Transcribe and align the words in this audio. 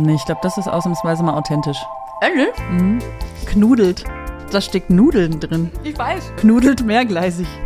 Nee, 0.00 0.14
ich 0.14 0.24
glaube, 0.24 0.40
das 0.42 0.56
ist 0.58 0.68
ausnahmsweise 0.68 1.22
mal 1.22 1.34
authentisch. 1.34 1.78
Ehrlich? 2.20 2.54
Mhm. 2.70 2.98
Knudelt. 3.46 4.04
Da 4.50 4.60
steckt 4.60 4.90
Nudeln 4.90 5.40
drin. 5.40 5.70
Ich 5.84 5.98
weiß. 5.98 6.32
Knudelt 6.36 6.84
mehrgleisig. 6.84 7.46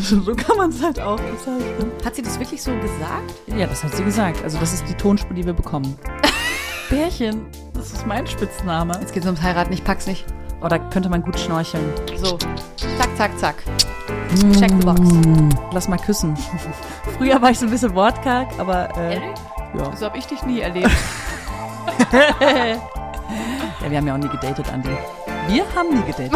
So 0.00 0.34
kann 0.34 0.56
man 0.56 0.70
es 0.70 0.82
halt 0.82 0.98
auch 0.98 1.20
bezeichnen. 1.20 1.92
Hat 2.02 2.14
sie 2.14 2.22
das 2.22 2.38
wirklich 2.40 2.62
so 2.62 2.70
gesagt? 2.76 3.34
Ja, 3.46 3.66
das 3.66 3.84
hat 3.84 3.94
sie 3.94 4.02
gesagt. 4.02 4.42
Also 4.42 4.58
das 4.58 4.72
ist 4.72 4.88
die 4.88 4.94
Tonspur, 4.94 5.36
die 5.36 5.44
wir 5.44 5.52
bekommen. 5.52 5.98
Bärchen, 6.88 7.44
das 7.74 7.92
ist 7.92 8.06
mein 8.06 8.26
Spitzname. 8.26 8.94
Jetzt 9.00 9.12
geht's 9.12 9.26
ums 9.26 9.42
Heiraten, 9.42 9.70
ich 9.70 9.84
pack's 9.84 10.06
nicht. 10.06 10.24
Oh, 10.62 10.68
da 10.68 10.78
könnte 10.78 11.10
man 11.10 11.20
gut 11.22 11.38
schnorcheln. 11.38 11.84
So. 12.16 12.38
Zack, 12.38 13.08
zack, 13.18 13.38
zack. 13.38 13.54
Check 14.58 14.70
the 14.70 14.86
box. 14.86 15.00
Mm, 15.00 15.50
Lass 15.72 15.88
mal 15.88 15.98
küssen. 15.98 16.34
Früher 17.18 17.42
war 17.42 17.50
ich 17.50 17.58
so 17.58 17.66
ein 17.66 17.70
bisschen 17.70 17.94
wortkarg, 17.94 18.48
aber 18.58 18.88
äh, 18.96 19.14
Ehrlich? 19.16 19.38
ja. 19.76 19.94
So 19.94 20.06
hab 20.06 20.16
ich 20.16 20.26
dich 20.26 20.42
nie 20.44 20.60
erlebt. 20.60 20.90
Ja, 22.12 22.78
wir 23.88 23.96
haben 23.96 24.06
ja 24.06 24.14
auch 24.14 24.18
nie 24.18 24.28
gedatet, 24.28 24.70
Andi. 24.70 24.90
Wir 25.48 25.64
haben 25.74 25.94
nie 25.94 26.02
gedatet. 26.02 26.32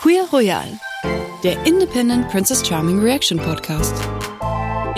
Queer 0.00 0.24
Royal, 0.32 0.80
der 1.42 1.66
Independent 1.66 2.28
Princess 2.30 2.66
Charming 2.66 3.00
Reaction 3.00 3.38
Podcast. 3.38 3.94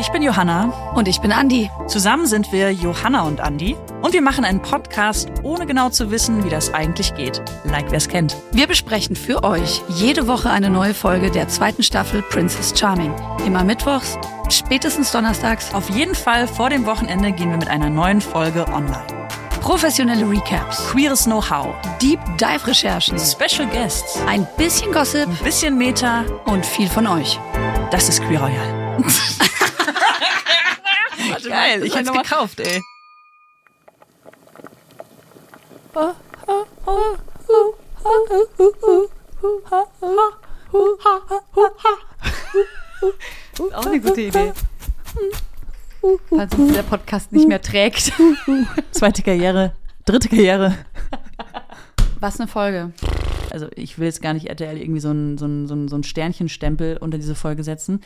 Ich 0.00 0.08
bin 0.12 0.22
Johanna. 0.22 0.92
Und 0.94 1.08
ich 1.08 1.20
bin 1.20 1.30
Andi. 1.30 1.70
Zusammen 1.86 2.24
sind 2.24 2.52
wir 2.52 2.72
Johanna 2.72 3.20
und 3.24 3.42
Andi. 3.42 3.76
Und 4.00 4.14
wir 4.14 4.22
machen 4.22 4.46
einen 4.46 4.62
Podcast, 4.62 5.28
ohne 5.42 5.66
genau 5.66 5.90
zu 5.90 6.10
wissen, 6.10 6.42
wie 6.42 6.48
das 6.48 6.72
eigentlich 6.72 7.14
geht. 7.16 7.42
Like 7.64 7.90
wer's 7.92 8.08
kennt. 8.08 8.34
Wir 8.50 8.66
besprechen 8.66 9.14
für 9.14 9.44
euch 9.44 9.82
jede 9.88 10.26
Woche 10.26 10.48
eine 10.48 10.70
neue 10.70 10.94
Folge 10.94 11.30
der 11.30 11.48
zweiten 11.48 11.82
Staffel 11.82 12.22
Princess 12.22 12.72
Charming. 12.74 13.12
Immer 13.44 13.62
mittwochs, 13.62 14.16
spätestens 14.48 15.12
donnerstags. 15.12 15.74
Auf 15.74 15.90
jeden 15.90 16.14
Fall 16.14 16.48
vor 16.48 16.70
dem 16.70 16.86
Wochenende 16.86 17.32
gehen 17.32 17.50
wir 17.50 17.58
mit 17.58 17.68
einer 17.68 17.90
neuen 17.90 18.22
Folge 18.22 18.66
online. 18.68 19.04
Professionelle 19.60 20.26
Recaps, 20.26 20.88
Queeres 20.90 21.24
Know-how, 21.24 21.74
Deep 22.00 22.20
Dive 22.38 22.66
Recherchen, 22.66 23.18
Special 23.18 23.68
Guests, 23.68 24.18
ein 24.26 24.48
bisschen 24.56 24.92
Gossip 24.92 25.28
ein 25.28 25.44
bisschen 25.44 25.76
Meta. 25.76 26.24
und 26.46 26.64
viel 26.64 26.88
von 26.88 27.06
euch. 27.06 27.38
Das 27.90 28.08
ist 28.08 28.22
Queer 28.22 28.40
Royal. 28.40 28.96
Geil, 31.50 31.84
ich 31.84 31.96
hab's 31.96 32.12
gekauft, 32.12 32.60
ey. 32.60 32.80
Auch 43.74 43.86
eine 43.86 44.00
gute 44.00 44.20
Idee. 44.20 44.52
Falls 46.28 46.54
uns 46.54 46.72
der 46.72 46.84
Podcast 46.84 47.32
nicht 47.32 47.48
mehr 47.48 47.60
trägt. 47.60 48.12
Zweite 48.92 49.22
Karriere, 49.22 49.72
dritte 50.04 50.28
Karriere. 50.28 50.76
Was 52.20 52.38
eine 52.38 52.46
Folge. 52.48 52.92
Also 53.50 53.66
ich 53.74 53.98
will 53.98 54.06
jetzt 54.06 54.22
gar 54.22 54.34
nicht 54.34 54.46
RTL 54.46 54.78
irgendwie 54.78 55.00
so 55.00 55.10
ein, 55.10 55.36
so 55.36 55.46
ein, 55.46 55.66
so 55.66 55.96
ein 55.96 56.04
Sternchenstempel 56.04 56.98
unter 56.98 57.18
diese 57.18 57.34
Folge 57.34 57.64
setzen. 57.64 58.02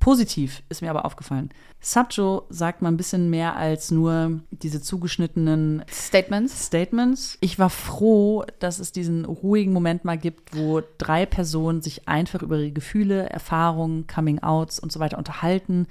Positiv 0.00 0.62
ist 0.70 0.80
mir 0.80 0.88
aber 0.88 1.04
aufgefallen. 1.04 1.50
Subjo 1.78 2.46
sagt 2.48 2.80
mal 2.80 2.88
ein 2.88 2.96
bisschen 2.96 3.28
mehr 3.28 3.56
als 3.56 3.90
nur 3.90 4.40
diese 4.50 4.80
zugeschnittenen 4.80 5.84
Statements. 5.90 6.66
Statements. 6.66 7.36
Ich 7.42 7.58
war 7.58 7.68
froh, 7.68 8.44
dass 8.60 8.78
es 8.78 8.92
diesen 8.92 9.26
ruhigen 9.26 9.74
Moment 9.74 10.06
mal 10.06 10.16
gibt, 10.16 10.56
wo 10.56 10.80
drei 10.96 11.26
Personen 11.26 11.82
sich 11.82 12.08
einfach 12.08 12.40
über 12.42 12.56
ihre 12.56 12.72
Gefühle, 12.72 13.28
Erfahrungen, 13.28 14.06
Coming-outs 14.06 14.80
und 14.80 14.90
so 14.90 15.00
weiter 15.00 15.18
unterhalten. 15.18 15.86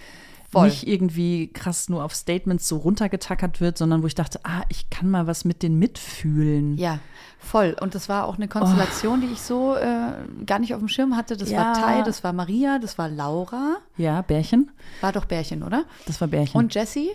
Voll. 0.52 0.68
Nicht 0.68 0.88
irgendwie 0.88 1.54
krass 1.54 1.90
nur 1.90 2.04
auf 2.04 2.16
Statements 2.16 2.68
so 2.68 2.78
runtergetackert 2.78 3.62
wird, 3.62 3.78
sondern 3.78 4.02
wo 4.02 4.08
ich 4.08 4.16
dachte, 4.16 4.40
ah, 4.44 4.64
ich 4.70 4.90
kann 4.90 5.10
mal 5.10 5.28
was 5.28 5.46
mit 5.46 5.62
denen 5.62 5.78
mitfühlen. 5.78 6.76
Ja, 6.78 7.00
voll. 7.38 7.76
Und 7.80 7.94
das 7.94 8.10
war 8.10 8.26
auch 8.26 8.38
eine 8.38 8.48
Konstellation, 8.48 9.22
die 9.22 9.28
ich 9.28 9.42
so 9.42 9.76
äh, 9.76 10.14
gar 10.48 10.58
nicht 10.58 10.74
auf 10.74 10.80
dem 10.80 10.88
Schirm 10.88 11.16
hatte. 11.16 11.38
Das 11.38 11.52
war 11.52 11.58
Ja. 11.58 11.74
Tai, 11.74 12.02
das 12.02 12.24
war 12.24 12.34
Maria, 12.34 12.80
das 12.80 12.98
war 12.98 13.10
Laura. 13.10 13.78
Ja, 13.98 14.24
Bärchen. 14.24 14.72
War 15.02 15.12
doch 15.12 15.26
Bärchen, 15.26 15.62
oder? 15.62 15.86
Das 16.08 16.20
war 16.20 16.28
Bärchen. 16.28 16.58
Und 16.58 16.74
Jessie. 16.74 17.12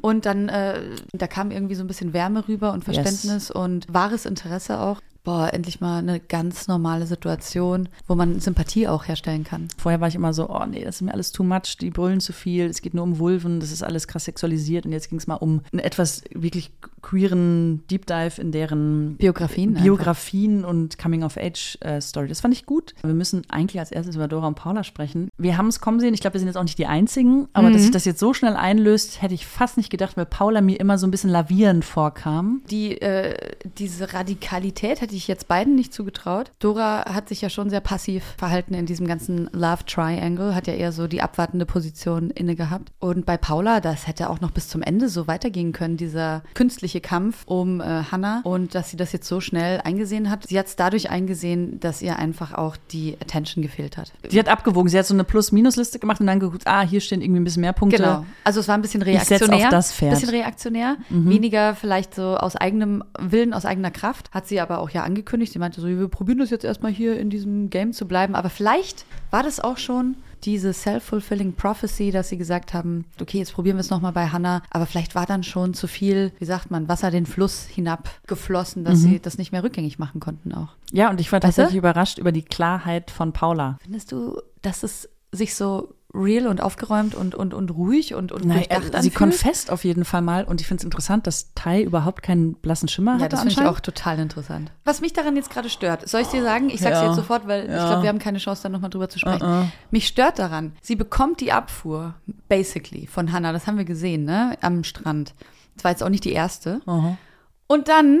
Und 0.00 0.24
dann, 0.24 0.48
äh, 0.48 0.80
da 1.12 1.26
kam 1.26 1.50
irgendwie 1.50 1.74
so 1.74 1.84
ein 1.84 1.88
bisschen 1.88 2.12
Wärme 2.14 2.48
rüber 2.48 2.72
und 2.72 2.84
Verständnis 2.84 3.50
und 3.50 3.92
wahres 3.92 4.24
Interesse 4.24 4.80
auch. 4.80 5.00
Boah, 5.28 5.52
endlich 5.52 5.82
mal 5.82 5.98
eine 5.98 6.20
ganz 6.20 6.68
normale 6.68 7.06
Situation, 7.06 7.90
wo 8.06 8.14
man 8.14 8.40
Sympathie 8.40 8.88
auch 8.88 9.06
herstellen 9.08 9.44
kann. 9.44 9.68
Vorher 9.76 10.00
war 10.00 10.08
ich 10.08 10.14
immer 10.14 10.32
so, 10.32 10.48
oh 10.48 10.64
nee, 10.64 10.82
das 10.82 10.96
ist 10.96 11.02
mir 11.02 11.12
alles 11.12 11.32
too 11.32 11.42
much, 11.44 11.76
die 11.78 11.90
brüllen 11.90 12.20
zu 12.20 12.32
viel, 12.32 12.64
es 12.64 12.80
geht 12.80 12.94
nur 12.94 13.04
um 13.04 13.18
Vulven, 13.18 13.60
das 13.60 13.70
ist 13.70 13.82
alles 13.82 14.08
krass 14.08 14.24
sexualisiert 14.24 14.86
und 14.86 14.92
jetzt 14.92 15.10
ging 15.10 15.18
es 15.18 15.26
mal 15.26 15.34
um 15.34 15.60
einen 15.70 15.80
etwas 15.80 16.22
wirklich 16.32 16.70
queeren 17.02 17.86
Deep 17.90 18.06
Dive 18.06 18.40
in 18.40 18.52
deren 18.52 19.16
Biografien 19.18 19.70
einfach. 19.70 19.82
Biografien 19.82 20.64
und 20.64 20.98
Coming-of-Age-Story. 20.98 22.26
Das 22.28 22.40
fand 22.40 22.54
ich 22.54 22.64
gut. 22.64 22.94
Wir 23.02 23.12
müssen 23.12 23.42
eigentlich 23.50 23.80
als 23.80 23.92
erstes 23.92 24.16
über 24.16 24.28
Dora 24.28 24.46
und 24.46 24.54
Paula 24.54 24.82
sprechen. 24.82 25.28
Wir 25.36 25.58
haben 25.58 25.68
es 25.68 25.80
kommen 25.80 26.00
sehen, 26.00 26.14
ich 26.14 26.20
glaube, 26.20 26.34
wir 26.34 26.40
sind 26.40 26.48
jetzt 26.48 26.56
auch 26.56 26.62
nicht 26.62 26.78
die 26.78 26.86
Einzigen, 26.86 27.48
aber 27.52 27.68
Mhm. 27.68 27.72
dass 27.74 27.82
sich 27.82 27.90
das 27.90 28.06
jetzt 28.06 28.18
so 28.20 28.32
schnell 28.32 28.56
einlöst, 28.56 29.20
hätte 29.20 29.34
ich 29.34 29.46
fast 29.46 29.76
nicht 29.76 29.90
gedacht, 29.90 30.16
weil 30.16 30.24
Paula 30.24 30.62
mir 30.62 30.80
immer 30.80 30.96
so 30.96 31.06
ein 31.06 31.10
bisschen 31.10 31.28
lavierend 31.28 31.84
vorkam. 31.84 32.62
Die, 32.70 32.98
äh, 33.02 33.36
diese 33.76 34.14
Radikalität 34.14 35.02
hätte 35.02 35.17
ich 35.18 35.28
jetzt 35.28 35.48
beiden 35.48 35.74
nicht 35.74 35.92
zugetraut. 35.92 36.50
Dora 36.58 37.04
hat 37.12 37.28
sich 37.28 37.40
ja 37.40 37.50
schon 37.50 37.70
sehr 37.70 37.80
passiv 37.80 38.24
verhalten 38.36 38.74
in 38.74 38.86
diesem 38.86 39.06
ganzen 39.06 39.48
Love 39.52 39.84
Triangle, 39.86 40.54
hat 40.54 40.66
ja 40.66 40.74
eher 40.74 40.92
so 40.92 41.06
die 41.06 41.20
abwartende 41.22 41.66
Position 41.66 42.30
inne 42.30 42.56
gehabt. 42.56 42.90
Und 42.98 43.26
bei 43.26 43.36
Paula, 43.36 43.80
das 43.80 44.06
hätte 44.06 44.30
auch 44.30 44.40
noch 44.40 44.50
bis 44.50 44.68
zum 44.68 44.82
Ende 44.82 45.08
so 45.08 45.26
weitergehen 45.26 45.72
können, 45.72 45.96
dieser 45.96 46.42
künstliche 46.54 47.00
Kampf 47.00 47.42
um 47.46 47.80
äh, 47.80 47.84
Hannah. 48.10 48.40
Und 48.44 48.74
dass 48.74 48.90
sie 48.90 48.96
das 48.96 49.12
jetzt 49.12 49.28
so 49.28 49.40
schnell 49.40 49.80
eingesehen 49.84 50.30
hat. 50.30 50.46
Sie 50.46 50.58
hat 50.58 50.66
es 50.66 50.76
dadurch 50.76 51.10
eingesehen, 51.10 51.80
dass 51.80 52.00
ihr 52.02 52.18
einfach 52.18 52.54
auch 52.54 52.76
die 52.92 53.16
Attention 53.20 53.62
gefehlt 53.62 53.96
hat. 53.96 54.12
Sie 54.28 54.38
hat 54.38 54.48
abgewogen, 54.48 54.88
sie 54.88 54.98
hat 54.98 55.06
so 55.06 55.14
eine 55.14 55.24
Plus-Minus-Liste 55.24 55.98
gemacht 55.98 56.20
und 56.20 56.26
dann 56.26 56.40
geguckt, 56.40 56.66
ah, 56.66 56.82
hier 56.82 57.00
stehen 57.00 57.20
irgendwie 57.20 57.40
ein 57.40 57.44
bisschen 57.44 57.62
mehr 57.62 57.72
Punkte. 57.72 57.98
Genau. 57.98 58.24
Also 58.44 58.60
es 58.60 58.68
war 58.68 58.76
ein 58.76 58.82
bisschen 58.82 59.00
Ich 59.02 59.08
reaktionär. 59.08 59.66
auf 59.66 59.70
das 59.70 59.92
Pferd. 59.92 60.12
Mhm. 60.12 60.14
Bisschen 60.14 60.30
reaktionär. 60.30 60.96
Weniger 61.08 61.74
vielleicht 61.74 62.14
so 62.14 62.36
aus 62.36 62.56
eigenem 62.56 63.02
Willen, 63.18 63.52
aus 63.54 63.64
eigener 63.64 63.90
Kraft. 63.90 64.30
Hat 64.32 64.46
sie 64.46 64.60
aber 64.60 64.78
auch 64.78 64.90
ja 64.90 65.02
angekündigt. 65.08 65.52
Sie 65.52 65.58
meinte 65.58 65.80
so, 65.80 65.88
wir 65.88 66.08
probieren 66.08 66.38
das 66.38 66.50
jetzt 66.50 66.64
erstmal 66.64 66.92
hier 66.92 67.18
in 67.18 67.30
diesem 67.30 67.70
Game 67.70 67.92
zu 67.92 68.06
bleiben. 68.06 68.34
Aber 68.34 68.50
vielleicht 68.50 69.04
war 69.30 69.42
das 69.42 69.58
auch 69.58 69.78
schon 69.78 70.16
diese 70.44 70.72
self-fulfilling 70.72 71.54
prophecy, 71.54 72.12
dass 72.12 72.28
sie 72.28 72.38
gesagt 72.38 72.72
haben, 72.72 73.06
okay, 73.20 73.38
jetzt 73.38 73.52
probieren 73.54 73.76
wir 73.76 73.80
es 73.80 73.90
nochmal 73.90 74.12
bei 74.12 74.28
Hannah. 74.28 74.62
Aber 74.70 74.86
vielleicht 74.86 75.16
war 75.16 75.26
dann 75.26 75.42
schon 75.42 75.74
zu 75.74 75.88
viel, 75.88 76.30
wie 76.38 76.44
sagt 76.44 76.70
man, 76.70 76.86
Wasser 76.88 77.10
den 77.10 77.26
Fluss 77.26 77.64
hinabgeflossen, 77.64 78.84
dass 78.84 78.98
Mhm. 79.00 79.02
sie 79.08 79.20
das 79.20 79.38
nicht 79.38 79.50
mehr 79.52 79.64
rückgängig 79.64 79.98
machen 79.98 80.20
konnten 80.20 80.52
auch. 80.54 80.68
Ja, 80.92 81.10
und 81.10 81.20
ich 81.20 81.32
war 81.32 81.38
Weißt 81.42 81.58
du? 81.58 81.62
tatsächlich 81.62 81.78
überrascht 81.78 82.18
über 82.18 82.30
die 82.30 82.42
Klarheit 82.42 83.10
von 83.10 83.32
Paula. 83.32 83.78
Findest 83.82 84.12
du, 84.12 84.40
dass 84.62 84.82
es 84.84 85.08
sich 85.32 85.54
so 85.54 85.92
real 86.14 86.46
und 86.46 86.62
aufgeräumt 86.62 87.14
und, 87.14 87.34
und, 87.34 87.52
und 87.52 87.70
ruhig 87.70 88.14
und, 88.14 88.32
und 88.32 88.46
Nein, 88.46 88.64
durchdacht 88.68 88.94
äh, 88.94 89.02
sie 89.02 89.10
confesst 89.10 89.70
auf 89.70 89.84
jeden 89.84 90.06
Fall 90.06 90.22
mal 90.22 90.44
und 90.44 90.60
ich 90.60 90.66
finde 90.66 90.80
es 90.80 90.84
interessant, 90.84 91.26
dass 91.26 91.52
Tai 91.54 91.82
überhaupt 91.82 92.22
keinen 92.22 92.54
blassen 92.54 92.88
Schimmer 92.88 93.12
Ja, 93.16 93.24
hatte 93.24 93.28
das 93.36 93.40
finde 93.44 93.60
ich 93.62 93.68
auch 93.68 93.80
total 93.80 94.18
interessant. 94.18 94.72
Was 94.84 95.02
mich 95.02 95.12
daran 95.12 95.36
jetzt 95.36 95.50
gerade 95.50 95.68
stört, 95.68 96.08
soll 96.08 96.22
ich 96.22 96.28
dir 96.28 96.42
sagen? 96.42 96.70
Ich 96.70 96.80
sag's 96.80 96.94
Ja. 96.96 97.00
dir 97.02 97.06
jetzt 97.08 97.16
sofort, 97.16 97.46
weil 97.46 97.64
ich 97.64 97.70
Ja. 97.70 97.86
glaube, 97.88 98.02
wir 98.02 98.08
haben 98.08 98.18
keine 98.18 98.38
Chance, 98.38 98.62
da 98.62 98.68
nochmal 98.70 98.88
drüber 98.88 99.10
zu 99.10 99.18
sprechen. 99.18 99.44
Uh-uh. 99.44 99.66
Mich 99.90 100.06
stört 100.08 100.38
daran, 100.38 100.72
sie 100.80 100.96
bekommt 100.96 101.40
die 101.40 101.52
Abfuhr, 101.52 102.14
basically, 102.48 103.06
von 103.06 103.30
Hannah, 103.32 103.52
das 103.52 103.66
haben 103.66 103.76
wir 103.76 103.84
gesehen, 103.84 104.24
ne, 104.24 104.56
am 104.62 104.84
Strand. 104.84 105.34
Das 105.76 105.84
war 105.84 105.90
jetzt 105.90 106.02
auch 106.02 106.08
nicht 106.08 106.24
die 106.24 106.32
erste. 106.32 106.80
Aha. 106.86 107.18
Und 107.66 107.88
dann, 107.88 108.20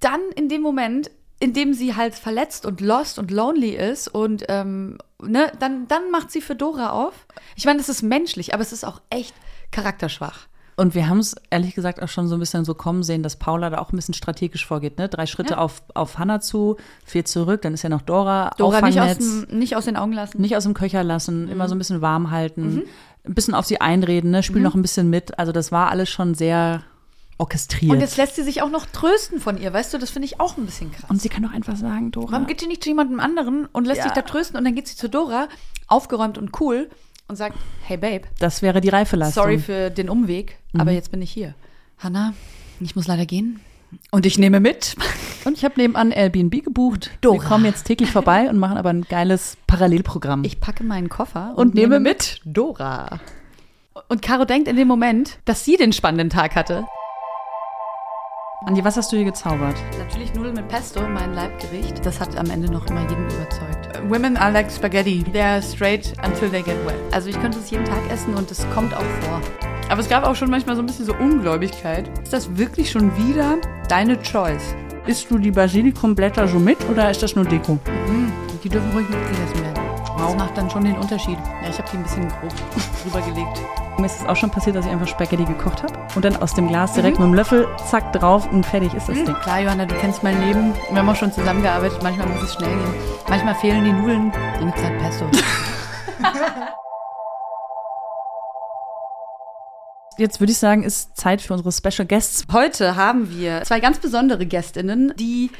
dann 0.00 0.20
in 0.34 0.48
dem 0.48 0.62
Moment, 0.62 1.12
in 1.40 1.52
dem 1.52 1.74
sie 1.74 1.94
halt 1.96 2.14
verletzt 2.14 2.64
und 2.66 2.80
lost 2.80 3.18
und 3.18 3.30
lonely 3.30 3.70
ist 3.76 4.08
und 4.08 4.44
ähm, 4.48 4.98
ne, 5.22 5.50
dann, 5.58 5.86
dann 5.88 6.10
macht 6.10 6.30
sie 6.30 6.40
für 6.40 6.54
Dora 6.54 6.90
auf. 6.90 7.26
Ich 7.56 7.64
meine, 7.66 7.78
das 7.78 7.88
ist 7.88 8.02
menschlich, 8.02 8.54
aber 8.54 8.62
es 8.62 8.72
ist 8.72 8.84
auch 8.84 9.00
echt 9.10 9.34
charakterschwach. 9.72 10.46
Und 10.76 10.96
wir 10.96 11.08
haben 11.08 11.18
es 11.18 11.36
ehrlich 11.50 11.74
gesagt 11.76 12.02
auch 12.02 12.08
schon 12.08 12.26
so 12.26 12.34
ein 12.34 12.40
bisschen 12.40 12.64
so 12.64 12.74
kommen 12.74 13.04
sehen, 13.04 13.22
dass 13.22 13.36
Paula 13.36 13.70
da 13.70 13.78
auch 13.78 13.92
ein 13.92 13.96
bisschen 13.96 14.14
strategisch 14.14 14.66
vorgeht. 14.66 14.98
Ne? 14.98 15.08
Drei 15.08 15.26
Schritte 15.26 15.52
Ja. 15.54 15.58
auf, 15.58 15.82
auf 15.94 16.18
Hannah 16.18 16.40
zu, 16.40 16.76
vier 17.04 17.24
zurück, 17.24 17.62
dann 17.62 17.74
ist 17.74 17.82
ja 17.82 17.88
noch 17.88 18.02
Dora, 18.02 18.50
Dora 18.58 18.80
nicht 18.80 19.00
aus, 19.00 19.16
dem, 19.18 19.46
nicht 19.56 19.76
aus 19.76 19.84
den 19.84 19.96
Augen 19.96 20.12
lassen. 20.12 20.40
nicht 20.40 20.56
aus 20.56 20.64
dem 20.64 20.74
Köcher 20.74 21.04
lassen, 21.04 21.44
Mhm. 21.44 21.50
immer 21.52 21.68
so 21.68 21.76
ein 21.76 21.78
bisschen 21.78 22.00
warm 22.00 22.32
halten, 22.32 22.82
ein 23.24 23.34
bisschen 23.34 23.54
auf 23.54 23.66
sie 23.66 23.80
einreden, 23.80 24.30
ne? 24.32 24.38
Mhm. 24.38 24.42
spiel 24.42 24.62
noch 24.62 24.74
ein 24.74 24.82
bisschen 24.82 25.10
mit. 25.10 25.38
Also 25.38 25.52
das 25.52 25.70
war 25.70 25.90
alles 25.90 26.10
schon 26.10 26.34
sehr 26.34 26.82
orchestriert. 27.38 27.92
Und 27.92 28.00
jetzt 28.00 28.16
lässt 28.16 28.36
sie 28.36 28.42
sich 28.42 28.62
auch 28.62 28.70
noch 28.70 28.86
trösten 28.86 29.40
von 29.40 29.58
ihr, 29.60 29.72
weißt 29.72 29.92
du, 29.94 29.98
das 29.98 30.10
finde 30.10 30.26
ich 30.26 30.40
auch 30.40 30.56
ein 30.56 30.66
bisschen 30.66 30.92
krass. 30.92 31.08
Und 31.10 31.20
sie 31.20 31.28
kann 31.28 31.42
doch 31.42 31.52
einfach 31.52 31.76
sagen, 31.76 32.10
Dora. 32.10 32.32
Warum 32.32 32.46
geht 32.46 32.60
sie 32.60 32.66
nicht 32.66 32.82
zu 32.82 32.88
jemandem 32.90 33.20
anderen 33.20 33.66
und 33.66 33.86
lässt 33.86 33.98
Ja. 33.98 34.04
sich 34.04 34.12
da 34.12 34.22
trösten 34.22 34.56
und 34.56 34.64
dann 34.64 34.74
geht 34.74 34.88
sie 34.88 34.96
zu 34.96 35.08
Dora, 35.08 35.48
aufgeräumt 35.88 36.38
und 36.38 36.60
cool 36.60 36.88
und 37.28 37.36
sagt, 37.36 37.56
hey 37.84 37.96
Babe, 37.96 38.22
das 38.38 38.62
wäre 38.62 38.80
die 38.80 38.88
Reifeleistung. 38.90 39.42
sorry 39.42 39.58
für 39.58 39.90
den 39.90 40.08
Umweg, 40.08 40.58
aber 40.76 40.90
jetzt 40.92 41.10
bin 41.10 41.22
ich 41.22 41.30
hier. 41.30 41.54
Hannah, 41.98 42.34
ich 42.80 42.96
muss 42.96 43.06
leider 43.06 43.26
gehen. 43.26 43.60
Und 44.10 44.26
ich 44.26 44.38
nehme 44.38 44.58
mit. 44.60 44.96
Und 45.44 45.58
ich 45.58 45.64
habe 45.64 45.74
nebenan 45.76 46.10
Airbnb 46.10 46.64
gebucht. 46.64 47.10
Dora. 47.20 47.34
Wir 47.42 47.46
kommen 47.48 47.64
jetzt 47.66 47.84
täglich 47.84 48.10
vorbei 48.10 48.48
und 48.48 48.56
machen 48.58 48.78
aber 48.78 48.88
ein 48.88 49.02
geiles 49.02 49.58
Parallelprogramm. 49.66 50.42
Ich 50.42 50.58
packe 50.58 50.82
meinen 50.82 51.10
Koffer 51.10 51.52
Und 51.56 51.74
nehme 51.74 52.00
mit 52.00 52.40
Dora. 52.46 53.20
Und 54.08 54.22
Caro 54.22 54.46
denkt 54.46 54.68
in 54.68 54.76
dem 54.76 54.88
Moment, 54.88 55.38
dass 55.44 55.64
sie 55.66 55.76
den 55.76 55.92
spannenden 55.92 56.30
Tag 56.30 56.56
hatte. 56.56 56.84
Andi, 58.66 58.82
was 58.82 58.96
hast 58.96 59.12
du 59.12 59.16
hier 59.16 59.26
gezaubert? 59.26 59.76
Natürlich 59.98 60.32
Nudeln 60.32 60.54
mit 60.54 60.68
Pesto, 60.68 61.06
mein 61.06 61.34
Leibgericht. 61.34 62.04
Das 62.04 62.18
hat 62.18 62.34
am 62.38 62.48
Ende 62.48 62.72
noch 62.72 62.86
immer 62.86 63.02
jeden 63.02 63.26
überzeugt. 63.26 63.94
Äh, 63.94 64.08
Women 64.08 64.38
are 64.38 64.50
like 64.50 64.70
spaghetti. 64.70 65.22
They're 65.34 65.60
straight 65.60 66.14
until 66.24 66.48
they 66.48 66.62
get 66.62 66.76
wet. 66.86 66.94
Also 67.12 67.28
ich 67.28 67.38
könnte 67.38 67.58
es 67.58 67.70
jeden 67.70 67.84
Tag 67.84 67.98
essen 68.10 68.34
und 68.34 68.50
es 68.50 68.66
kommt 68.74 68.94
auch 68.94 69.04
vor. 69.20 69.42
Aber 69.90 70.00
es 70.00 70.08
gab 70.08 70.24
auch 70.24 70.34
schon 70.34 70.48
manchmal 70.48 70.76
so 70.76 70.82
ein 70.82 70.86
bisschen 70.86 71.04
so 71.04 71.14
Ungläubigkeit. 71.14 72.08
Ist 72.22 72.32
das 72.32 72.56
wirklich 72.56 72.90
schon 72.90 73.14
wieder 73.18 73.58
deine 73.90 74.18
Choice? 74.22 74.74
Isst 75.06 75.30
du 75.30 75.36
die 75.36 75.50
Basilikumblätter 75.50 76.48
so 76.48 76.58
mit 76.58 76.78
oder 76.88 77.10
ist 77.10 77.22
das 77.22 77.36
nur 77.36 77.44
Deko? 77.44 77.78
Die 78.62 78.68
dürfen 78.70 78.90
ruhig 78.92 79.06
mitgegessen 79.10 79.62
werden. 79.62 79.83
Das 80.24 80.36
macht 80.36 80.56
dann 80.56 80.70
schon 80.70 80.84
den 80.84 80.96
Unterschied. 80.96 81.38
Ja, 81.62 81.68
ich 81.68 81.76
habe 81.76 81.86
die 81.92 81.98
ein 81.98 82.02
bisschen 82.02 82.28
grob 82.28 82.52
drüber 83.02 83.20
gelegt. 83.20 83.60
Mir 83.98 84.06
ist 84.06 84.22
es 84.22 84.26
auch 84.26 84.36
schon 84.36 84.50
passiert, 84.50 84.74
dass 84.74 84.86
ich 84.86 84.90
einfach 84.90 85.06
Spaghetti 85.06 85.44
gekocht 85.44 85.82
habe 85.82 85.98
und 86.14 86.24
dann 86.24 86.36
aus 86.36 86.54
dem 86.54 86.66
Glas 86.66 86.94
direkt 86.94 87.18
mit 87.18 87.28
dem 87.28 87.34
Löffel, 87.34 87.68
zack, 87.90 88.10
drauf 88.14 88.50
und 88.50 88.64
fertig 88.64 88.94
ist 88.94 89.06
das 89.08 89.16
Ding. 89.16 89.34
Klar, 89.42 89.60
Johanna, 89.60 89.84
du 89.84 89.94
kennst 89.96 90.22
mein 90.22 90.40
Leben. 90.46 90.72
Wir 90.90 90.98
haben 90.98 91.08
auch 91.08 91.14
schon 91.16 91.30
zusammengearbeitet. 91.30 92.02
Manchmal 92.02 92.26
muss 92.28 92.42
es 92.42 92.54
schnell 92.54 92.70
gehen. 92.70 92.94
Manchmal 93.28 93.54
fehlen 93.56 93.84
die 93.84 93.92
Nudeln. 93.92 94.32
Dann 94.32 94.66
gibt's 94.66 94.82
halt 94.82 94.98
Pesto. 94.98 95.26
Jetzt 100.16 100.40
würde 100.40 100.52
ich 100.52 100.58
sagen, 100.58 100.84
ist 100.84 101.16
Zeit 101.16 101.42
für 101.42 101.52
unsere 101.54 101.72
Special 101.72 102.06
Guests. 102.06 102.44
Heute 102.52 102.96
haben 102.96 103.30
wir 103.30 103.62
zwei 103.64 103.80
ganz 103.80 103.98
besondere 103.98 104.46
Gästinnen, 104.46 105.12
die 105.18 105.50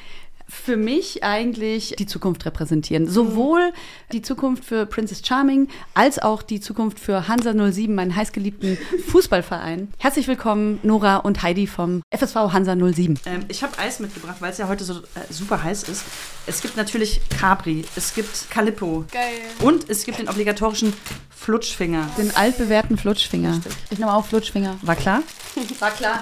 für 0.49 0.76
mich 0.76 1.25
eigentlich 1.25 1.94
die 1.99 2.06
Zukunft 2.06 2.44
repräsentieren. 2.44 3.08
Sowohl 3.08 3.73
die 4.12 4.23
Zukunft 4.23 4.64
für 4.64 4.87
Princess 4.87 5.23
Charming 5.26 5.69
als 5.94 6.19
auch 6.19 6.43
die 6.43 6.61
Zukunft 6.61 6.99
für 6.99 7.29
Hansa 7.29 7.52
07, 7.52 7.94
meinen 7.94 8.14
heißgeliebten 8.14 8.79
Fußballverein. 9.08 9.93
Herzlich 9.99 10.29
willkommen, 10.29 10.81
Nora 10.82 11.17
und 11.17 11.43
Heidi 11.43 11.67
vom 11.67 12.02
FSV 12.11 12.37
Hansa 12.52 12.76
07. 12.76 13.19
Ähm, 13.26 13.44
ich 13.49 13.62
habe 13.62 13.79
Eis 13.79 14.00
mitgebracht, 14.00 14.37
weil 14.41 14.52
es 14.52 14.58
ja 14.58 14.69
heute 14.69 14.85
so 14.85 14.99
äh, 14.99 15.32
super 15.32 15.62
heiß 15.62 15.85
ist. 15.85 16.05
Es 16.46 16.61
gibt 16.61 16.76
natürlich 16.76 17.20
Capri, 17.31 17.85
es 17.96 18.14
gibt 18.14 18.50
Calippo. 18.50 19.05
Geil. 19.11 19.41
Und 19.61 19.88
es 19.88 20.05
gibt 20.05 20.19
den 20.19 20.29
obligatorischen 20.29 20.93
Flutschfinger. 21.31 22.08
Den 22.19 22.35
altbewährten 22.37 22.96
Flutschfinger. 22.99 23.61
Ich 23.91 23.99
nehme 23.99 24.12
auch 24.12 24.26
Flutschfinger. 24.26 24.79
War 24.82 24.96
klar? 24.96 25.23
War 25.79 25.91
klar. 25.91 26.20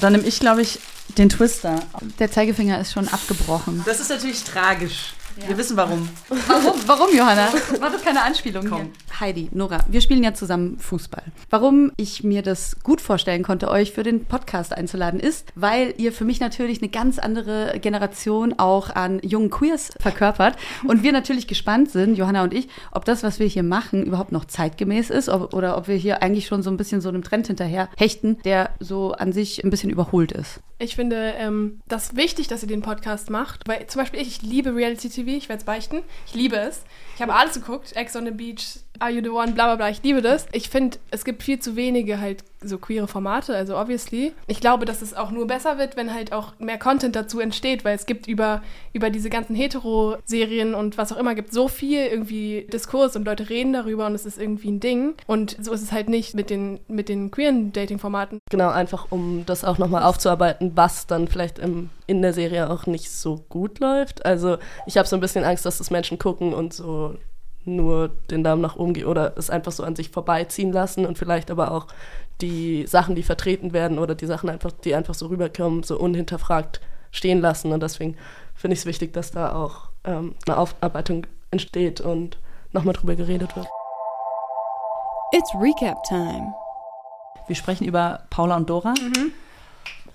Dann 0.00 0.12
nehme 0.12 0.26
ich, 0.26 0.40
glaube 0.40 0.62
ich, 0.62 0.80
den 1.18 1.28
Twister. 1.28 1.80
Der 2.18 2.30
Zeigefinger 2.30 2.80
ist 2.80 2.92
schon 2.92 3.08
abgebrochen. 3.08 3.82
Das 3.86 4.00
ist 4.00 4.10
natürlich 4.10 4.44
tragisch. 4.44 5.14
Wir 5.46 5.58
wissen 5.58 5.76
warum. 5.76 6.08
Warum, 6.46 6.80
warum 6.86 7.14
Johanna? 7.14 7.52
War 7.80 7.90
das 7.90 8.02
keine 8.02 8.22
Anspielung 8.22 8.66
Komm. 8.66 8.80
hier? 8.80 8.90
Heidi, 9.20 9.48
Nora, 9.52 9.84
wir 9.88 10.00
spielen 10.00 10.24
ja 10.24 10.32
zusammen 10.32 10.78
Fußball. 10.78 11.22
Warum 11.50 11.92
ich 11.96 12.24
mir 12.24 12.42
das 12.42 12.76
gut 12.82 13.00
vorstellen 13.02 13.42
konnte, 13.42 13.70
euch 13.70 13.92
für 13.92 14.02
den 14.02 14.24
Podcast 14.24 14.72
einzuladen, 14.72 15.20
ist, 15.20 15.48
weil 15.54 15.94
ihr 15.98 16.12
für 16.12 16.24
mich 16.24 16.40
natürlich 16.40 16.80
eine 16.80 16.90
ganz 16.90 17.18
andere 17.18 17.78
Generation 17.80 18.54
auch 18.58 18.90
an 18.90 19.20
jungen 19.22 19.50
Queers 19.50 19.90
verkörpert. 20.00 20.56
Und 20.86 21.02
wir 21.02 21.12
natürlich 21.12 21.46
gespannt 21.46 21.90
sind, 21.90 22.16
Johanna 22.16 22.42
und 22.42 22.54
ich, 22.54 22.68
ob 22.92 23.04
das, 23.04 23.22
was 23.22 23.38
wir 23.38 23.46
hier 23.46 23.62
machen, 23.62 24.04
überhaupt 24.04 24.32
noch 24.32 24.46
zeitgemäß 24.46 25.10
ist 25.10 25.28
ob, 25.28 25.52
oder 25.52 25.76
ob 25.76 25.86
wir 25.88 25.96
hier 25.96 26.22
eigentlich 26.22 26.46
schon 26.46 26.62
so 26.62 26.70
ein 26.70 26.78
bisschen 26.78 27.02
so 27.02 27.10
einem 27.10 27.22
Trend 27.22 27.46
hinterher 27.46 27.88
hechten, 27.96 28.38
der 28.44 28.70
so 28.80 29.12
an 29.12 29.32
sich 29.32 29.62
ein 29.62 29.70
bisschen 29.70 29.90
überholt 29.90 30.32
ist. 30.32 30.60
Ich 30.78 30.94
finde 30.94 31.34
ähm, 31.38 31.80
das 31.88 32.16
wichtig, 32.16 32.48
dass 32.48 32.62
ihr 32.62 32.68
den 32.68 32.82
Podcast 32.82 33.30
macht, 33.30 33.66
weil 33.66 33.86
zum 33.86 34.02
Beispiel 34.02 34.20
ich, 34.20 34.28
ich 34.28 34.42
liebe 34.42 34.74
Reality 34.74 35.08
TV, 35.08 35.30
ich 35.30 35.48
werde 35.48 35.60
es 35.60 35.64
beichten. 35.64 36.02
Ich 36.26 36.34
liebe 36.34 36.56
es. 36.56 36.82
Ich 37.14 37.22
habe 37.22 37.34
alles 37.34 37.54
geguckt, 37.54 37.96
Ex 37.96 38.14
on 38.14 38.26
the 38.26 38.30
Beach, 38.30 38.80
Are 38.98 39.10
You 39.10 39.22
the 39.22 39.30
One, 39.30 39.52
bla 39.52 39.66
bla 39.66 39.76
bla, 39.76 39.90
ich 39.90 40.02
liebe 40.02 40.22
das. 40.22 40.46
Ich 40.52 40.68
finde, 40.68 40.98
es 41.10 41.24
gibt 41.24 41.42
viel 41.42 41.58
zu 41.58 41.76
wenige 41.76 42.20
halt 42.20 42.44
so 42.62 42.78
queere 42.78 43.06
Formate, 43.06 43.54
also 43.54 43.76
obviously. 43.76 44.32
Ich 44.46 44.60
glaube, 44.60 44.84
dass 44.84 45.02
es 45.02 45.14
auch 45.14 45.30
nur 45.30 45.46
besser 45.46 45.78
wird, 45.78 45.96
wenn 45.96 46.12
halt 46.12 46.32
auch 46.32 46.58
mehr 46.58 46.78
Content 46.78 47.14
dazu 47.14 47.40
entsteht, 47.40 47.84
weil 47.84 47.94
es 47.94 48.06
gibt 48.06 48.26
über, 48.26 48.62
über 48.92 49.10
diese 49.10 49.30
ganzen 49.30 49.54
Hetero-Serien 49.54 50.74
und 50.74 50.98
was 50.98 51.12
auch 51.12 51.16
immer, 51.16 51.34
gibt 51.34 51.52
so 51.52 51.68
viel 51.68 52.06
irgendwie 52.06 52.66
Diskurs 52.72 53.16
und 53.16 53.24
Leute 53.24 53.48
reden 53.48 53.72
darüber 53.72 54.06
und 54.06 54.14
es 54.14 54.26
ist 54.26 54.38
irgendwie 54.38 54.70
ein 54.70 54.80
Ding. 54.80 55.14
Und 55.26 55.56
so 55.60 55.72
ist 55.72 55.82
es 55.82 55.92
halt 55.92 56.08
nicht 56.08 56.34
mit 56.34 56.50
den, 56.50 56.80
mit 56.88 57.08
den 57.08 57.30
queeren 57.30 57.72
Dating-Formaten. 57.72 58.40
Genau, 58.50 58.70
einfach 58.70 59.06
um 59.10 59.44
das 59.46 59.64
auch 59.64 59.78
nochmal 59.78 60.02
aufzuarbeiten, 60.02 60.72
was 60.74 61.06
dann 61.06 61.28
vielleicht 61.28 61.58
im, 61.58 61.90
in 62.06 62.22
der 62.22 62.32
Serie 62.32 62.70
auch 62.70 62.86
nicht 62.86 63.10
so 63.10 63.44
gut 63.48 63.78
läuft. 63.80 64.24
Also 64.24 64.58
ich 64.86 64.96
habe 64.96 65.08
so 65.08 65.16
ein 65.16 65.20
bisschen 65.20 65.44
Angst, 65.44 65.66
dass 65.66 65.78
das 65.78 65.90
Menschen 65.90 66.18
gucken 66.18 66.54
und 66.54 66.72
so 66.72 67.16
nur 67.66 68.08
den 68.30 68.44
Daumen 68.44 68.62
nach 68.62 68.76
oben 68.76 68.94
gehen 68.94 69.06
oder 69.06 69.36
es 69.36 69.50
einfach 69.50 69.72
so 69.72 69.82
an 69.82 69.96
sich 69.96 70.10
vorbeiziehen 70.10 70.72
lassen 70.72 71.04
und 71.06 71.18
vielleicht 71.18 71.50
aber 71.50 71.72
auch 71.72 71.86
die 72.40 72.86
Sachen, 72.86 73.14
die 73.14 73.22
vertreten 73.22 73.72
werden 73.72 73.98
oder 73.98 74.14
die 74.14 74.26
Sachen 74.26 74.50
einfach, 74.50 74.72
die 74.72 74.94
einfach 74.94 75.14
so 75.14 75.26
rüberkommen, 75.26 75.82
so 75.82 75.98
unhinterfragt 75.98 76.80
stehen 77.10 77.40
lassen. 77.40 77.72
Und 77.72 77.82
deswegen 77.82 78.16
finde 78.54 78.74
ich 78.74 78.80
es 78.80 78.86
wichtig, 78.86 79.12
dass 79.12 79.30
da 79.30 79.54
auch 79.54 79.88
ähm, 80.04 80.34
eine 80.46 80.58
Aufarbeitung 80.58 81.26
entsteht 81.50 82.00
und 82.00 82.38
nochmal 82.72 82.94
drüber 82.94 83.16
geredet 83.16 83.56
wird. 83.56 83.66
It's 85.32 85.50
recap 85.54 86.02
time. 86.04 86.54
Wir 87.46 87.56
sprechen 87.56 87.86
über 87.86 88.22
Paula 88.30 88.56
und 88.56 88.68
Dora. 88.68 88.94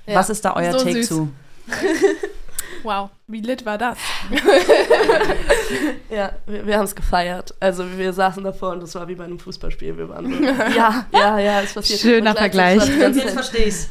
Was 0.06 0.30
ist 0.30 0.46
da 0.46 0.56
euer 0.56 0.74
So 0.74 0.80
Take 0.80 1.04
süß. 1.04 1.08
zu? 1.08 1.30
Wow, 2.84 3.10
wie 3.32 3.42
lit 3.42 3.66
war 3.66 3.78
das? 3.78 3.98
Ja, 6.10 6.34
wir, 6.46 6.68
wir 6.68 6.78
haben 6.78 6.84
es 6.86 6.94
gefeiert. 6.96 7.54
Also 7.62 7.86
wir 7.98 8.12
saßen 8.12 8.44
davor 8.44 8.72
und 8.74 8.84
das 8.84 8.94
war 8.96 9.08
wie 9.08 9.16
bei 9.16 9.24
einem 9.24 9.40
Fußballspiel. 9.40 9.98
Wir 9.98 10.10
waren 10.10 10.30
so, 10.30 10.44
ja, 10.76 11.06
ja, 11.14 11.40
ja, 11.40 11.62
es 11.62 11.74
passiert. 11.74 12.02
Schöner 12.02 12.36
Vergleich. 12.36 12.80
Zeit 12.80 13.16
verstehe 13.32 13.66
ich's. 13.66 13.90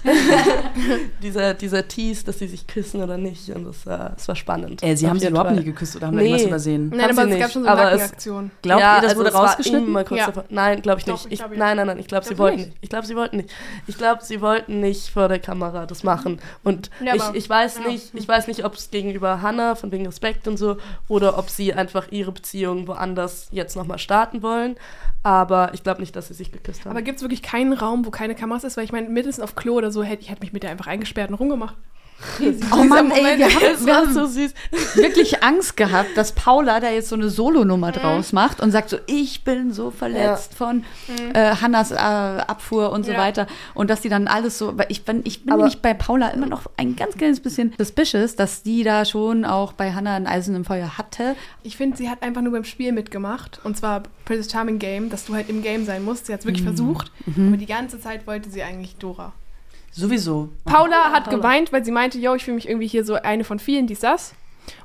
dieser, 1.23 1.55
dieser 1.55 1.89
Tease, 1.89 2.27
dass 2.27 2.39
sie 2.39 2.49
sich 2.49 2.67
küssen 2.67 3.03
oder 3.03 3.17
nicht. 3.17 3.49
Und 3.51 3.65
das, 3.65 3.87
war- 3.87 4.11
das 4.11 4.29
war 4.29 4.37
spannend. 4.37 4.83
Äh, 4.83 4.95
sie 4.97 5.09
haben 5.09 5.19
sie 5.19 5.29
überhaupt 5.29 5.53
nie 5.53 5.65
geküsst 5.65 5.97
oder 5.97 6.09
haben 6.09 6.17
wir 6.19 6.23
Nee. 6.25 6.29
irgendwas 6.31 6.49
übersehen? 6.49 6.91
Nein, 6.91 7.03
Haben 7.09 7.19
aber 7.19 7.29
sie 7.29 7.35
es 7.35 7.41
gab 7.41 7.51
schon 7.53 7.63
so 7.63 7.69
eine 7.69 7.81
Nackenaktion. 7.83 8.51
Glaubt 8.63 8.81
ja, 8.81 8.97
ihr, 8.97 9.01
das 9.03 9.11
also 9.13 9.21
wurde 9.25 9.33
rausgeschnitten? 9.35 9.89
immer 9.89 10.05
kurz 10.05 10.21
Ja. 10.21 10.27
davor. 10.27 10.45
Nein, 10.51 10.83
glaube 10.83 10.99
ich 10.99 11.05
Doch, 11.07 11.15
nicht. 11.15 11.27
ich 11.27 11.33
Ich, 11.33 11.39
glaub, 11.39 11.53
ja. 11.53 11.59
nein, 11.59 11.77
nein, 11.79 11.87
nein, 11.87 11.99
ich 11.99 12.07
glaube, 12.07 12.25
sie 12.27 12.35
Glaubst 12.35 12.39
du 12.39 12.43
wollten 12.59 12.69
nicht? 12.69 12.77
Ich 12.83 12.89
glaube, 12.91 13.07
sie 13.07 13.17
wollten 13.17 13.37
nicht. 13.39 13.51
Ich 13.87 13.97
glaube, 13.97 14.23
sie 14.23 14.41
wollten 14.43 14.81
nicht 14.81 15.09
vor 15.09 15.29
der 15.29 15.39
Kamera 15.39 15.87
das 15.87 16.03
machen. 16.03 16.41
Und 16.65 16.91
Ja, 17.03 17.15
ich, 17.15 17.23
ich 17.33 17.49
weiß 17.49 17.81
ja. 17.83 17.91
nicht, 17.91 18.11
ich 18.15 18.29
weiß 18.29 18.47
nicht, 18.49 18.65
ob 18.67 18.75
es 18.75 18.91
gegenüber 18.91 19.30
Hannah 19.43 19.75
von 19.75 19.93
wegen 19.93 20.07
Respekt 20.07 20.49
und 20.49 20.57
so 20.57 20.77
oder 21.09 21.39
ob 21.39 21.51
sie 21.51 21.73
einfach 21.73 22.11
ihre 22.11 22.33
Beziehung 22.33 22.87
woanders 22.87 23.49
jetzt 23.51 23.77
nochmal 23.77 23.99
starten 23.99 24.43
wollen. 24.43 24.77
Aber 25.23 25.73
ich 25.75 25.83
glaube 25.83 26.01
nicht, 26.01 26.17
dass 26.17 26.29
sie 26.29 26.35
sich 26.35 26.51
geküsst 26.51 26.85
haben. 26.85 26.93
Aber 26.93 27.03
gibt 27.03 27.17
es 27.17 27.23
wirklich 27.23 27.43
keinen 27.43 27.73
Raum, 27.73 28.07
wo 28.07 28.11
keine 28.11 28.35
Kameras 28.35 28.65
ist? 28.65 28.77
Weil 28.77 28.85
ich 28.85 28.93
meine, 28.93 29.09
mindestens 29.09 29.45
auf 29.45 29.55
Klo 29.55 29.75
oder 29.75 29.91
so, 29.91 30.03
hätte 30.03 30.23
ich 30.23 30.31
hätte 30.31 30.41
mich 30.41 30.53
mit 30.53 30.63
der 30.63 30.71
einfach 30.71 30.87
eingesperrt 30.87 31.31
und 31.31 31.37
rumgemacht. 31.37 31.77
Oh 32.73 32.85
Mann, 32.85 33.11
ey, 33.11 33.39
wir 33.39 33.47
haben, 33.47 33.87
wir 33.87 33.97
haben 33.97 34.13
so 34.13 34.27
süß. 34.27 34.53
wirklich 34.95 35.43
Angst 35.43 35.77
gehabt, 35.77 36.11
dass 36.17 36.33
Paula 36.33 36.79
da 36.81 36.91
jetzt 36.91 37.09
so 37.09 37.17
eine 37.17 37.31
Solonummer 37.31 37.93
draus 37.93 38.33
macht 38.33 38.61
und 38.61 38.71
sagt 38.71 38.91
so, 38.91 38.99
ich 39.07 39.43
bin 39.45 39.73
so 39.73 39.91
verletzt 39.91 40.55
von 40.55 40.85
äh, 41.35 41.55
Hannas 41.57 41.91
äh, 41.93 41.95
Abfuhr 41.97 42.93
und 42.93 43.07
so 43.07 43.13
Ja. 43.13 43.19
weiter. 43.19 43.47
Und 43.75 43.89
dass 43.91 44.01
die 44.03 44.09
dann 44.11 44.29
alles 44.29 44.59
so, 44.59 44.77
weil 44.77 44.87
ich 44.91 45.05
bin, 45.05 45.23
ich 45.25 45.43
bin 45.45 45.53
Aber- 45.53 45.63
nämlich 45.63 45.81
bei 45.81 45.95
Paula 45.95 46.29
immer 46.29 46.47
noch 46.47 46.63
ein 46.77 46.95
ganz 46.97 47.15
kleines 47.17 47.41
bisschen 47.41 47.73
suspicious, 47.79 48.37
dass 48.37 48.63
die 48.63 48.83
da 48.85 49.05
schon 49.05 49.45
auch 49.45 49.73
bei 49.73 49.93
Hannah 49.93 50.17
ein 50.17 50.27
Eisen 50.27 50.55
im 50.55 50.65
Feuer 50.65 50.99
hatte. 50.99 51.37
Ich 51.63 51.77
finde, 51.77 51.97
sie 51.97 52.11
hat 52.11 52.23
einfach 52.23 52.43
nur 52.43 52.53
beim 52.53 52.65
Spiel 52.65 52.93
mitgemacht. 52.93 53.61
Und 53.65 53.77
zwar 53.79 54.03
Princess 54.27 54.53
Charming 54.53 54.79
Game, 54.79 55.09
dass 55.11 55.25
du 55.25 55.35
halt 55.35 55.49
im 55.49 55.63
Game 55.63 55.85
sein 55.87 56.05
musst. 56.05 56.27
Sie 56.27 56.33
hat 56.33 56.41
es 56.41 56.47
wirklich 56.47 56.65
versucht. 56.65 57.11
Aber 57.37 57.57
die 57.57 57.67
ganze 57.67 57.99
Zeit 58.01 58.27
wollte 58.27 58.51
sie 58.51 58.63
eigentlich 58.63 58.97
Dora. 58.97 59.33
Sowieso. 59.93 60.51
Paula 60.65 61.13
hat 61.13 61.25
Paula. 61.25 61.37
geweint, 61.37 61.73
weil 61.73 61.85
sie 61.85 61.91
meinte, 61.91 62.19
yo, 62.19 62.35
ich 62.35 62.45
fühle 62.45 62.57
mich 62.57 62.69
irgendwie 62.69 62.87
hier 62.87 63.05
so 63.05 63.15
eine 63.15 63.45
von 63.45 63.59
vielen, 63.59 63.87
dies, 63.87 64.01
das. 64.01 64.35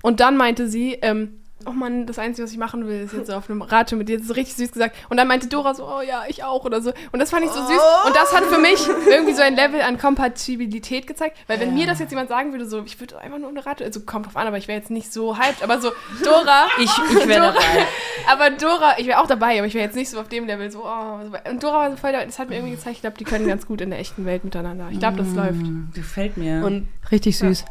Und 0.01 0.19
dann 0.19 0.37
meinte 0.37 0.67
sie, 0.67 0.93
ähm, 1.01 1.41
oh 1.65 1.71
Mann, 1.71 2.05
das 2.05 2.19
Einzige, 2.19 2.43
was 2.45 2.51
ich 2.51 2.57
machen 2.57 2.87
will, 2.87 3.01
ist 3.01 3.13
jetzt 3.13 3.27
so 3.27 3.33
auf 3.33 3.49
einem 3.49 3.61
Radtour 3.61 3.97
mit 3.97 4.09
dir. 4.09 4.17
Das 4.17 4.27
ist 4.27 4.35
richtig 4.35 4.55
süß 4.57 4.71
gesagt. 4.71 4.95
Und 5.09 5.17
dann 5.17 5.27
meinte 5.27 5.47
Dora 5.47 5.73
so, 5.73 5.85
oh 5.85 6.01
ja, 6.01 6.23
ich 6.27 6.43
auch 6.43 6.63
oder 6.65 6.81
so. 6.81 6.91
Und 7.11 7.19
das 7.19 7.29
fand 7.31 7.45
ich 7.45 7.51
so 7.51 7.59
süß. 7.65 7.81
Und 8.05 8.15
das 8.15 8.33
hat 8.33 8.43
für 8.45 8.59
mich 8.59 8.79
irgendwie 9.09 9.33
so 9.33 9.41
ein 9.41 9.55
Level 9.55 9.81
an 9.81 9.97
Kompatibilität 9.97 11.07
gezeigt. 11.07 11.37
Weil 11.47 11.59
wenn 11.59 11.73
mir 11.73 11.87
das 11.87 11.99
jetzt 11.99 12.09
jemand 12.11 12.29
sagen 12.29 12.51
würde, 12.51 12.65
so, 12.67 12.83
ich 12.85 12.99
würde 12.99 13.17
einfach 13.19 13.37
nur 13.39 13.49
eine 13.49 13.65
Radtour, 13.65 13.85
also 13.87 13.99
kommt 14.01 14.25
drauf 14.27 14.37
an, 14.37 14.47
aber 14.47 14.57
ich 14.57 14.67
wäre 14.67 14.77
jetzt 14.79 14.91
nicht 14.91 15.11
so 15.11 15.37
hyped. 15.37 15.63
Aber 15.63 15.79
so, 15.81 15.91
Dora, 16.23 16.67
Ich, 16.79 16.91
ich 17.09 17.27
wäre 17.27 17.39
Dora- 17.41 17.53
dabei. 17.53 17.85
aber 18.31 18.49
Dora, 18.51 18.93
ich 18.97 19.07
wäre 19.07 19.19
auch 19.19 19.27
dabei, 19.27 19.57
aber 19.57 19.67
ich 19.67 19.73
wäre 19.73 19.85
jetzt 19.85 19.95
nicht 19.95 20.09
so 20.09 20.19
auf 20.19 20.27
dem 20.29 20.45
Level 20.45 20.69
so, 20.71 20.83
oh. 20.85 21.19
Und 21.49 21.63
Dora 21.63 21.77
war 21.79 21.91
so 21.91 21.97
voll, 21.97 22.11
da- 22.11 22.23
das 22.25 22.39
hat 22.39 22.49
mir 22.49 22.55
irgendwie 22.55 22.75
gezeigt, 22.75 22.95
ich 22.97 23.01
glaube, 23.01 23.17
die 23.17 23.23
können 23.23 23.47
ganz 23.47 23.65
gut 23.65 23.81
in 23.81 23.89
der 23.89 23.99
echten 23.99 24.25
Welt 24.25 24.43
miteinander. 24.43 24.87
Ich 24.91 24.99
glaube, 24.99 25.17
das 25.17 25.33
läuft. 25.33 25.59
Gefällt 25.93 26.37
mir. 26.37 26.63
Und 26.65 26.87
Richtig 27.11 27.37
süß. 27.37 27.65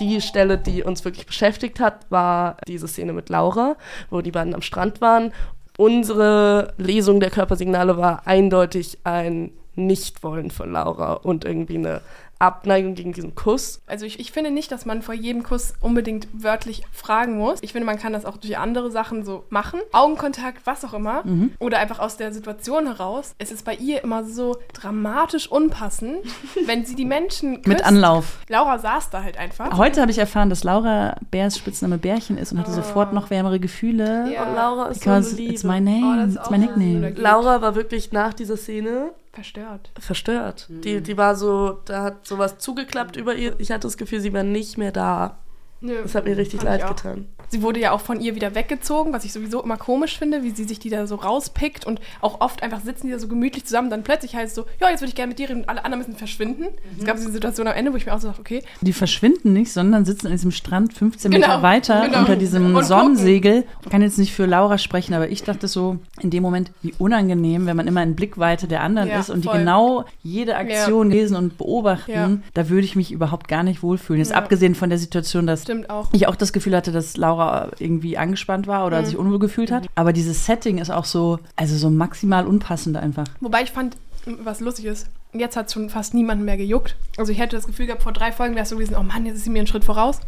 Die 0.00 0.20
Stelle, 0.20 0.58
die 0.58 0.82
uns 0.82 1.04
wirklich 1.04 1.26
beschäftigt 1.26 1.78
hat, 1.78 2.06
war 2.10 2.56
diese 2.66 2.88
Szene 2.88 3.12
mit 3.12 3.28
Laura, 3.28 3.76
wo 4.08 4.22
die 4.22 4.32
beiden 4.32 4.54
am 4.54 4.62
Strand 4.62 5.00
waren. 5.00 5.32
Unsere 5.76 6.74
Lesung 6.78 7.20
der 7.20 7.30
Körpersignale 7.30 7.96
war 7.96 8.26
eindeutig 8.26 8.98
ein 9.04 9.52
Nicht-Wollen 9.76 10.50
von 10.50 10.72
Laura 10.72 11.12
und 11.12 11.44
irgendwie 11.44 11.78
eine 11.78 12.00
Abneigung 12.40 12.94
gegen 12.94 13.12
diesen 13.12 13.34
Kuss. 13.34 13.80
Also 13.86 14.06
ich, 14.06 14.18
ich 14.18 14.32
finde 14.32 14.50
nicht, 14.50 14.72
dass 14.72 14.86
man 14.86 15.02
vor 15.02 15.14
jedem 15.14 15.42
Kuss 15.42 15.74
unbedingt 15.80 16.26
wörtlich 16.32 16.82
fragen 16.90 17.36
muss. 17.38 17.58
Ich 17.62 17.72
finde, 17.72 17.86
man 17.86 17.98
kann 17.98 18.12
das 18.12 18.24
auch 18.24 18.38
durch 18.38 18.58
andere 18.58 18.90
Sachen 18.90 19.24
so 19.24 19.44
machen. 19.50 19.78
Augenkontakt, 19.92 20.62
was 20.64 20.84
auch 20.84 20.94
immer. 20.94 21.22
Mhm. 21.24 21.52
Oder 21.58 21.78
einfach 21.78 21.98
aus 21.98 22.16
der 22.16 22.32
Situation 22.32 22.86
heraus. 22.86 23.34
Es 23.38 23.52
ist 23.52 23.64
bei 23.64 23.74
ihr 23.74 24.02
immer 24.02 24.24
so 24.24 24.56
dramatisch 24.72 25.48
unpassend, 25.50 26.18
wenn 26.66 26.84
sie 26.84 26.94
die 26.96 27.04
Menschen 27.04 27.56
küsst. 27.56 27.66
Mit 27.68 27.84
Anlauf. 27.84 28.38
Laura 28.48 28.78
saß 28.78 29.10
da 29.10 29.22
halt 29.22 29.36
einfach. 29.38 29.76
Heute 29.76 30.00
habe 30.00 30.10
ich 30.10 30.18
erfahren, 30.18 30.48
dass 30.50 30.64
Laura 30.64 31.16
Bärs 31.30 31.58
Spitzname 31.58 31.98
Bärchen 31.98 32.38
ist 32.38 32.52
und 32.52 32.58
hatte 32.58 32.72
sofort 32.72 33.12
noch 33.12 33.28
wärmere 33.30 33.60
Gefühle. 33.60 34.32
Ja. 34.32 34.44
Und 34.44 34.54
Laura 34.54 34.86
ist 34.86 35.00
Because 35.00 35.30
so 35.30 35.36
eine 35.36 35.40
Liebe. 35.42 35.52
it's 35.54 35.64
my 35.64 35.76
Oh, 35.76 35.80
name, 35.80 36.24
ist 36.26 36.36
it's 36.36 36.50
my 36.50 36.58
nickname. 36.58 37.10
Laura 37.16 37.60
war 37.60 37.74
wirklich 37.74 38.12
nach 38.12 38.32
dieser 38.32 38.56
Szene 38.56 39.10
Verstört. 39.32 39.92
verstört. 39.98 40.66
Die, 40.68 41.00
die 41.00 41.16
war 41.16 41.36
so, 41.36 41.80
da 41.84 42.02
hat 42.02 42.26
sowas 42.26 42.58
zugeklappt 42.58 43.16
über 43.16 43.34
ihr. 43.34 43.54
Ich 43.58 43.70
hatte 43.70 43.86
das 43.86 43.96
Gefühl, 43.96 44.20
sie 44.20 44.32
war 44.32 44.42
nicht 44.42 44.76
mehr 44.76 44.90
da. 44.90 45.38
Nö, 45.80 46.02
Das 46.02 46.14
hat 46.14 46.24
mir 46.24 46.36
richtig 46.36 46.62
leid 46.62 46.86
getan. 46.86 47.28
Sie 47.50 47.62
wurde 47.62 47.80
ja 47.80 47.92
auch 47.92 48.00
von 48.00 48.20
ihr 48.20 48.34
wieder 48.34 48.54
weggezogen, 48.54 49.12
was 49.12 49.24
ich 49.24 49.32
sowieso 49.32 49.62
immer 49.62 49.76
komisch 49.76 50.18
finde, 50.18 50.42
wie 50.42 50.50
sie 50.50 50.64
sich 50.64 50.78
die 50.78 50.88
da 50.88 51.06
so 51.06 51.16
rauspickt 51.16 51.84
und 51.84 52.00
auch 52.20 52.40
oft 52.40 52.62
einfach 52.62 52.80
sitzen 52.80 53.06
die 53.08 53.12
da 53.12 53.18
so 53.18 53.28
gemütlich 53.28 53.64
zusammen, 53.64 53.90
dann 53.90 54.02
plötzlich 54.04 54.34
heißt 54.36 54.48
es 54.50 54.54
so, 54.54 54.64
ja, 54.80 54.88
jetzt 54.88 55.00
würde 55.00 55.08
ich 55.10 55.14
gerne 55.16 55.28
mit 55.30 55.38
dir 55.38 55.48
reden 55.50 55.62
und 55.62 55.68
alle 55.68 55.84
anderen 55.84 55.98
müssen 56.06 56.16
verschwinden. 56.16 56.66
Es 56.98 57.04
gab 57.04 57.16
diese 57.16 57.32
Situation 57.32 57.66
am 57.66 57.74
Ende, 57.74 57.92
wo 57.92 57.96
ich 57.96 58.06
mir 58.06 58.14
auch 58.14 58.20
so 58.20 58.28
dachte, 58.28 58.40
okay, 58.40 58.62
Die 58.80 58.92
verschwinden 58.92 59.52
nicht, 59.52 59.72
sondern 59.72 60.04
sitzen 60.04 60.26
an 60.28 60.32
diesem 60.32 60.52
Strand 60.52 60.92
15 60.94 61.30
Meter 61.30 61.46
Genau, 61.48 61.62
weiter 61.62 62.02
genau. 62.06 62.20
unter 62.20 62.36
diesem 62.36 62.74
Und 62.74 62.84
Sonnensegel. 62.84 63.64
Ich 63.84 63.90
kann 63.90 64.02
jetzt 64.02 64.18
nicht 64.18 64.32
für 64.32 64.46
Laura 64.46 64.78
sprechen, 64.78 65.14
aber 65.14 65.28
ich 65.28 65.42
dachte 65.42 65.66
so, 65.68 65.98
in 66.20 66.30
dem 66.30 66.42
Moment, 66.42 66.70
wie 66.82 66.94
unangenehm, 66.98 67.66
wenn 67.66 67.76
man 67.76 67.88
immer 67.88 68.02
in 68.02 68.14
Blickweite 68.14 68.68
der 68.68 68.82
anderen 68.82 69.08
Ja, 69.08 69.18
ist 69.18 69.28
und 69.30 69.42
die 69.44 69.48
voll. 69.48 69.58
genau 69.58 70.04
jede 70.22 70.56
Aktion 70.56 71.10
lesen 71.10 71.36
und 71.36 71.58
beobachten, 71.58 72.10
Ja. 72.12 72.30
da 72.54 72.68
würde 72.68 72.84
ich 72.84 72.94
mich 72.94 73.10
überhaupt 73.10 73.48
gar 73.48 73.62
nicht 73.64 73.82
wohlfühlen. 73.82 74.20
Jetzt 74.20 74.30
Ja. 74.30 74.36
abgesehen 74.36 74.74
von 74.76 74.88
der 74.88 74.98
Situation, 74.98 75.46
dass 75.46 75.64
auch. 75.88 76.08
ich 76.12 76.28
auch 76.28 76.36
das 76.36 76.52
Gefühl 76.52 76.76
hatte, 76.76 76.92
dass 76.92 77.16
Laura 77.16 77.39
irgendwie 77.78 78.16
angespannt 78.18 78.66
war 78.66 78.80
Mhm. 78.80 78.86
oder 78.86 79.04
sich 79.04 79.16
unwohl 79.16 79.38
gefühlt 79.38 79.70
hat. 79.70 79.86
Aber 79.94 80.12
dieses 80.12 80.46
Setting 80.46 80.78
ist 80.78 80.90
auch 80.90 81.04
so, 81.04 81.38
also 81.56 81.76
so 81.76 81.90
maximal 81.90 82.46
unpassend 82.46 82.96
einfach. 82.96 83.26
Wobei 83.40 83.62
ich 83.62 83.70
fand, 83.72 83.96
was 84.42 84.60
lustig 84.60 84.84
ist, 84.86 85.08
jetzt 85.32 85.56
hat 85.56 85.70
schon 85.72 85.88
fast 85.90 86.14
niemanden 86.14 86.44
mehr 86.44 86.56
gejuckt. 86.56 86.96
Also 87.16 87.32
ich 87.32 87.38
hätte 87.38 87.56
das 87.56 87.66
Gefühl 87.66 87.86
gehabt, 87.86 88.02
vor 88.02 88.12
drei 88.12 88.32
Folgen 88.32 88.54
wäre 88.54 88.64
es 88.64 88.68
so 88.70 88.76
gewesen, 88.76 88.96
oh 88.98 89.02
Mann, 89.02 89.24
jetzt 89.26 89.36
ist 89.36 89.44
sie 89.44 89.50
mir 89.50 89.58
einen 89.60 89.66
Schritt 89.66 89.84
voraus. 89.84 90.20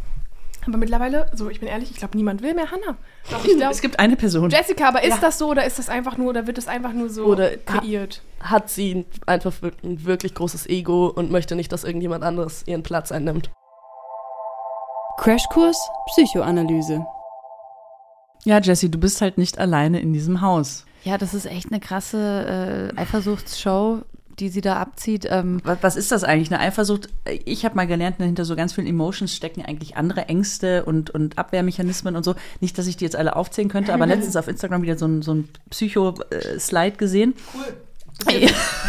Aber 0.65 0.77
mittlerweile, 0.77 1.29
so 1.35 1.49
ich 1.49 1.59
bin 1.59 1.67
ehrlich, 1.67 1.91
ich 1.91 1.97
glaube, 1.97 2.15
niemand 2.15 2.41
will 2.41 2.53
mehr 2.53 2.71
Hannah. 2.71 2.95
Doch, 3.29 3.43
ich 3.43 3.53
glaube, 3.57 3.73
Es 3.73 3.81
gibt 3.81 3.99
eine 3.99 4.15
Person. 4.15 4.49
Jessica, 4.49 4.87
aber 4.87 5.03
ist 5.03 5.21
das 5.21 5.37
so 5.37 5.49
oder 5.49 5.65
ist 5.65 5.77
das 5.77 5.89
einfach 5.89 6.17
nur, 6.17 6.29
oder 6.29 6.47
wird 6.47 6.57
es 6.57 6.67
einfach 6.69 6.93
nur 6.93 7.09
so 7.09 7.25
Oder- 7.25 7.57
kreiert? 7.57 8.21
Hat 8.39 8.69
sie 8.69 9.05
einfach 9.25 9.51
ein 9.83 10.05
wirklich 10.05 10.33
großes 10.35 10.67
Ego 10.67 11.07
und 11.07 11.31
möchte 11.31 11.55
nicht, 11.55 11.71
dass 11.73 11.83
irgendjemand 11.83 12.23
anderes 12.23 12.63
ihren 12.65 12.81
Platz 12.83 13.11
einnimmt. 13.11 13.49
Crashkurs 15.17 15.77
Psychoanalyse. 16.07 17.05
Ja, 18.45 18.59
Jessie, 18.59 18.89
du 18.89 18.97
bist 18.97 19.21
halt 19.21 19.37
nicht 19.37 19.57
alleine 19.57 20.01
in 20.01 20.11
diesem 20.11 20.41
Haus. 20.41 20.85
Ja, 21.03 21.17
das 21.17 21.33
ist 21.33 21.45
echt 21.45 21.71
eine 21.71 21.79
krasse 21.79 22.91
äh, 22.95 22.99
Eifersuchtsshow, 22.99 23.99
die 24.39 24.49
sie 24.49 24.61
da 24.61 24.77
abzieht. 24.77 25.27
Ähm, 25.29 25.61
Was, 25.63 25.77
was 25.81 25.95
ist 25.95 26.11
das 26.11 26.23
eigentlich? 26.23 26.51
Eine 26.51 26.59
Eifersucht? 26.61 27.09
Ich 27.45 27.63
habe 27.63 27.75
mal 27.75 27.87
gelernt, 27.87 28.17
hinter 28.17 28.43
so 28.43 28.55
ganz 28.55 28.73
vielen 28.73 28.87
Emotions 28.87 29.33
stecken 29.33 29.63
eigentlich 29.63 29.95
andere 29.95 30.27
Ängste 30.27 30.83
und, 30.83 31.09
und 31.11 31.37
Abwehrmechanismen 31.37 32.15
und 32.15 32.23
so. 32.23 32.35
Nicht, 32.59 32.77
dass 32.77 32.87
ich 32.87 32.97
die 32.97 33.05
jetzt 33.05 33.15
alle 33.15 33.35
aufzählen 33.35 33.69
könnte, 33.69 33.93
aber 33.93 34.05
letztens 34.07 34.35
auf 34.35 34.47
Instagram 34.47 34.81
wieder 34.81 34.97
so 34.97 35.05
ein, 35.05 35.21
so 35.21 35.33
ein 35.35 35.49
Psycho-Slide 35.69 36.97
gesehen. 36.97 37.35
Cool. 37.53 37.77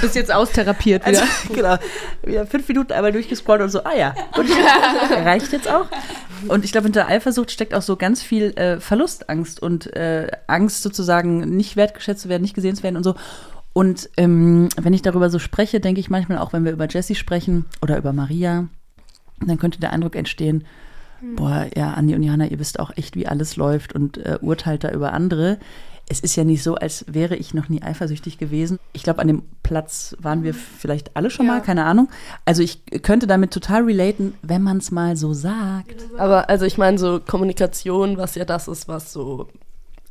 Bist 0.00 0.14
jetzt 0.14 0.32
austherapiert 0.32 1.04
Also, 1.04 1.22
genau. 1.52 1.76
Wieder 2.22 2.46
fünf 2.46 2.68
Minuten 2.68 2.92
einmal 2.92 3.12
durchgescrollt 3.12 3.62
und 3.62 3.70
so, 3.70 3.82
ah 3.84 3.96
ja, 3.96 4.14
gut, 4.34 4.46
reicht 5.10 5.52
jetzt 5.52 5.68
auch. 5.68 5.86
Und 6.48 6.64
ich 6.64 6.72
glaube, 6.72 6.84
hinter 6.84 7.08
Eifersucht 7.08 7.50
steckt 7.50 7.74
auch 7.74 7.82
so 7.82 7.96
ganz 7.96 8.22
viel 8.22 8.56
äh, 8.56 8.80
Verlustangst 8.80 9.60
und 9.60 9.94
äh, 9.94 10.28
Angst 10.46 10.82
sozusagen 10.82 11.56
nicht 11.56 11.76
wertgeschätzt 11.76 12.22
zu 12.22 12.28
werden, 12.28 12.42
nicht 12.42 12.54
gesehen 12.54 12.76
zu 12.76 12.82
werden 12.82 12.96
und 12.96 13.04
so. 13.04 13.14
Und 13.72 14.08
ähm, 14.16 14.68
wenn 14.80 14.92
ich 14.92 15.02
darüber 15.02 15.30
so 15.30 15.38
spreche, 15.38 15.80
denke 15.80 16.00
ich 16.00 16.10
manchmal 16.10 16.38
auch, 16.38 16.52
wenn 16.52 16.64
wir 16.64 16.72
über 16.72 16.86
Jessie 16.88 17.16
sprechen 17.16 17.64
oder 17.82 17.98
über 17.98 18.12
Maria, 18.12 18.68
dann 19.40 19.58
könnte 19.58 19.80
der 19.80 19.92
Eindruck 19.92 20.14
entstehen, 20.14 20.64
boah, 21.36 21.66
ja, 21.74 21.92
Andi 21.94 22.14
und 22.14 22.22
Johanna, 22.22 22.46
ihr 22.46 22.58
wisst 22.58 22.78
auch 22.78 22.92
echt, 22.96 23.16
wie 23.16 23.26
alles 23.26 23.56
läuft 23.56 23.92
und 23.92 24.18
äh, 24.18 24.38
urteilt 24.40 24.84
da 24.84 24.90
über 24.90 25.12
andere. 25.12 25.58
Es 26.08 26.20
ist 26.20 26.37
ja 26.37 26.44
nicht 26.44 26.62
so, 26.62 26.75
als 26.75 27.04
wäre 27.08 27.34
ich 27.34 27.54
noch 27.54 27.68
nie 27.70 27.82
eifersüchtig 27.82 28.37
gewesen. 28.38 28.78
Ich 28.92 29.02
glaube, 29.02 29.20
an 29.20 29.28
dem 29.28 29.42
Platz 29.62 30.14
waren 30.20 30.42
wir 30.42 30.52
vielleicht 30.52 31.16
alle 31.16 31.30
schon 31.30 31.46
Ja. 31.46 31.52
mal, 31.52 31.61
keine 31.62 31.84
Ahnung. 31.84 32.11
Also 32.44 32.62
ich 32.62 32.84
könnte 33.02 33.26
damit 33.26 33.52
total 33.52 33.84
relaten, 33.84 34.34
wenn 34.42 34.62
man 34.62 34.76
es 34.78 34.90
mal 34.90 35.16
so 35.16 35.32
sagt. 35.32 36.04
Aber 36.18 36.50
also 36.50 36.66
ich 36.66 36.76
meine, 36.76 36.99
so 36.99 37.20
Kommunikation, 37.20 38.18
was 38.18 38.34
ja 38.34 38.44
das 38.44 38.68
ist, 38.68 38.87
was 38.87 39.12
so 39.12 39.49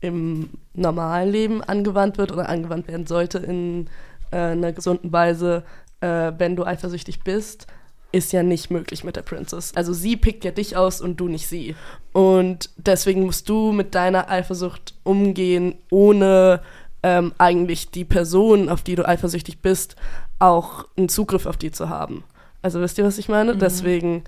im 0.02 0.50
normalen 0.74 1.30
Leben 1.32 1.64
angewandt 1.64 2.18
wird 2.18 2.32
oder 2.32 2.50
angewandt 2.50 2.88
werden 2.88 3.06
sollte 3.06 3.38
in 3.38 3.88
äh, 4.32 4.38
einer 4.38 4.74
gesunden 4.74 5.12
Weise, 5.14 5.64
äh, 6.02 6.32
wenn 6.38 6.56
du 6.56 6.66
eifersüchtig 6.66 7.24
bist, 7.24 7.68
ist 8.14 8.32
ja 8.32 8.44
nicht 8.44 8.70
möglich 8.70 9.04
mit 9.04 9.16
der 9.16 9.24
Princess. 9.24 9.74
Also 9.76 9.92
sie 9.92 10.16
pickt 10.16 10.46
ja 10.46 10.52
dich 10.52 10.78
aus 10.78 11.02
und 11.02 11.18
du 11.18 11.28
nicht 11.28 11.48
sie. 11.48 11.76
Und 12.14 12.70
deswegen 12.78 13.26
musst 13.26 13.50
du 13.50 13.72
mit 13.72 13.96
deiner 13.96 14.30
Eifersucht 14.30 14.94
umgehen, 15.04 15.76
ohne 15.90 16.62
ähm, 17.02 17.34
eigentlich 17.40 17.90
die 17.90 18.06
Person, 18.06 18.70
auf 18.70 18.84
die 18.84 18.96
du 18.96 19.06
eifersüchtig 19.06 19.60
bist, 19.60 19.96
auch 20.40 20.86
einen 20.96 21.10
Zugriff 21.10 21.48
auf 21.48 21.58
die 21.58 21.72
zu 21.72 21.90
haben. 21.90 22.24
Also 22.62 22.80
wisst 22.82 22.98
ihr, 22.98 23.04
was 23.04 23.18
ich 23.18 23.28
meine? 23.30 23.58
Deswegen 23.58 24.24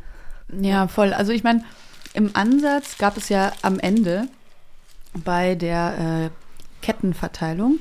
Ja, 0.61 0.87
voll. 0.87 1.13
Also 1.13 1.31
ich 1.31 1.43
meine, 1.43 1.63
im 2.13 2.31
Ansatz 2.33 2.97
gab 2.97 3.17
es 3.17 3.29
ja 3.29 3.51
am 3.61 3.79
Ende 3.79 4.27
bei 5.13 5.55
der 5.55 6.31
äh, 6.31 6.83
Kettenverteilung 6.83 7.79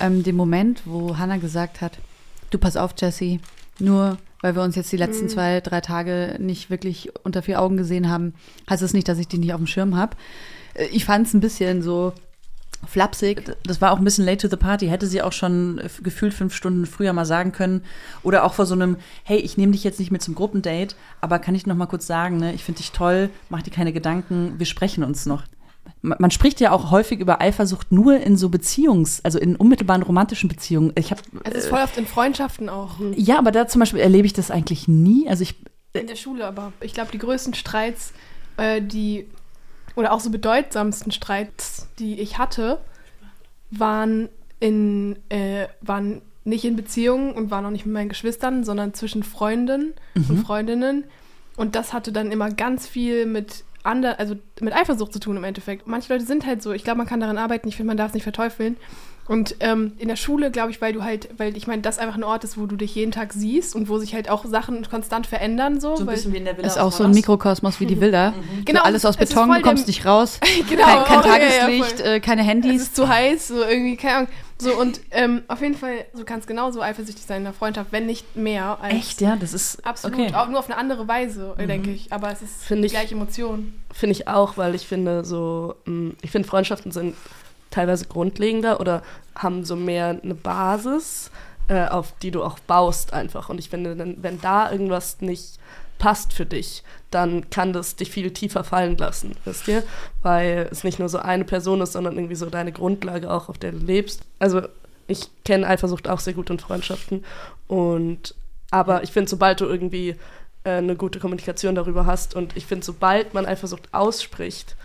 ähm, 0.00 0.22
den 0.22 0.36
Moment, 0.36 0.82
wo 0.86 1.18
Hannah 1.18 1.36
gesagt 1.36 1.80
hat, 1.80 1.98
du 2.50 2.58
pass 2.58 2.76
auf, 2.76 2.94
Jessie, 2.96 3.40
nur 3.78 4.16
weil 4.44 4.54
wir 4.54 4.62
uns 4.62 4.76
jetzt 4.76 4.92
die 4.92 4.98
letzten 4.98 5.30
zwei, 5.30 5.62
drei 5.62 5.80
Tage 5.80 6.36
nicht 6.38 6.68
wirklich 6.68 7.08
unter 7.24 7.40
vier 7.40 7.62
Augen 7.62 7.78
gesehen 7.78 8.10
haben, 8.10 8.34
heißt 8.68 8.82
das 8.82 8.92
nicht, 8.92 9.08
dass 9.08 9.16
ich 9.16 9.26
die 9.26 9.38
nicht 9.38 9.54
auf 9.54 9.58
dem 9.58 9.66
Schirm 9.66 9.96
habe. 9.96 10.18
Ich 10.92 11.06
fand 11.06 11.26
es 11.26 11.32
ein 11.32 11.40
bisschen 11.40 11.80
so 11.80 12.12
flapsig. 12.86 13.56
Das 13.62 13.80
war 13.80 13.90
auch 13.90 13.96
ein 13.96 14.04
bisschen 14.04 14.26
late 14.26 14.46
to 14.46 14.54
the 14.54 14.60
party. 14.60 14.88
Hätte 14.88 15.06
sie 15.06 15.22
auch 15.22 15.32
schon 15.32 15.78
äh, 15.78 15.88
gefühlt 16.02 16.34
fünf 16.34 16.54
Stunden 16.54 16.84
früher 16.84 17.14
mal 17.14 17.24
sagen 17.24 17.52
können. 17.52 17.84
Oder 18.22 18.44
auch 18.44 18.52
vor 18.52 18.66
so 18.66 18.74
einem, 18.74 18.98
hey, 19.22 19.38
ich 19.38 19.56
nehme 19.56 19.72
dich 19.72 19.82
jetzt 19.82 19.98
nicht 19.98 20.10
mit 20.10 20.20
zum 20.20 20.34
Gruppendate, 20.34 20.94
aber 21.22 21.38
kann 21.38 21.54
ich 21.54 21.66
noch 21.66 21.74
mal 21.74 21.86
kurz 21.86 22.06
sagen, 22.06 22.36
ne, 22.36 22.52
ich 22.52 22.64
finde 22.64 22.82
dich 22.82 22.92
toll, 22.92 23.30
mach 23.48 23.62
dir 23.62 23.70
keine 23.70 23.94
Gedanken, 23.94 24.56
wir 24.58 24.66
sprechen 24.66 25.04
uns 25.04 25.24
noch. 25.24 25.44
Man 26.02 26.30
spricht 26.30 26.60
ja 26.60 26.72
auch 26.72 26.90
häufig 26.90 27.20
über 27.20 27.40
Eifersucht 27.40 27.90
nur 27.90 28.16
in 28.20 28.36
so 28.36 28.48
Beziehungs-, 28.48 29.20
also 29.22 29.38
in 29.38 29.56
unmittelbaren 29.56 30.02
romantischen 30.02 30.48
Beziehungen. 30.48 30.92
Ich 30.96 31.10
habe 31.10 31.22
Es 31.44 31.54
ist 31.54 31.68
voll 31.68 31.80
oft 31.80 31.96
in 31.96 32.06
Freundschaften 32.06 32.68
auch. 32.68 32.96
ja, 33.16 33.38
aber 33.38 33.52
da 33.52 33.66
zum 33.66 33.80
Beispiel 33.80 34.00
erlebe 34.00 34.26
ich 34.26 34.32
das 34.32 34.50
eigentlich 34.50 34.86
nie. 34.86 35.28
Also 35.28 35.42
ich 35.42 35.54
In 35.94 36.06
der 36.06 36.16
Schule 36.16 36.46
aber. 36.46 36.72
Ich 36.80 36.92
glaube, 36.92 37.10
die 37.12 37.18
größten 37.18 37.54
Streits, 37.54 38.12
äh, 38.58 38.82
die, 38.82 39.26
oder 39.96 40.12
auch 40.12 40.20
so 40.20 40.30
bedeutsamsten 40.30 41.10
Streits, 41.10 41.88
die 41.98 42.20
ich 42.20 42.38
hatte, 42.38 42.80
waren 43.70 44.28
in, 44.60 45.16
äh, 45.30 45.68
waren 45.80 46.20
nicht 46.44 46.64
in 46.64 46.76
Beziehungen 46.76 47.32
und 47.32 47.50
waren 47.50 47.64
auch 47.64 47.70
nicht 47.70 47.86
mit 47.86 47.94
meinen 47.94 48.08
Geschwistern, 48.10 48.64
sondern 48.64 48.92
zwischen 48.94 49.22
Freunden 49.22 49.94
und 50.14 50.44
Freundinnen. 50.44 51.04
Und 51.56 51.74
das 51.74 51.92
hatte 51.92 52.12
dann 52.12 52.32
immer 52.32 52.50
ganz 52.50 52.86
viel 52.86 53.26
mit 53.26 53.64
ander, 53.84 54.18
also 54.18 54.34
mit 54.60 54.74
Eifersucht 54.74 55.12
zu 55.12 55.20
tun 55.20 55.36
im 55.36 55.44
Endeffekt. 55.44 55.86
Manche 55.86 56.12
Leute 56.12 56.24
sind 56.24 56.46
halt 56.46 56.62
so, 56.62 56.72
ich 56.72 56.84
glaube, 56.84 56.98
man 56.98 57.06
kann 57.06 57.20
daran 57.20 57.38
arbeiten, 57.38 57.68
ich 57.68 57.76
finde, 57.76 57.88
man 57.88 57.96
darf 57.96 58.08
es 58.08 58.14
nicht 58.14 58.24
verteufeln. 58.24 58.76
Und 59.26 59.56
ähm, 59.60 59.92
in 59.98 60.08
der 60.08 60.16
Schule, 60.16 60.50
glaube 60.50 60.70
ich, 60.70 60.82
weil 60.82 60.92
du 60.92 61.02
halt, 61.02 61.30
weil 61.38 61.56
ich 61.56 61.66
meine, 61.66 61.80
das 61.80 61.98
einfach 61.98 62.16
ein 62.16 62.24
Ort 62.24 62.44
ist, 62.44 62.58
wo 62.58 62.66
du 62.66 62.76
dich 62.76 62.94
jeden 62.94 63.10
Tag 63.10 63.32
siehst 63.32 63.74
und 63.74 63.88
wo 63.88 63.96
sich 63.98 64.14
halt 64.14 64.28
auch 64.28 64.44
Sachen 64.44 64.86
konstant 64.88 65.26
verändern, 65.26 65.80
so. 65.80 65.94
weil, 66.06 66.22
wie 66.32 66.36
in 66.36 66.44
der 66.44 66.58
Ist 66.58 66.78
auch 66.78 66.92
so 66.92 67.04
ein 67.04 67.12
Mikrokosmos 67.12 67.80
wie 67.80 67.86
die 67.86 68.00
Villa. 68.00 68.34
Genau, 68.66 68.80
so 68.80 68.84
alles 68.86 69.04
aus 69.06 69.16
es 69.18 69.30
Beton, 69.30 69.48
du 69.50 69.60
kommst 69.62 69.84
der- 69.84 69.88
nicht 69.88 70.04
raus. 70.06 70.40
genau, 70.68 70.84
kein 70.84 71.04
kein 71.04 71.18
oh, 71.20 71.26
ja, 71.26 71.36
ja, 71.36 71.38
Tageslicht, 71.60 72.00
voll. 72.00 72.06
äh, 72.06 72.20
keine 72.20 72.42
es 72.42 72.46
Handys. 72.48 72.82
ist 72.82 72.96
zu 72.96 73.08
heiß, 73.08 73.48
so 73.48 73.62
irgendwie, 73.62 73.96
keine 73.96 74.14
Ahnung. 74.16 74.28
So, 74.58 74.72
und 74.78 75.00
ähm, 75.10 75.42
auf 75.48 75.60
jeden 75.62 75.74
Fall, 75.74 76.04
du 76.16 76.24
kannst 76.24 76.46
genauso 76.46 76.80
eifersüchtig 76.80 77.24
sein 77.24 77.40
in 77.42 77.46
einer 77.46 77.54
Freundschaft, 77.54 77.92
wenn 77.92 78.06
nicht 78.06 78.36
mehr. 78.36 78.78
Als 78.80 78.94
Echt, 78.94 79.20
ja, 79.20 79.36
das 79.36 79.52
ist 79.52 79.84
Absolut, 79.86 80.18
Okay. 80.18 80.34
auch 80.34 80.48
nur 80.48 80.58
auf 80.60 80.66
eine 80.70 80.76
andere 80.78 81.08
Weise, 81.08 81.54
äh, 81.58 81.66
denke 81.66 81.90
ich. 81.90 82.12
Aber 82.12 82.30
es 82.30 82.40
ist 82.42 82.62
Finde 82.64 82.82
die 82.82 82.86
ich- 82.86 82.92
gleiche 82.92 83.14
Emotion. 83.14 83.72
Finde 83.92 84.12
ich 84.12 84.28
auch, 84.28 84.56
weil 84.56 84.74
ich 84.74 84.86
finde 84.86 85.24
so, 85.24 85.74
mh, 85.86 86.12
ich 86.22 86.30
finde 86.30 86.46
Freundschaften 86.48 86.92
sind 86.92 87.14
teilweise 87.70 88.06
grundlegender 88.06 88.80
oder 88.80 89.02
haben 89.34 89.64
so 89.64 89.76
mehr 89.76 90.20
eine 90.22 90.34
Basis, 90.34 91.30
äh, 91.68 91.86
auf 91.86 92.14
die 92.22 92.30
du 92.30 92.42
auch 92.42 92.58
baust 92.60 93.12
einfach. 93.12 93.48
Und 93.48 93.58
ich 93.58 93.68
finde, 93.68 93.96
wenn, 94.18 94.40
da 94.40 94.70
irgendwas 94.70 95.20
nicht 95.20 95.58
passt 95.98 96.32
für 96.32 96.46
dich, 96.46 96.82
dann 97.10 97.48
kann 97.50 97.72
das 97.72 97.96
dich 97.96 98.10
viel 98.10 98.30
tiefer 98.32 98.64
fallen 98.64 98.96
lassen, 98.96 99.36
wisst 99.44 99.68
ihr? 99.68 99.82
Weil 100.22 100.68
es 100.70 100.84
nicht 100.84 100.98
nur 100.98 101.08
so 101.08 101.18
eine 101.18 101.44
Person 101.44 101.80
ist, 101.80 101.92
sondern 101.92 102.16
irgendwie 102.16 102.34
so 102.34 102.50
deine 102.50 102.72
Grundlage 102.72 103.30
auch, 103.30 103.48
auf 103.48 103.58
der 103.58 103.72
du 103.72 103.78
lebst. 103.78 104.22
Also 104.38 104.62
ich 105.06 105.28
kenne 105.44 105.66
Eifersucht 105.66 106.08
auch 106.08 106.20
sehr 106.20 106.34
gut 106.34 106.50
in 106.50 106.58
Freundschaften. 106.58 107.24
Und 107.68 108.34
aber 108.70 109.02
ich 109.04 109.12
finde, 109.12 109.30
sobald 109.30 109.60
du 109.60 109.66
irgendwie 109.66 110.16
äh, 110.64 110.70
eine 110.70 110.96
gute 110.96 111.20
Kommunikation 111.20 111.74
darüber 111.74 112.06
hast 112.06 112.34
und 112.34 112.56
ich 112.56 112.66
finde, 112.66 112.84
sobald 112.84 113.34
man 113.34 113.46
Eifersucht 113.46 113.92
ausspricht, 113.92 114.76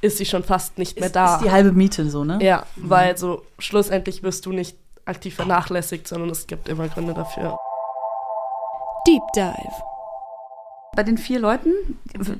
ist 0.00 0.18
sie 0.18 0.26
schon 0.26 0.44
fast 0.44 0.78
nicht 0.78 0.96
mehr 0.96 1.06
Ist, 1.06 1.16
da. 1.16 1.36
ist 1.36 1.44
die 1.44 1.50
halbe 1.50 1.72
Miete 1.72 2.08
so, 2.10 2.24
ne? 2.24 2.38
ja, 2.42 2.64
weil 2.76 3.16
so 3.16 3.42
schlussendlich 3.58 4.22
wirst 4.22 4.46
du 4.46 4.52
nicht 4.52 4.76
aktiv 5.04 5.34
vernachlässigt, 5.34 6.06
sondern 6.06 6.30
es 6.30 6.46
gibt 6.46 6.68
immer 6.68 6.88
Gründe 6.88 7.14
dafür. 7.14 7.56
Deep 9.06 9.22
Dive. 9.34 9.82
Bei 10.96 11.02
den 11.02 11.16
vier 11.16 11.38
Leuten, 11.38 11.70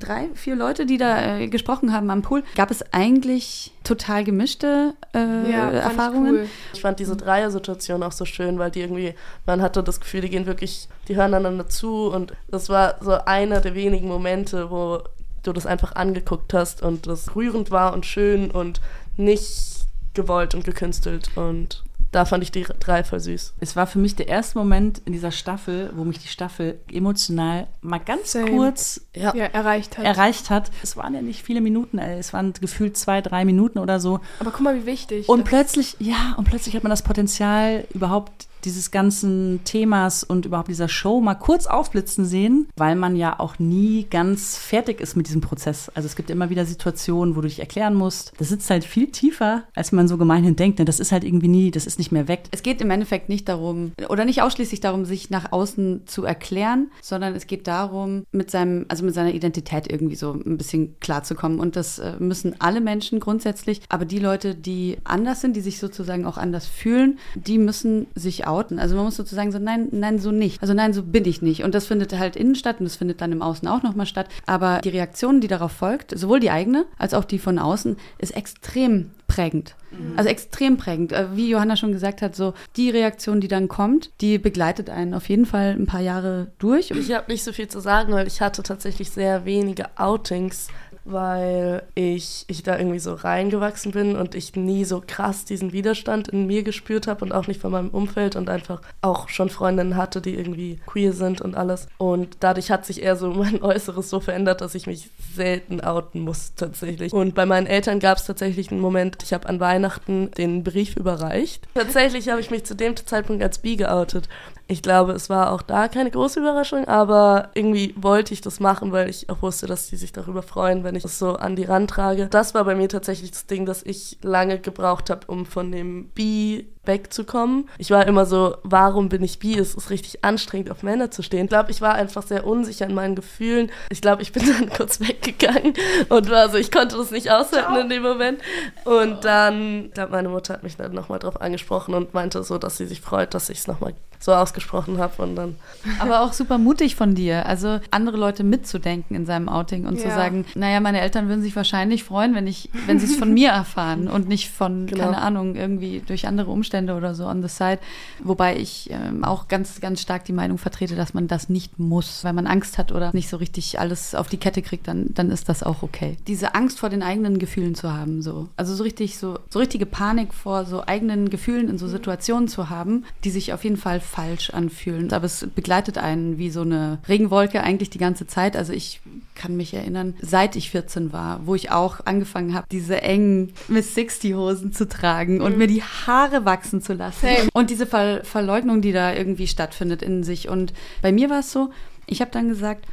drei, 0.00 0.28
vier 0.34 0.56
Leute, 0.56 0.84
die 0.84 0.96
da 0.96 1.38
äh, 1.38 1.48
gesprochen 1.48 1.92
haben 1.92 2.10
am 2.10 2.22
Pool, 2.22 2.42
gab 2.56 2.70
es 2.70 2.82
eigentlich 2.92 3.72
total 3.84 4.24
gemischte 4.24 4.94
äh, 5.12 5.18
fand 5.18 5.48
ich 5.48 5.54
Erfahrungen. 5.54 6.34
Cool. 6.34 6.48
Ich 6.72 6.80
fand 6.80 6.98
diese 6.98 7.16
Dreier-Situation 7.16 8.02
auch 8.02 8.10
so 8.12 8.24
schön, 8.24 8.58
weil 8.58 8.70
die 8.70 8.80
irgendwie, 8.80 9.14
man 9.46 9.62
hatte 9.62 9.82
das 9.82 10.00
Gefühl, 10.00 10.22
die 10.22 10.30
gehen 10.30 10.46
wirklich, 10.46 10.88
die 11.06 11.14
hören 11.14 11.34
einander 11.34 11.68
zu 11.68 12.10
und 12.10 12.32
das 12.50 12.68
war 12.68 12.96
so 13.00 13.12
einer 13.12 13.60
der 13.60 13.74
wenigen 13.74 14.08
Momente, 14.08 14.70
wo 14.70 15.02
du 15.42 15.52
das 15.52 15.66
einfach 15.66 15.94
angeguckt 15.96 16.54
hast 16.54 16.82
und 16.82 17.06
das 17.06 17.34
rührend 17.36 17.70
war 17.70 17.92
und 17.94 18.06
schön 18.06 18.50
und 18.50 18.80
nicht 19.16 19.86
gewollt 20.14 20.54
und 20.54 20.64
gekünstelt 20.64 21.30
und 21.36 21.84
da 22.10 22.24
fand 22.24 22.42
ich 22.42 22.50
die 22.50 22.62
drei 22.80 23.04
voll 23.04 23.20
süß. 23.20 23.52
Es 23.60 23.76
war 23.76 23.86
für 23.86 23.98
mich 23.98 24.16
der 24.16 24.28
erste 24.28 24.56
Moment 24.56 25.02
in 25.04 25.12
dieser 25.12 25.30
Staffel, 25.30 25.92
wo 25.94 26.04
mich 26.04 26.18
die 26.18 26.28
Staffel 26.28 26.80
emotional 26.90 27.66
mal 27.82 27.98
ganz 27.98 28.32
Same. 28.32 28.50
kurz 28.50 29.02
Ja, 29.14 29.34
Ja, 29.36 29.44
erreicht 29.44 29.98
hat. 29.98 30.06
erreicht 30.06 30.48
hat. 30.48 30.70
Es 30.82 30.96
waren 30.96 31.12
ja 31.14 31.20
nicht 31.20 31.42
viele 31.42 31.60
Minuten, 31.60 31.98
ey. 31.98 32.18
es 32.18 32.32
waren 32.32 32.54
gefühlt 32.54 32.96
zwei, 32.96 33.20
drei 33.20 33.44
Minuten 33.44 33.78
oder 33.78 34.00
so. 34.00 34.20
Aber 34.40 34.50
guck 34.52 34.62
mal, 34.62 34.74
wie 34.74 34.86
wichtig. 34.86 35.28
Und 35.28 35.44
plötzlich, 35.44 35.96
ja, 35.98 36.34
und 36.38 36.44
plötzlich 36.48 36.74
hat 36.76 36.82
man 36.82 36.88
das 36.90 37.02
Potenzial, 37.02 37.84
überhaupt 37.92 38.47
dieses 38.64 38.90
ganzen 38.90 39.60
Themas 39.64 40.24
und 40.24 40.46
überhaupt 40.46 40.68
dieser 40.68 40.88
Show 40.88 41.20
mal 41.20 41.34
kurz 41.34 41.66
aufblitzen 41.66 42.24
sehen, 42.24 42.68
weil 42.76 42.96
man 42.96 43.16
ja 43.16 43.38
auch 43.38 43.58
nie 43.58 44.06
ganz 44.10 44.56
fertig 44.56 45.00
ist 45.00 45.16
mit 45.16 45.26
diesem 45.26 45.40
Prozess. 45.40 45.90
Also 45.94 46.06
es 46.06 46.16
gibt 46.16 46.30
immer 46.30 46.50
wieder 46.50 46.64
Situationen, 46.64 47.36
wo 47.36 47.40
du 47.40 47.48
dich 47.48 47.60
erklären 47.60 47.94
musst. 47.94 48.32
Das 48.38 48.48
sitzt 48.48 48.70
halt 48.70 48.84
viel 48.84 49.10
tiefer, 49.10 49.64
als 49.74 49.92
man 49.92 50.08
so 50.08 50.16
gemeinhin 50.18 50.56
denkt. 50.56 50.78
Ne? 50.78 50.84
Das 50.84 51.00
ist 51.00 51.12
halt 51.12 51.24
irgendwie 51.24 51.48
nie, 51.48 51.70
das 51.70 51.86
ist 51.86 51.98
nicht 51.98 52.12
mehr 52.12 52.28
weg. 52.28 52.44
Es 52.50 52.62
geht 52.62 52.80
im 52.80 52.90
Endeffekt 52.90 53.28
nicht 53.28 53.48
darum, 53.48 53.92
oder 54.08 54.24
nicht 54.24 54.42
ausschließlich 54.42 54.80
darum, 54.80 55.04
sich 55.04 55.30
nach 55.30 55.52
außen 55.52 56.06
zu 56.06 56.24
erklären, 56.24 56.90
sondern 57.02 57.34
es 57.34 57.46
geht 57.46 57.66
darum, 57.66 58.24
mit 58.32 58.50
seinem, 58.50 58.86
also 58.88 59.04
mit 59.04 59.14
seiner 59.14 59.32
Identität 59.32 59.90
irgendwie 59.90 60.16
so 60.16 60.32
ein 60.32 60.56
bisschen 60.56 60.98
klarzukommen. 61.00 61.60
Und 61.60 61.76
das 61.76 61.98
äh, 61.98 62.14
müssen 62.18 62.56
alle 62.60 62.80
Menschen 62.80 63.20
grundsätzlich, 63.20 63.80
aber 63.88 64.04
die 64.04 64.18
Leute, 64.18 64.54
die 64.54 64.98
anders 65.04 65.40
sind, 65.40 65.56
die 65.56 65.60
sich 65.60 65.78
sozusagen 65.78 66.26
auch 66.26 66.38
anders 66.38 66.66
fühlen, 66.66 67.18
die 67.34 67.58
müssen 67.58 68.06
sich 68.14 68.47
outen. 68.48 68.78
Also 68.78 68.96
man 68.96 69.04
muss 69.04 69.16
sozusagen 69.16 69.52
so, 69.52 69.58
nein, 69.58 69.88
nein, 69.90 70.18
so 70.18 70.30
nicht. 70.30 70.60
Also 70.60 70.74
nein, 70.74 70.92
so 70.92 71.02
bin 71.02 71.24
ich 71.24 71.42
nicht. 71.42 71.62
Und 71.64 71.74
das 71.74 71.86
findet 71.86 72.16
halt 72.18 72.36
innen 72.36 72.54
statt 72.54 72.76
und 72.80 72.84
das 72.84 72.96
findet 72.96 73.20
dann 73.20 73.32
im 73.32 73.42
Außen 73.42 73.68
auch 73.68 73.82
nochmal 73.82 74.06
statt. 74.06 74.28
Aber 74.46 74.80
die 74.82 74.88
Reaktion, 74.90 75.40
die 75.40 75.48
darauf 75.48 75.72
folgt, 75.72 76.18
sowohl 76.18 76.40
die 76.40 76.50
eigene 76.50 76.86
als 76.98 77.14
auch 77.14 77.24
die 77.24 77.38
von 77.38 77.58
außen, 77.58 77.96
ist 78.18 78.36
extrem 78.36 79.10
prägend. 79.26 79.76
Also 80.16 80.28
extrem 80.28 80.76
prägend. 80.76 81.12
Äh, 81.12 81.36
Wie 81.36 81.48
Johanna 81.48 81.76
schon 81.76 81.92
gesagt 81.92 82.22
hat, 82.22 82.36
so 82.36 82.54
die 82.76 82.90
Reaktion, 82.90 83.40
die 83.40 83.48
dann 83.48 83.68
kommt, 83.68 84.10
die 84.20 84.38
begleitet 84.38 84.90
einen 84.90 85.14
auf 85.14 85.28
jeden 85.28 85.46
Fall 85.46 85.76
ein 85.78 85.86
paar 85.86 86.00
Jahre 86.00 86.48
durch. 86.58 86.90
Ich 86.90 87.12
habe 87.12 87.30
nicht 87.30 87.44
so 87.44 87.52
viel 87.52 87.68
zu 87.68 87.80
sagen, 87.80 88.12
weil 88.12 88.26
ich 88.26 88.40
hatte 88.40 88.62
tatsächlich 88.62 89.10
sehr 89.10 89.44
wenige 89.44 89.86
Outings, 89.96 90.68
weil 91.10 91.82
ich, 91.94 92.44
ich 92.48 92.62
da 92.62 92.78
irgendwie 92.78 92.98
so 92.98 93.14
reingewachsen 93.14 93.92
bin 93.92 94.16
und 94.16 94.34
ich 94.34 94.54
nie 94.56 94.84
so 94.84 95.02
krass 95.06 95.44
diesen 95.44 95.72
Widerstand 95.72 96.28
in 96.28 96.46
mir 96.46 96.62
gespürt 96.62 97.06
habe 97.06 97.24
und 97.24 97.32
auch 97.32 97.46
nicht 97.46 97.60
von 97.60 97.72
meinem 97.72 97.90
Umfeld 97.90 98.36
und 98.36 98.50
einfach 98.50 98.80
auch 99.00 99.28
schon 99.28 99.48
Freundinnen 99.48 99.96
hatte, 99.96 100.20
die 100.20 100.34
irgendwie 100.34 100.80
queer 100.86 101.12
sind 101.12 101.40
und 101.40 101.56
alles. 101.56 101.88
Und 101.98 102.38
dadurch 102.40 102.70
hat 102.70 102.84
sich 102.86 103.02
eher 103.02 103.16
so 103.16 103.30
mein 103.32 103.62
Äußeres 103.62 104.10
so 104.10 104.20
verändert, 104.20 104.60
dass 104.60 104.74
ich 104.74 104.86
mich 104.86 105.10
selten 105.34 105.80
outen 105.80 106.20
muss 106.20 106.54
tatsächlich. 106.54 107.12
Und 107.12 107.34
bei 107.34 107.46
meinen 107.46 107.66
Eltern 107.66 108.00
gab 108.00 108.18
es 108.18 108.26
tatsächlich 108.26 108.70
einen 108.70 108.80
Moment, 108.80 109.22
ich 109.22 109.32
habe 109.32 109.48
an 109.48 109.60
Weihnachten 109.60 110.30
den 110.32 110.64
Brief 110.64 110.96
überreicht. 110.96 111.66
Tatsächlich 111.74 112.28
habe 112.28 112.40
ich 112.40 112.50
mich 112.50 112.64
zu 112.64 112.74
dem 112.74 112.96
Zeitpunkt 112.96 113.42
als 113.42 113.58
bi 113.58 113.76
geoutet. 113.76 114.28
Ich 114.70 114.82
glaube, 114.82 115.12
es 115.12 115.30
war 115.30 115.52
auch 115.52 115.62
da 115.62 115.88
keine 115.88 116.10
große 116.10 116.40
Überraschung, 116.40 116.86
aber 116.86 117.48
irgendwie 117.54 117.94
wollte 117.96 118.34
ich 118.34 118.42
das 118.42 118.60
machen, 118.60 118.92
weil 118.92 119.08
ich 119.08 119.30
auch 119.30 119.40
wusste, 119.40 119.66
dass 119.66 119.88
die 119.88 119.96
sich 119.96 120.12
darüber 120.12 120.42
freuen, 120.42 120.84
wenn 120.84 120.94
ich 120.94 121.04
das 121.04 121.18
so 121.18 121.36
an 121.36 121.56
die 121.56 121.64
rantrage. 121.64 122.26
Das 122.26 122.52
war 122.52 122.64
bei 122.64 122.74
mir 122.74 122.90
tatsächlich 122.90 123.30
das 123.30 123.46
Ding, 123.46 123.64
dass 123.64 123.82
ich 123.82 124.18
lange 124.20 124.58
gebraucht 124.58 125.08
habe, 125.08 125.26
um 125.26 125.46
von 125.46 125.72
dem 125.72 126.10
Bi 126.10 126.68
wegzukommen. 126.88 127.68
Ich 127.78 127.92
war 127.92 128.04
immer 128.08 128.26
so, 128.26 128.56
warum 128.64 129.08
bin 129.08 129.22
ich 129.22 129.38
bi? 129.38 129.56
Es 129.56 129.76
ist 129.76 129.90
richtig 129.90 130.24
anstrengend, 130.24 130.72
auf 130.72 130.82
Männer 130.82 131.12
zu 131.12 131.22
stehen. 131.22 131.44
Ich 131.44 131.48
glaube, 131.50 131.70
ich 131.70 131.80
war 131.80 131.94
einfach 131.94 132.24
sehr 132.24 132.44
unsicher 132.44 132.86
in 132.86 132.94
meinen 132.94 133.14
Gefühlen. 133.14 133.70
Ich 133.90 134.00
glaube, 134.00 134.22
ich 134.22 134.32
bin 134.32 134.42
dann 134.58 134.68
kurz 134.70 134.98
weggegangen 134.98 135.74
und 136.08 136.28
war 136.28 136.48
so, 136.48 136.56
ich 136.58 136.72
konnte 136.72 136.96
das 136.96 137.12
nicht 137.12 137.30
aushalten 137.30 137.76
in 137.76 137.88
dem 137.88 138.02
Moment. 138.02 138.40
Und 138.84 139.24
dann, 139.24 139.84
ich 139.86 139.92
glaube, 139.92 140.10
meine 140.10 140.28
Mutter 140.28 140.54
hat 140.54 140.64
mich 140.64 140.76
dann 140.76 140.92
nochmal 140.92 141.20
drauf 141.20 141.40
angesprochen 141.40 141.94
und 141.94 142.12
meinte 142.14 142.42
so, 142.42 142.58
dass 142.58 142.76
sie 142.78 142.86
sich 142.86 143.00
freut, 143.00 143.34
dass 143.34 143.48
ich 143.50 143.58
es 143.58 143.66
nochmal 143.68 143.94
so 144.20 144.34
ausgesprochen 144.34 144.98
habe 144.98 145.22
und 145.22 145.36
dann 145.36 145.54
Aber 146.00 146.22
auch 146.22 146.32
super 146.32 146.58
mutig 146.58 146.96
von 146.96 147.14
dir, 147.14 147.46
also 147.46 147.78
andere 147.92 148.16
Leute 148.16 148.42
mitzudenken 148.42 149.14
in 149.14 149.26
seinem 149.26 149.48
Outing 149.48 149.86
und 149.86 150.00
zu 150.00 150.08
Ja. 150.08 150.14
sagen, 150.14 150.44
naja, 150.56 150.80
meine 150.80 151.00
Eltern 151.00 151.28
würden 151.28 151.40
sich 151.42 151.54
wahrscheinlich 151.54 152.02
freuen, 152.02 152.34
wenn 152.34 152.48
ich, 152.48 152.68
wenn 152.86 152.98
sie 152.98 153.06
es 153.06 153.14
von 153.14 153.32
mir 153.34 153.50
erfahren 153.50 154.08
und 154.08 154.26
nicht 154.26 154.50
von, 154.50 154.86
Genau. 154.88 155.04
keine 155.04 155.18
Ahnung, 155.22 155.54
irgendwie 155.54 156.02
durch 156.04 156.26
andere 156.26 156.50
Umstände 156.50 156.77
oder 156.84 157.14
so 157.14 157.26
on 157.26 157.42
the 157.42 157.48
side. 157.48 157.78
Wobei 158.22 158.56
ich 158.56 158.90
ähm, 158.90 159.24
auch 159.24 159.48
ganz, 159.48 159.80
ganz 159.80 160.00
stark 160.00 160.24
die 160.24 160.32
Meinung 160.32 160.58
vertrete, 160.58 160.96
dass 160.96 161.14
man 161.14 161.28
das 161.28 161.48
nicht 161.48 161.78
muss, 161.78 162.24
weil 162.24 162.32
man 162.32 162.46
Angst 162.46 162.78
hat 162.78 162.92
oder 162.92 163.10
nicht 163.12 163.28
so 163.28 163.36
richtig 163.36 163.78
alles 163.80 164.14
auf 164.14 164.28
die 164.28 164.36
Kette 164.36 164.62
kriegt, 164.62 164.88
dann, 164.88 165.06
dann 165.14 165.30
ist 165.30 165.48
das 165.48 165.62
auch 165.62 165.82
okay. 165.82 166.16
Diese 166.26 166.54
Angst 166.54 166.78
vor 166.78 166.88
den 166.88 167.02
eigenen 167.02 167.38
Gefühlen 167.38 167.74
zu 167.74 167.92
haben, 167.92 168.22
so. 168.22 168.48
Also 168.56 168.74
so 168.74 168.82
richtig, 168.82 169.18
so, 169.18 169.38
so 169.50 169.58
richtige 169.58 169.86
Panik 169.86 170.34
vor 170.34 170.64
so 170.64 170.84
eigenen 170.86 171.30
Gefühlen 171.30 171.68
in 171.68 171.78
so 171.78 171.88
Situationen 171.88 172.48
zu 172.48 172.70
haben, 172.70 173.04
die 173.24 173.30
sich 173.30 173.52
auf 173.52 173.64
jeden 173.64 173.76
Fall 173.76 174.00
falsch 174.00 174.50
anfühlen. 174.50 175.12
Aber 175.12 175.24
es 175.24 175.46
begleitet 175.54 175.98
einen 175.98 176.38
wie 176.38 176.50
so 176.50 176.62
eine 176.62 176.98
Regenwolke 177.08 177.62
eigentlich 177.62 177.90
die 177.90 177.98
ganze 177.98 178.26
Zeit. 178.26 178.56
Also 178.56 178.72
ich 178.72 179.00
kann 179.38 179.56
mich 179.56 179.72
erinnern, 179.72 180.14
seit 180.20 180.56
ich 180.56 180.70
14 180.70 181.12
war, 181.12 181.46
wo 181.46 181.54
ich 181.54 181.70
auch 181.70 182.04
angefangen 182.04 182.52
habe, 182.54 182.66
diese 182.70 183.00
engen 183.00 183.54
Miss 183.68 183.94
60 183.94 184.34
Hosen 184.34 184.72
zu 184.72 184.86
tragen 184.86 185.40
und 185.40 185.56
mir 185.56 185.68
die 185.68 185.82
Haare 185.82 186.44
wachsen 186.44 186.82
zu 186.82 186.92
lassen. 186.92 187.26
Same. 187.26 187.48
Und 187.54 187.70
diese 187.70 187.86
Ver 187.86 188.24
Verleugnung, 188.24 188.82
die 188.82 188.92
da 188.92 189.14
irgendwie 189.14 189.46
stattfindet 189.46 190.02
in 190.02 190.24
sich. 190.24 190.48
Und 190.48 190.72
bei 191.00 191.12
mir 191.12 191.30
war 191.30 191.40
es 191.40 191.52
so, 191.52 191.70
ich 192.06 192.20
habe 192.20 192.30
dann 192.30 192.48
gesagt, 192.48 192.84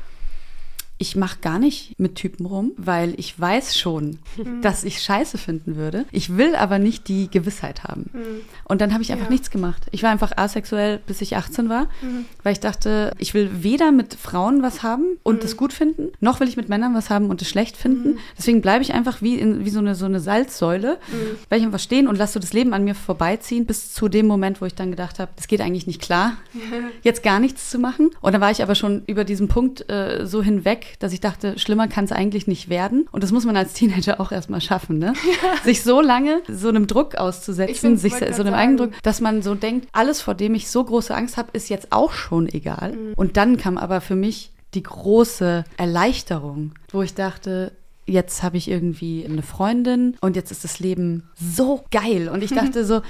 ich 0.97 1.15
mache 1.17 1.39
gar 1.41 1.59
nicht 1.59 1.99
mit 1.99 2.15
Typen 2.15 2.45
rum, 2.45 2.71
weil 2.77 3.13
ich 3.19 3.37
weiß 3.37 3.77
schon, 3.77 4.19
dass 4.61 4.83
ich 4.85 5.01
Scheiße 5.01 5.37
finden 5.37 5.75
würde. 5.75 6.05
Ich 6.11 6.37
will 6.37 6.55
aber 6.55 6.79
nicht 6.79 7.09
die 7.09 7.29
Gewissheit 7.29 7.83
haben. 7.83 8.09
Und 8.63 8.79
dann 8.79 8.93
habe 8.93 9.03
ich 9.03 9.11
einfach 9.11 9.25
Ja. 9.25 9.31
nichts 9.31 9.49
gemacht. 9.51 9.83
Ich 9.91 10.03
war 10.03 10.09
einfach 10.11 10.31
asexuell, 10.37 10.99
bis 11.05 11.19
ich 11.21 11.35
18 11.35 11.67
war, 11.67 11.87
weil 12.43 12.53
ich 12.53 12.61
dachte, 12.61 13.11
ich 13.17 13.33
will 13.33 13.49
weder 13.61 13.91
mit 13.91 14.13
Frauen 14.13 14.63
was 14.63 14.83
haben 14.83 15.03
und 15.23 15.43
das 15.43 15.57
gut 15.57 15.73
finden, 15.73 16.13
noch 16.21 16.39
will 16.39 16.47
ich 16.47 16.55
mit 16.55 16.69
Männern 16.69 16.93
was 16.95 17.09
haben 17.09 17.29
und 17.29 17.41
es 17.41 17.49
schlecht 17.49 17.75
finden. 17.75 18.17
Deswegen 18.37 18.61
bleibe 18.61 18.81
ich 18.81 18.93
einfach 18.93 19.21
wie, 19.21 19.35
in, 19.37 19.65
wie 19.65 19.69
so, 19.71 19.79
eine, 19.79 19.95
so 19.95 20.05
eine 20.05 20.21
Salzsäule, 20.21 20.97
weil 21.49 21.59
ich 21.59 21.65
einfach 21.65 21.79
stehen 21.79 22.07
und 22.07 22.17
lasse 22.17 22.33
so 22.33 22.39
das 22.39 22.53
Leben 22.53 22.73
an 22.73 22.85
mir 22.85 22.95
vorbeiziehen, 22.95 23.65
bis 23.65 23.93
zu 23.93 24.07
dem 24.07 24.27
Moment, 24.27 24.61
wo 24.61 24.65
ich 24.65 24.75
dann 24.75 24.91
gedacht 24.91 25.19
habe, 25.19 25.31
das 25.35 25.47
geht 25.47 25.59
eigentlich 25.59 25.87
nicht 25.87 26.01
klar, 26.01 26.37
jetzt 27.03 27.21
gar 27.21 27.39
nichts 27.41 27.69
zu 27.69 27.79
machen. 27.79 28.11
Und 28.21 28.31
dann 28.33 28.39
war 28.41 28.51
ich 28.51 28.63
aber 28.63 28.75
schon 28.75 29.03
über 29.07 29.25
diesen 29.25 29.49
Punkt 29.49 29.89
äh, 29.89 30.25
so 30.25 30.41
hinweg, 30.41 30.84
dass 30.99 31.13
ich 31.13 31.21
dachte, 31.21 31.57
schlimmer 31.59 31.87
kann 31.87 32.05
es 32.05 32.11
eigentlich 32.11 32.47
nicht 32.47 32.69
werden. 32.69 33.07
Und 33.11 33.23
das 33.23 33.31
muss 33.31 33.45
man 33.45 33.57
als 33.57 33.73
Teenager 33.73 34.19
auch 34.19 34.31
erstmal 34.31 34.61
schaffen, 34.61 34.97
ne? 34.97 35.13
Sich 35.63 35.83
so 35.83 36.01
lange 36.01 36.41
so 36.47 36.69
einem 36.69 36.87
Druck 36.87 37.15
auszusetzen, 37.15 37.97
sich 37.97 38.13
so 38.13 38.25
einem 38.25 38.35
sagen. 38.35 38.53
Eigendruck, 38.53 38.91
dass 39.03 39.21
man 39.21 39.41
so 39.41 39.55
denkt, 39.55 39.87
alles, 39.91 40.21
vor 40.21 40.33
dem 40.33 40.55
ich 40.55 40.69
so 40.69 40.83
große 40.83 41.13
Angst 41.13 41.37
habe, 41.37 41.49
ist 41.53 41.69
jetzt 41.69 41.91
auch 41.91 42.13
schon 42.13 42.47
egal. 42.47 42.93
Mhm. 42.93 43.13
Und 43.15 43.37
dann 43.37 43.57
kam 43.57 43.77
aber 43.77 44.01
für 44.01 44.15
mich 44.15 44.51
die 44.73 44.83
große 44.83 45.63
Erleichterung, 45.77 46.73
wo 46.91 47.01
ich 47.01 47.13
dachte, 47.13 47.71
jetzt 48.05 48.43
habe 48.43 48.57
ich 48.57 48.69
irgendwie 48.69 49.25
eine 49.25 49.41
Freundin 49.41 50.15
und 50.21 50.35
jetzt 50.35 50.51
ist 50.51 50.63
das 50.63 50.79
Leben 50.79 51.29
so 51.35 51.83
geil. 51.91 52.29
Und 52.29 52.43
ich 52.43 52.51
dachte 52.53 52.85
so, 52.85 53.01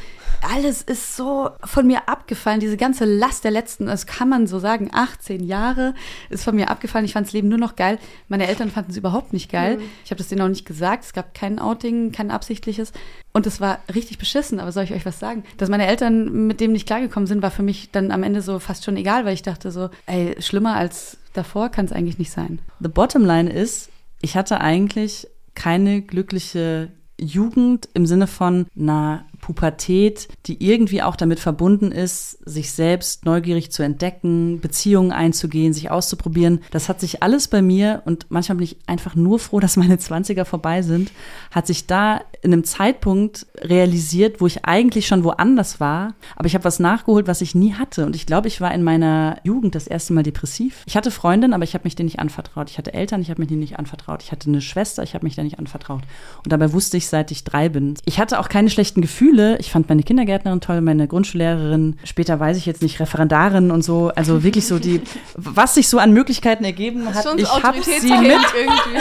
alles 0.42 0.82
ist 0.82 1.16
so 1.16 1.50
von 1.64 1.86
mir 1.86 2.08
abgefallen. 2.08 2.60
Diese 2.60 2.78
ganze 2.78 3.06
Last 3.06 3.44
der 3.44 3.52
letzten, 3.52 3.88
das 3.88 4.06
kann 4.06 4.30
man 4.30 4.48
so 4.48 4.60
sagen, 4.60 4.90
18 4.94 5.44
Jahre 5.44 5.94
ist 6.30 6.44
von 6.44 6.56
mir 6.56 6.70
abgefallen. 6.70 7.06
Ich 7.06 7.14
fand 7.14 7.28
das 7.28 7.34
Leben 7.34 7.50
nur 7.50 7.58
noch 7.58 7.76
geil. 7.76 8.00
Meine 8.30 8.48
Eltern 8.48 8.72
fanden 8.72 8.92
es 8.92 8.98
überhaupt 8.98 9.34
nicht 9.34 9.52
geil. 9.52 9.80
Ich 10.04 10.12
habe 10.12 10.18
das 10.18 10.30
denen 10.30 10.42
auch 10.42 10.48
nicht 10.48 10.66
gesagt. 10.66 11.04
Es 11.04 11.14
gab 11.14 11.34
kein 11.34 11.60
Outing, 11.60 12.12
kein 12.12 12.32
absichtliches. 12.32 12.94
Und 13.34 13.46
es 13.48 13.60
war 13.60 13.80
richtig 13.94 14.18
beschissen. 14.18 14.60
Aber 14.60 14.72
soll 14.72 14.86
ich 14.86 14.94
euch 14.94 15.06
was 15.06 15.20
sagen? 15.20 15.44
Dass 15.58 15.70
meine 15.70 15.88
Eltern 15.88 16.48
mit 16.48 16.62
dem 16.62 16.72
nicht 16.72 16.88
klargekommen 16.88 17.28
sind, 17.28 17.42
war 17.42 17.52
für 17.52 17.64
mich 17.64 17.92
dann 17.92 18.12
am 18.12 18.24
Ende 18.24 18.42
so 18.42 18.60
fast 18.60 18.86
schon 18.86 18.96
egal, 18.96 19.26
weil 19.26 19.34
ich 19.34 19.44
dachte 19.44 19.72
so, 19.72 19.90
ey, 20.06 20.36
schlimmer 20.40 20.76
als 20.76 21.18
davor 21.34 21.70
kann 21.70 21.86
es 21.86 21.92
eigentlich 21.92 22.18
nicht 22.18 22.32
sein. 22.32 22.60
The 22.80 22.88
bottom 22.88 23.26
line 23.26 23.52
ist, 23.52 23.90
ich 24.26 24.36
hatte 24.36 24.60
eigentlich 24.60 25.28
keine 25.54 26.02
glückliche 26.02 26.92
Jugend 27.22 27.88
im 27.94 28.08
Sinne 28.08 28.26
von 28.26 28.66
einer 28.76 29.26
Pubertät, 29.46 30.28
die 30.48 30.66
irgendwie 30.66 31.04
auch 31.04 31.16
damit 31.16 31.40
verbunden 31.40 31.92
ist, 31.92 32.32
sich 32.50 32.72
selbst 32.72 33.26
neugierig 33.26 33.72
zu 33.72 33.84
entdecken, 33.84 34.60
Beziehungen 34.60 35.12
einzugehen, 35.12 35.72
sich 35.72 35.92
auszuprobieren. 35.92 36.62
Das 36.72 36.90
hat 36.90 37.00
sich 37.00 37.22
alles 37.22 37.48
bei 37.48 37.62
mir 37.62 38.02
und 38.06 38.26
manchmal 38.30 38.56
bin 38.56 38.64
ich 38.64 38.78
einfach 38.88 39.14
nur 39.14 39.38
froh, 39.38 39.60
dass 39.66 39.78
meine 39.78 39.98
20er 39.98 40.46
vorbei 40.46 40.82
sind, 40.82 41.12
hat 41.52 41.68
sich 41.68 41.86
da 41.86 42.22
in 42.42 42.54
einem 42.54 42.64
Zeitpunkt 42.64 43.46
realisiert, 43.62 44.42
wo 44.42 44.48
ich 44.48 44.66
eigentlich 44.66 45.06
schon 45.06 45.24
woanders 45.24 45.80
war, 45.80 46.16
aber 46.36 46.48
ich 46.48 46.56
habe 46.56 46.64
was 46.64 46.80
nachgeholt, 46.80 47.28
was 47.28 47.42
ich 47.42 47.54
nie 47.54 47.74
hatte 47.74 48.08
und 48.08 48.16
ich 48.16 48.26
glaube, 48.26 48.48
ich 48.48 48.62
war 48.62 48.74
in 48.74 48.82
meiner 48.82 49.38
Jugend 49.44 49.76
das 49.76 49.86
erste 49.86 50.14
Mal 50.14 50.24
depressiv. 50.24 50.82
Ich 50.88 50.98
hatte 50.98 51.12
Freundinnen, 51.12 51.54
aber 51.54 51.66
ich 51.66 51.76
habe 51.76 51.84
mich 51.84 51.96
denen 51.96 52.08
nicht 52.08 52.18
anvertraut. 52.18 52.72
Ich 52.72 52.80
hatte 52.80 52.96
Eltern, 52.96 53.22
ich 53.22 53.30
habe 53.30 53.42
mich 53.42 53.50
denen 53.50 53.60
nicht 53.60 53.78
anvertraut. 53.78 54.24
Ich 54.24 54.32
hatte 54.32 54.50
eine 54.50 54.62
Schwester, 54.62 55.04
ich 55.04 55.14
habe 55.14 55.24
mich 55.24 55.36
denen 55.36 55.46
nicht 55.46 55.60
anvertraut. 55.60 56.02
Und 56.44 56.52
dabei 56.52 56.74
wusste 56.74 56.98
ich, 56.98 57.08
seit 57.08 57.30
ich 57.30 57.44
drei 57.44 57.70
bin. 57.70 57.94
Ich 58.06 58.20
hatte 58.20 58.40
auch 58.40 58.50
keine 58.50 58.72
schlechten 58.72 59.02
Gefühle 59.02 59.35
Gefühle. 59.36 59.58
Ich 59.60 59.72
fand 59.72 59.90
meine 59.90 60.04
Kindergärtnerin 60.04 60.62
toll, 60.62 60.82
meine 60.82 61.08
Grundschullehrerin, 61.08 61.98
später 62.04 62.40
weiß 62.40 62.58
ich 62.58 62.66
jetzt 62.66 62.82
nicht, 62.82 63.00
Referendarin 63.00 63.72
und 63.72 63.84
so. 63.84 64.12
Also 64.16 64.44
wirklich 64.44 64.66
so 64.68 64.80
die, 64.80 65.02
was 65.36 65.76
sich 65.76 65.88
so 65.88 66.00
an 66.00 66.12
Möglichkeiten 66.12 66.64
ergeben 66.64 67.14
hat. 67.14 67.26
Ich 67.38 67.64
habe 67.64 67.82
sie, 67.82 68.18
mit, 68.18 68.40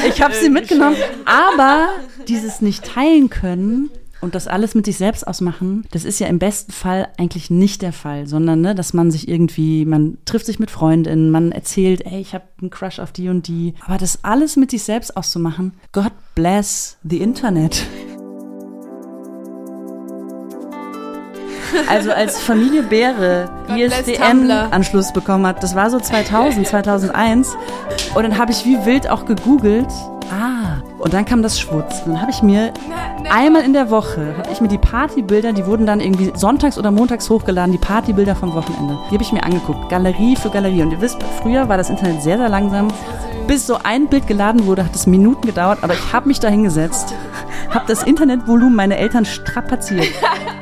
ich 0.09 0.23
hab 0.23 0.33
sie 0.33 0.51
mitgenommen. 0.51 0.97
Aber 1.25 1.89
dieses 2.29 2.61
nicht 2.61 2.85
teilen 2.85 3.31
können, 3.31 3.91
und 4.21 4.35
das 4.35 4.49
alles 4.49 4.75
mit 4.75 4.87
sich 4.87 4.97
selbst 4.97 5.27
ausmachen, 5.27 5.85
das 5.91 6.07
ist 6.07 6.19
ja 6.19 6.29
im 6.29 6.39
besten 6.39 6.73
Fall 6.73 7.09
eigentlich 7.19 7.51
nicht 7.51 7.83
der 7.83 7.93
Fall, 7.93 8.27
sondern 8.27 8.63
ne, 8.63 8.75
dass 8.75 8.95
man 8.95 9.11
sich 9.11 9.29
irgendwie, 9.29 9.85
man 9.85 10.17
trifft 10.25 10.47
sich 10.47 10.59
mit 10.59 10.71
Freundinnen, 10.71 11.31
man 11.31 11.53
erzählt, 11.53 12.07
ey, 12.07 12.23
ich 12.23 12.33
habe 12.33 12.45
einen 12.59 12.71
Crush 12.71 13.01
auf 13.01 13.13
die 13.13 13.29
und 13.29 13.49
die. 13.49 13.75
Aber 13.85 13.99
das 13.99 14.25
alles 14.25 14.57
mit 14.57 14.71
sich 14.71 14.83
selbst 14.83 15.15
auszumachen, 15.15 15.75
God 15.93 16.13
bless 16.35 16.97
the 17.03 17.19
Internet. 17.19 17.85
Also 21.89 22.13
als 22.13 22.41
Familie 22.41 22.83
Bäre 22.83 23.49
ISDN-Anschluss 23.69 25.13
bekommen 25.13 25.47
hat, 25.47 25.63
das 25.63 25.75
war 25.75 25.91
so 25.91 25.99
2000, 25.99 26.67
2001. 26.67 27.57
Und 28.15 28.23
dann 28.23 28.39
habe 28.39 28.53
ich 28.53 28.65
wie 28.65 28.85
wild 28.85 29.09
auch 29.09 29.25
gegoogelt. 29.25 29.89
Ah, 30.31 30.83
und 30.99 31.13
dann 31.13 31.25
kam 31.25 31.43
das 31.43 31.61
Schwutz. 31.61 32.03
Dann 32.05 32.21
habe 32.21 32.31
ich 32.31 32.43
mir 32.43 32.73
einmal 33.31 33.63
in 33.63 33.73
der 33.73 33.91
Woche, 33.91 34.35
habe 34.39 34.51
ich 34.53 34.61
mir 34.61 34.69
die 34.69 34.79
Partybilder, 34.79 35.53
die 35.53 35.67
wurden 35.67 35.87
dann 35.87 36.01
irgendwie 36.01 36.33
sonntags 36.35 36.79
oder 36.79 36.91
montags 36.91 37.29
hochgeladen, 37.29 37.73
die 37.73 37.79
Partybilder 37.79 38.35
vom 38.35 38.55
Wochenende. 38.55 38.99
Die 39.11 39.15
habe 39.15 39.23
ich 39.23 39.33
mir 39.33 39.43
angeguckt, 39.45 39.89
Galerie 39.91 40.37
für 40.37 40.51
Galerie. 40.51 40.83
Und 40.83 40.93
ihr 40.93 41.01
wisst, 41.01 41.23
früher 41.43 41.69
war 41.69 41.77
das 41.77 41.91
Internet 41.91 42.23
sehr, 42.23 42.39
sehr 42.39 42.49
langsam. 42.49 42.89
Bis 43.47 43.67
so 43.67 43.79
ein 43.83 44.09
Bild 44.09 44.27
geladen 44.27 44.67
wurde, 44.67 44.85
hat 44.85 44.95
es 44.95 45.07
Minuten 45.07 45.47
gedauert, 45.47 45.81
aber 45.83 45.93
ich 45.93 46.13
habe 46.13 46.29
mich 46.29 46.41
da 46.41 46.49
hingesetzt, 46.49 47.15
habe 47.71 47.85
das 47.87 48.03
Internetvolumen 48.03 48.75
meiner 48.75 48.97
Eltern 48.97 49.27
strapaziert. 49.27 50.07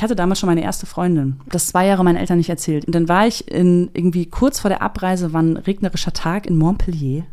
Ich 0.00 0.02
hatte 0.02 0.16
damals 0.16 0.40
schon 0.40 0.46
meine 0.46 0.62
erste 0.62 0.86
Freundin. 0.86 1.38
Das 1.50 1.66
zwei 1.66 1.84
Jahre 1.86 2.02
meinen 2.04 2.16
Eltern 2.16 2.38
nicht 2.38 2.48
erzählt. 2.48 2.86
Und 2.86 2.94
dann 2.94 3.06
war 3.10 3.26
ich 3.26 3.50
in 3.50 3.90
irgendwie 3.92 4.24
kurz 4.24 4.58
vor 4.58 4.70
der 4.70 4.80
Abreise, 4.80 5.34
war 5.34 5.42
ein 5.42 5.58
regnerischer 5.58 6.14
Tag 6.14 6.46
in 6.46 6.56
Montpellier. 6.56 7.24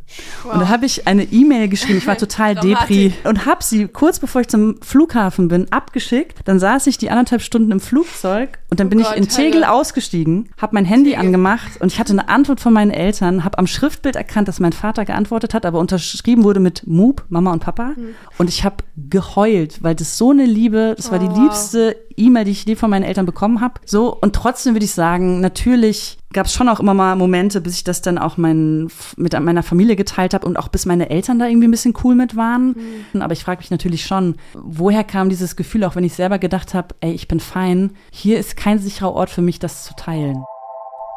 Wow. 0.44 0.54
Und 0.54 0.60
da 0.60 0.68
habe 0.68 0.86
ich 0.86 1.08
eine 1.08 1.24
E-Mail 1.24 1.70
geschrieben. 1.70 1.98
Ich 1.98 2.08
war 2.08 2.18
total 2.18 2.56
depri 2.62 3.14
und 3.24 3.46
habe 3.46 3.64
sie 3.64 3.88
kurz 3.88 4.20
bevor 4.20 4.42
ich 4.42 4.50
zum 4.50 4.82
Flughafen 4.82 5.48
bin 5.48 5.72
abgeschickt. 5.72 6.40
Dann 6.44 6.60
saß 6.60 6.88
ich 6.88 6.98
die 6.98 7.10
anderthalb 7.10 7.42
Stunden 7.42 7.72
im 7.72 7.80
Flugzeug 7.80 8.60
und 8.70 8.82
dann 8.82 8.90
bin 8.90 9.00
oh 9.00 9.04
Gott, 9.04 9.14
ich 9.14 9.18
in 9.22 9.30
Tegel 9.30 9.62
Hölle. 9.62 9.72
ausgestiegen, 9.72 10.50
habe 10.58 10.76
mein 10.76 10.84
Handy 10.84 11.12
Tegel. 11.12 11.26
angemacht 11.26 11.80
und 11.80 11.94
ich 11.94 12.00
hatte 12.00 12.12
eine 12.12 12.28
Antwort 12.28 12.60
von 12.60 12.74
meinen 12.74 12.92
Eltern, 12.92 13.46
habe 13.46 13.58
am 13.60 13.68
Schriftbild 13.68 14.18
erkannt, 14.18 14.50
dass 14.50 14.60
mein 14.60 14.74
Vater 14.74 15.06
geantwortet 15.06 15.54
hat, 15.54 15.66
aber 15.66 15.80
unterschrieben 15.80 16.44
wurde 16.44 16.60
mit 16.60 16.86
Moop, 16.86 17.24
Mama 17.30 17.54
und 17.54 17.60
Papa. 17.60 17.94
Mhm. 17.96 18.16
Und 18.38 18.50
ich 18.50 18.66
habe 18.66 18.78
geheult, 18.98 19.84
weil 19.84 19.96
das 19.96 20.18
so 20.18 20.32
eine 20.32 20.46
Liebe, 20.46 20.94
das 20.98 21.12
war 21.12 21.20
die 21.20 21.28
oh, 21.28 21.42
liebste 21.44 21.96
E-Mail, 22.18 22.46
die 22.46 22.52
ich 22.52 22.57
je 22.66 22.76
von 22.76 22.90
meinen 22.90 23.04
Eltern 23.04 23.26
bekommen 23.26 23.62
habe. 23.62 23.76
So, 23.86 24.14
und 24.14 24.36
trotzdem 24.36 24.74
würde 24.76 24.86
ich 24.86 24.94
sagen, 24.94 25.40
natürlich 25.42 26.18
gab 26.34 26.46
es 26.46 26.54
schon 26.54 26.70
auch 26.70 26.80
immer 26.80 26.94
mal 26.94 27.16
Momente, 27.16 27.62
bis 27.62 27.76
ich 27.76 27.84
das 27.84 28.02
dann 28.02 28.18
auch 28.18 28.38
mein, 28.38 28.90
mit 29.16 29.40
meiner 29.40 29.64
Familie 29.64 29.96
geteilt 29.96 30.34
habe 30.34 30.46
und 30.46 30.58
auch 30.58 30.68
bis 30.68 30.86
meine 30.86 31.10
Eltern 31.10 31.40
da 31.40 31.48
irgendwie 31.48 31.68
ein 31.68 31.72
bisschen 31.72 31.94
cool 32.04 32.16
mit 32.16 32.36
waren. 32.36 32.76
Mhm. 33.14 33.22
Aber 33.22 33.34
ich 33.34 33.44
frage 33.44 33.60
mich 33.60 33.72
natürlich 33.72 34.06
schon, 34.06 34.36
woher 34.54 35.04
kam 35.04 35.30
dieses 35.30 35.56
Gefühl, 35.56 35.84
auch 35.84 35.96
wenn 35.96 36.04
ich 36.04 36.14
selber 36.14 36.40
gedacht 36.40 36.74
habe, 36.74 36.96
ey, 37.02 37.12
ich 37.12 37.28
bin 37.28 37.40
fein, 37.40 37.92
hier 38.12 38.40
ist 38.40 38.58
kein 38.58 38.80
sicherer 38.80 39.14
Ort 39.14 39.30
für 39.30 39.42
mich, 39.42 39.60
das 39.60 39.84
zu 39.84 39.96
teilen. 39.96 40.44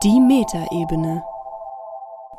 Die 0.04 0.20
Metaebene. 0.20 1.22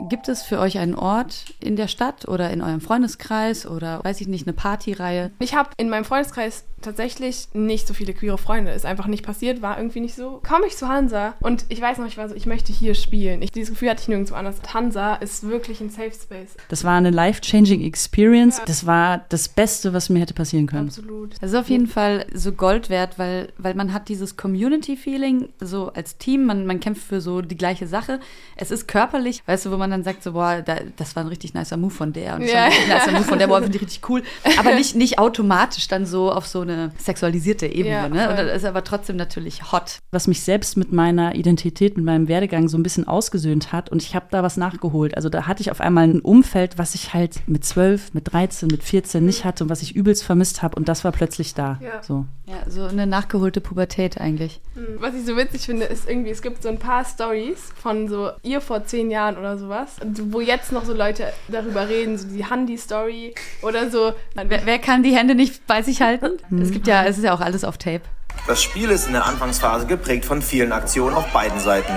Gibt 0.09 0.29
es 0.29 0.41
für 0.41 0.57
euch 0.57 0.79
einen 0.79 0.95
Ort 0.95 1.53
in 1.59 1.75
der 1.75 1.87
Stadt 1.87 2.27
oder 2.27 2.49
in 2.49 2.61
eurem 2.61 2.81
Freundeskreis 2.81 3.67
oder 3.67 4.03
weiß 4.03 4.19
ich 4.21 4.27
nicht, 4.27 4.47
eine 4.47 4.53
Partyreihe? 4.53 5.31
Ich 5.37 5.53
habe 5.53 5.69
in 5.77 5.89
meinem 5.89 6.05
Freundeskreis 6.05 6.65
tatsächlich 6.81 7.47
nicht 7.53 7.87
so 7.87 7.93
viele 7.93 8.13
queere 8.13 8.37
Freunde. 8.37 8.71
Ist 8.71 8.85
einfach 8.85 9.07
nicht 9.07 9.25
passiert, 9.25 9.61
war 9.61 9.77
irgendwie 9.77 9.99
nicht 9.99 10.15
so. 10.15 10.41
Komme 10.47 10.67
ich 10.67 10.77
zu 10.77 10.87
Hansa 10.87 11.35
und 11.39 11.65
ich 11.69 11.81
weiß 11.81 11.97
noch, 11.97 12.07
ich 12.07 12.17
war 12.17 12.29
so, 12.29 12.35
ich 12.35 12.45
möchte 12.45 12.73
hier 12.73 12.95
spielen. 12.95 13.41
Ich, 13.41 13.51
dieses 13.51 13.71
Gefühl 13.71 13.89
hatte 13.89 14.01
ich 14.01 14.07
nirgendwo 14.07 14.35
anders. 14.35 14.57
Hansa 14.73 15.15
ist 15.15 15.47
wirklich 15.47 15.81
ein 15.81 15.89
Safe 15.89 16.11
Space. 16.11 16.55
Das 16.69 16.83
war 16.83 16.97
eine 16.97 17.09
life-changing 17.09 17.81
Experience. 17.81 18.57
Ja. 18.57 18.63
Das 18.65 18.85
war 18.85 19.25
das 19.29 19.49
Beste, 19.49 19.93
was 19.93 20.09
mir 20.09 20.19
hätte 20.19 20.33
passieren 20.33 20.67
können. 20.67 20.87
Absolut. 20.87 21.35
Das 21.41 21.51
ist 21.51 21.57
auf 21.57 21.69
jeden 21.69 21.87
Fall 21.87 22.25
so 22.33 22.51
Gold 22.51 22.89
wert, 22.89 23.17
weil, 23.17 23.49
weil 23.57 23.75
man 23.75 23.93
hat 23.93 24.09
dieses 24.09 24.37
Community-Feeling 24.37 25.49
so 25.59 25.91
als 25.93 26.17
Team. 26.17 26.45
Man, 26.45 26.65
man 26.65 26.79
kämpft 26.79 27.03
für 27.03 27.21
so 27.21 27.41
die 27.41 27.57
gleiche 27.57 27.87
Sache. 27.87 28.19
Es 28.55 28.71
ist 28.71 28.87
körperlich, 28.87 29.43
weißt 29.45 29.65
du, 29.65 29.71
wo 29.71 29.77
man 29.77 29.91
dann 29.91 30.03
sagt 30.03 30.23
so, 30.23 30.33
boah, 30.33 30.61
da, 30.61 30.77
das 30.97 31.15
war 31.15 31.23
ein 31.23 31.29
richtig 31.29 31.53
nicer 31.53 31.77
Move 31.77 31.91
von 31.91 32.13
der 32.13 32.35
und 32.35 32.43
ja. 32.43 32.65
ein 32.65 32.71
richtig 32.71 32.87
nicer 32.87 33.11
Move 33.11 33.23
von 33.23 33.39
der, 33.39 33.47
boah, 33.47 33.61
finde 33.61 33.77
ich 33.77 33.83
richtig 33.83 34.09
cool. 34.09 34.23
Aber 34.57 34.75
nicht, 34.75 34.95
nicht 34.95 35.19
automatisch 35.19 35.87
dann 35.87 36.05
so 36.05 36.31
auf 36.31 36.47
so 36.47 36.61
eine 36.61 36.70
eine 36.71 36.91
sexualisierte 36.97 37.67
Ebene. 37.67 37.89
Ja, 37.89 38.09
ne? 38.09 38.29
Und 38.29 38.37
das 38.37 38.57
ist 38.57 38.65
aber 38.65 38.83
trotzdem 38.83 39.15
natürlich 39.15 39.71
hot. 39.71 39.99
Was 40.11 40.27
mich 40.27 40.41
selbst 40.41 40.77
mit 40.77 40.91
meiner 40.91 41.35
Identität, 41.35 41.97
mit 41.97 42.05
meinem 42.05 42.27
Werdegang 42.27 42.67
so 42.67 42.77
ein 42.77 42.83
bisschen 42.83 43.07
ausgesöhnt 43.07 43.71
hat. 43.71 43.89
Und 43.89 44.01
ich 44.01 44.15
habe 44.15 44.27
da 44.31 44.43
was 44.43 44.57
nachgeholt. 44.57 45.15
Also 45.15 45.29
da 45.29 45.47
hatte 45.47 45.61
ich 45.61 45.71
auf 45.71 45.81
einmal 45.81 46.07
ein 46.07 46.21
Umfeld, 46.21 46.77
was 46.77 46.95
ich 46.95 47.13
halt 47.13 47.47
mit 47.47 47.65
12, 47.65 48.13
mit 48.13 48.31
13, 48.31 48.69
mit 48.69 48.83
14 48.83 49.25
nicht 49.25 49.45
hatte 49.45 49.63
und 49.63 49.69
was 49.69 49.81
ich 49.81 49.95
übelst 49.95 50.23
vermisst 50.23 50.61
habe. 50.61 50.75
Und 50.75 50.87
das 50.87 51.03
war 51.03 51.11
plötzlich 51.11 51.53
da. 51.53 51.79
Ja. 51.81 52.01
So. 52.03 52.25
ja, 52.45 52.69
so 52.69 52.85
eine 52.85 53.07
nachgeholte 53.07 53.61
Pubertät 53.61 54.19
eigentlich. 54.19 54.61
Hm, 54.75 54.97
was 54.99 55.15
ich 55.15 55.25
so 55.25 55.35
witzig 55.37 55.65
finde, 55.65 55.85
ist 55.85 56.09
irgendwie, 56.09 56.31
es 56.31 56.41
gibt 56.41 56.63
so 56.63 56.69
ein 56.69 56.79
paar 56.79 57.05
Stories 57.05 57.71
von 57.75 58.07
so 58.07 58.31
ihr 58.43 58.61
vor 58.61 58.85
zehn 58.85 59.11
Jahren 59.11 59.37
oder 59.37 59.57
sowas, 59.57 59.97
wo 60.29 60.41
jetzt 60.41 60.71
noch 60.71 60.85
so 60.85 60.93
Leute 60.93 61.31
darüber 61.47 61.87
reden, 61.87 62.17
so 62.17 62.27
die 62.27 62.45
Handy-Story 62.49 63.35
oder 63.61 63.89
so. 63.89 64.13
Wer, 64.35 64.65
wer, 64.65 64.79
kann 64.79 65.03
die 65.03 65.15
Hände 65.15 65.35
nicht 65.35 65.65
bei 65.67 65.81
sich 65.81 66.01
halten? 66.01 66.37
Es 66.61 66.71
gibt 66.71 66.87
ja, 66.87 67.03
es 67.03 67.17
ist 67.17 67.23
ja 67.23 67.33
auch 67.33 67.41
alles 67.41 67.63
auf 67.63 67.77
Tape. 67.77 68.01
Das 68.47 68.61
Spiel 68.61 68.89
ist 68.89 69.07
in 69.07 69.13
der 69.13 69.25
Anfangsphase 69.25 69.85
geprägt 69.85 70.25
von 70.25 70.41
vielen 70.41 70.71
Aktionen 70.71 71.15
auf 71.15 71.27
beiden 71.31 71.59
Seiten. 71.59 71.93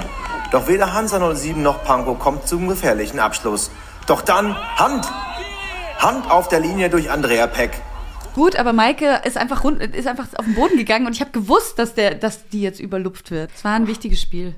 Doch 0.53 0.69
weder 0.69 0.93
Hansa 0.93 1.35
07 1.35 1.63
noch 1.63 1.85
Panko 1.85 2.15
kommt 2.15 2.47
zum 2.47 2.69
gefährlichen 2.69 3.19
Abschluss. 3.19 3.71
Doch 4.07 4.23
dann 4.23 4.55
Hand! 4.77 5.07
Hand 5.99 6.31
auf 6.31 6.49
der 6.49 6.61
Linie 6.61 6.91
durch 6.91 7.11
Andrea 7.11 7.47
Peck. 7.47 7.71
Gut, 8.35 8.57
aber 8.57 8.73
Maike 8.73 9.21
ist 9.25 9.39
einfach, 9.39 9.63
rund, 9.63 9.81
ist 9.81 10.09
einfach 10.09 10.27
auf 10.37 10.45
den 10.45 10.55
Boden 10.55 10.77
gegangen 10.77 11.07
und 11.07 11.13
ich 11.13 11.21
habe 11.21 11.31
gewusst, 11.31 11.79
dass, 11.79 11.95
der, 11.95 12.17
dass 12.17 12.49
die 12.49 12.63
jetzt 12.63 12.81
überlupft 12.81 13.31
wird. 13.31 13.51
Es 13.55 13.65
war 13.65 13.75
ein 13.75 13.87
wichtiges 13.87 14.21
Spiel. 14.21 14.55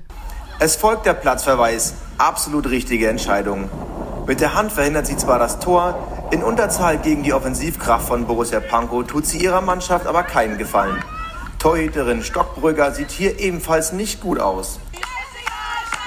Es 0.59 0.75
folgt 0.75 1.05
der 1.05 1.13
Platzverweis. 1.13 1.93
Absolut 2.17 2.69
richtige 2.69 3.07
Entscheidung. 3.07 3.69
Mit 4.27 4.41
der 4.41 4.53
Hand 4.53 4.73
verhindert 4.73 5.07
sie 5.07 5.15
zwar 5.15 5.39
das 5.39 5.59
Tor, 5.59 6.27
in 6.31 6.43
Unterzahl 6.43 6.97
gegen 6.97 7.23
die 7.23 7.31
Offensivkraft 7.31 8.09
von 8.09 8.27
Borussia 8.27 8.59
Pankow 8.59 9.07
tut 9.07 9.25
sie 9.25 9.37
ihrer 9.37 9.61
Mannschaft 9.61 10.05
aber 10.05 10.23
keinen 10.23 10.57
Gefallen. 10.57 11.01
Torhüterin 11.59 12.21
Stockbrügger 12.21 12.91
sieht 12.91 13.09
hier 13.09 13.39
ebenfalls 13.39 13.93
nicht 13.93 14.19
gut 14.19 14.41
aus. 14.41 14.81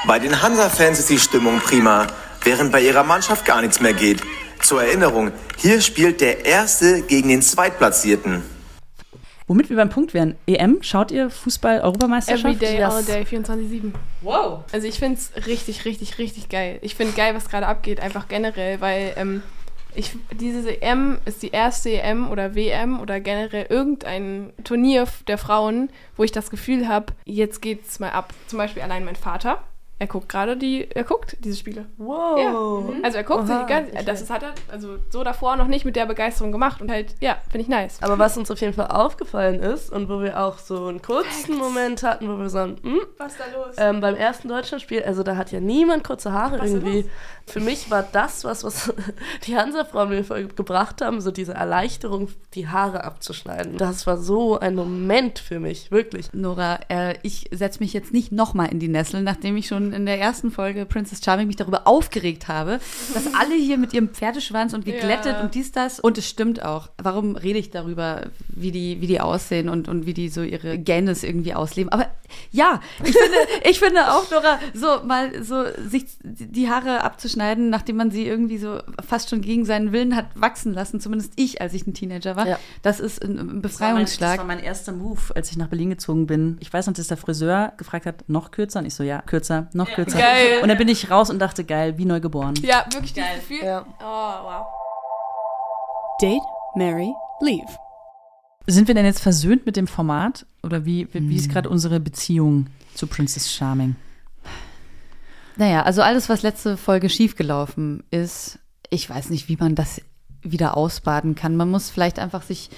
Bei 0.07 0.19
den 0.19 0.43
Hansa-Fans 0.43 0.99
ist 0.99 1.09
die 1.09 1.19
Stimmung 1.19 1.61
prima, 1.61 2.09
während 2.45 2.73
bei 2.73 2.83
ihrer 2.83 3.05
Mannschaft 3.05 3.47
gar 3.47 3.63
nichts 3.63 3.81
mehr 3.81 3.95
geht. 3.95 4.21
Zur 4.61 4.83
Erinnerung, 4.83 5.33
hier 5.57 5.81
spielt 5.81 6.21
der 6.21 6.45
Erste 6.45 7.01
gegen 7.01 7.31
den 7.31 7.41
Zweitplatzierten. 7.41 8.43
Womit 9.51 9.69
wir 9.69 9.77
beim 9.77 9.89
Punkt 9.89 10.15
wären. 10.15 10.37
EM, 10.47 10.81
schaut 10.81 11.11
ihr 11.11 11.29
Fußball-Europameisterschaft? 11.29 12.63
Every 12.63 12.77
day, 12.77 12.85
all 12.85 13.03
day, 13.03 13.23
24-7. 13.23 13.93
Wow. 14.21 14.61
Also 14.71 14.87
ich 14.87 15.01
finde 15.01 15.19
es 15.19 15.45
richtig, 15.45 15.85
richtig, 15.85 16.19
richtig 16.19 16.49
geil. 16.49 16.79
Ich 16.83 16.95
finde 16.95 17.15
geil, 17.15 17.35
was 17.35 17.49
gerade 17.49 17.67
abgeht, 17.67 17.99
einfach 17.99 18.29
generell, 18.29 18.81
weil 18.81 19.13
ähm, 19.17 19.43
ich, 19.93 20.13
diese 20.33 20.81
EM 20.81 21.19
ist 21.25 21.43
die 21.43 21.51
erste 21.51 21.91
EM 21.91 22.31
oder 22.31 22.55
WM 22.55 23.01
oder 23.01 23.19
generell 23.19 23.67
irgendein 23.69 24.53
Turnier 24.63 25.09
der 25.27 25.37
Frauen, 25.37 25.91
wo 26.17 26.23
ich 26.23 26.31
das 26.31 26.51
Gefühl 26.51 26.87
habe, 26.87 27.13
jetzt 27.25 27.61
geht 27.61 27.85
es 27.89 27.99
mal 27.99 28.11
ab. 28.11 28.33
Zum 28.47 28.57
Beispiel 28.57 28.85
allein 28.85 29.05
mein 29.05 29.17
Vater 29.17 29.65
Er 30.01 30.07
guckt 30.07 30.31
gerade 30.31 30.57
die, 30.57 30.91
er 30.91 31.05
guckt 31.05 31.37
diese 31.41 31.59
Spiele. 31.59 31.85
Wow. 31.99 32.39
Ja. 32.39 33.03
Also 33.03 33.19
er 33.19 33.23
guckt 33.23 33.41
Oha, 33.41 33.59
sich 33.59 33.67
ganz, 33.69 33.91
okay. 33.93 34.03
das 34.07 34.23
ist, 34.23 34.31
hat 34.31 34.43
er 34.43 34.55
also 34.73 34.97
so 35.11 35.23
davor 35.23 35.57
noch 35.57 35.67
nicht 35.67 35.85
mit 35.85 35.95
der 35.95 36.07
Begeisterung 36.07 36.53
gemacht 36.53 36.81
und 36.81 36.91
halt, 36.91 37.15
ja, 37.21 37.37
finde 37.51 37.65
ich 37.65 37.69
nice. 37.69 37.99
Aber 38.01 38.19
was 38.19 38.39
uns 38.39 38.51
auf 38.51 38.59
jeden 38.63 38.73
Fall 38.73 38.87
aufgefallen 38.87 39.61
ist 39.61 39.93
und 39.93 40.09
wo 40.09 40.23
wir 40.23 40.41
auch 40.41 40.57
so 40.57 40.87
einen 40.87 41.03
kurzen 41.03 41.59
Moment 41.59 42.03
hatten, 42.03 42.31
wo 42.31 42.39
wir 42.39 42.49
so, 42.49 42.61
hm, 42.61 43.01
Was 43.19 43.33
ist 43.33 43.41
da 43.41 43.45
los? 43.55 43.75
ähm, 43.77 44.01
beim 44.01 44.15
ersten 44.15 44.49
Deutschlandspiel, 44.49 45.03
also 45.03 45.23
da 45.23 45.37
hat 45.37 45.53
ja 45.53 45.61
niemand 45.61 46.03
kurze 46.03 46.33
Haare 46.33 46.61
Was 46.61 46.71
irgendwie. 46.71 47.05
Für 47.47 47.61
mich 47.61 47.91
war 47.91 48.03
das, 48.11 48.45
was, 48.45 48.65
was 48.65 48.95
die 49.47 49.55
Hansa-Frauen 49.55 50.09
mir 50.09 50.23
gebracht 50.23 51.03
haben, 51.03 51.21
so 51.21 51.31
diese 51.31 51.53
Erleichterung, 51.53 52.29
die 52.55 52.69
Haare 52.69 53.05
abzuschneiden. 53.05 53.77
Das 53.77 54.07
war 54.07 54.17
so 54.17 54.59
ein 54.59 54.75
Moment 54.75 55.41
für 55.41 55.61
mich, 55.61 55.91
wirklich. 55.91 56.33
Nora, 56.33 56.79
äh, 56.89 57.17
ich 57.23 57.51
setze 57.53 57.81
mich 57.81 57.93
jetzt 57.93 58.15
nicht 58.15 58.33
nochmal 58.33 58.69
in 58.69 58.79
die 58.79 58.89
Nessel, 58.89 59.21
nachdem 59.23 59.59
ich 59.59 59.67
schon 59.67 59.90
in 59.93 60.07
der 60.07 60.19
ersten 60.21 60.51
Folge 60.51 60.87
Princess 60.87 61.21
Charming 61.25 61.47
mich 61.47 61.57
darüber 61.57 61.87
aufgeregt 61.87 62.49
habe, 62.49 62.81
dass 63.15 63.35
alle 63.35 63.55
hier 63.55 63.79
mit 63.79 63.93
ihrem 63.93 64.09
Pferdeschwanz 64.11 64.73
und 64.75 64.85
geglättet 64.85 65.33
Ja. 65.35 65.43
und 65.43 65.55
dies, 65.55 65.73
das. 65.73 66.01
Und 66.01 66.19
es 66.19 66.29
stimmt 66.29 66.63
auch. 66.65 66.89
Warum 66.99 67.37
rede 67.37 67.59
ich 67.59 67.71
darüber, 67.71 68.27
wie 68.49 68.71
die, 68.73 69.01
wie 69.01 69.07
die 69.07 69.21
aussehen 69.21 69.69
und, 69.69 69.89
und 69.89 70.07
wie 70.07 70.15
die 70.15 70.29
so 70.29 70.43
ihre 70.43 70.79
Gänes 70.79 71.23
irgendwie 71.25 71.55
ausleben? 71.55 71.93
Aber 71.93 72.07
ja, 72.51 72.81
ich 73.05 73.17
finde, 73.17 73.37
ich 73.69 73.79
finde 73.79 74.13
auch, 74.13 74.31
Nora, 74.31 74.59
so 74.75 75.05
mal 75.05 75.43
so 75.43 75.65
sich 75.89 76.07
die 76.23 76.69
Haare 76.71 77.03
abzuschneiden, 77.03 77.71
nachdem 77.71 77.97
man 77.97 78.11
sie 78.11 78.27
irgendwie 78.27 78.59
so 78.59 78.79
fast 79.07 79.31
schon 79.31 79.41
gegen 79.41 79.65
seinen 79.65 79.93
Willen 79.93 80.17
hat 80.17 80.27
wachsen 80.35 80.73
lassen, 80.75 81.01
zumindest 81.01 81.33
ich, 81.37 81.61
als 81.61 81.75
ich 81.75 81.87
ein 81.87 81.95
Teenager 81.95 82.37
war, 82.37 82.47
Ja. 82.47 82.59
das 82.83 83.01
ist 83.01 83.23
ein 83.25 83.37
Das 83.37 83.41
war, 83.41 83.49
mein, 83.49 83.63
das 83.63 83.73
Befreiungsschlag. 83.73 84.39
war 84.39 84.45
mein 84.45 84.61
erster 84.61 84.93
Move, 84.93 85.21
als 85.35 85.51
ich 85.51 85.57
nach 85.57 85.69
Berlin 85.69 85.91
gezogen 85.91 86.27
bin. 86.27 86.57
Ich 86.61 86.73
weiß 86.73 86.87
noch, 86.87 86.95
dass 86.95 87.09
der 87.09 87.17
Friseur 87.17 87.73
gefragt 87.77 88.07
hat, 88.07 88.25
noch 88.29 88.51
kürzer? 88.51 88.81
Und 88.81 88.87
ich 88.87 88.95
so, 88.95 89.03
ja, 89.03 89.23
kürzer, 89.23 89.69
noch 89.73 89.91
kürzer. 89.93 90.19
Geil. 90.19 90.61
Und 90.63 90.69
dann 90.69 90.79
bin 90.79 90.89
ich 90.89 91.11
raus 91.11 91.31
und 91.31 91.39
dachte, 91.39 91.65
geil, 91.65 91.99
wie 91.99 92.05
neu 92.05 92.21
geboren. 92.21 92.55
ja, 92.63 92.85
wirklich 92.93 93.13
dieses 93.13 93.29
Gefühl. 93.37 93.65
Ja. 93.65 93.85
Oh, 94.01 94.45
wow. 94.45 94.67
Date, 96.21 96.43
Mary, 96.75 97.13
Leave. 97.41 97.67
Sind 98.71 98.87
wir 98.87 98.95
denn 98.95 99.05
jetzt 99.05 99.21
versöhnt 99.21 99.67
mit 99.67 99.77
dem 99.77 99.89
Format? 99.89 100.47
Oder 100.63 100.85
wie, 100.85 101.09
wie, 101.13 101.29
wie 101.29 101.35
ist 101.35 101.51
gerade 101.51 101.69
unsere 101.69 101.99
Beziehung 101.99 102.67
zu 102.95 103.09
Princess 103.09 103.53
Charming? 103.53 103.97
Naja, 105.57 105.83
also 105.83 106.03
alles, 106.03 106.29
was 106.29 106.43
letzte 106.43 106.77
Folge 106.77 107.09
schiefgelaufen 107.09 108.05
ist, 108.13 108.61
ich 108.89 109.11
weiß 109.11 109.31
nicht, 109.31 109.49
wie 109.49 109.57
man 109.57 109.75
das 109.75 110.01
wieder 110.43 110.77
ausbaden 110.77 111.35
kann. 111.35 111.57
Man 111.57 111.69
muss 111.69 111.91
vielleicht 111.91 112.21
einfach 112.21 112.43
sich 112.43 112.71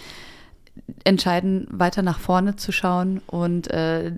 entscheiden, 1.04 1.66
weiter 1.70 2.00
nach 2.00 2.18
vorne 2.18 2.56
zu 2.56 2.72
schauen 2.72 3.20
und 3.26 3.70
äh, 3.70 4.12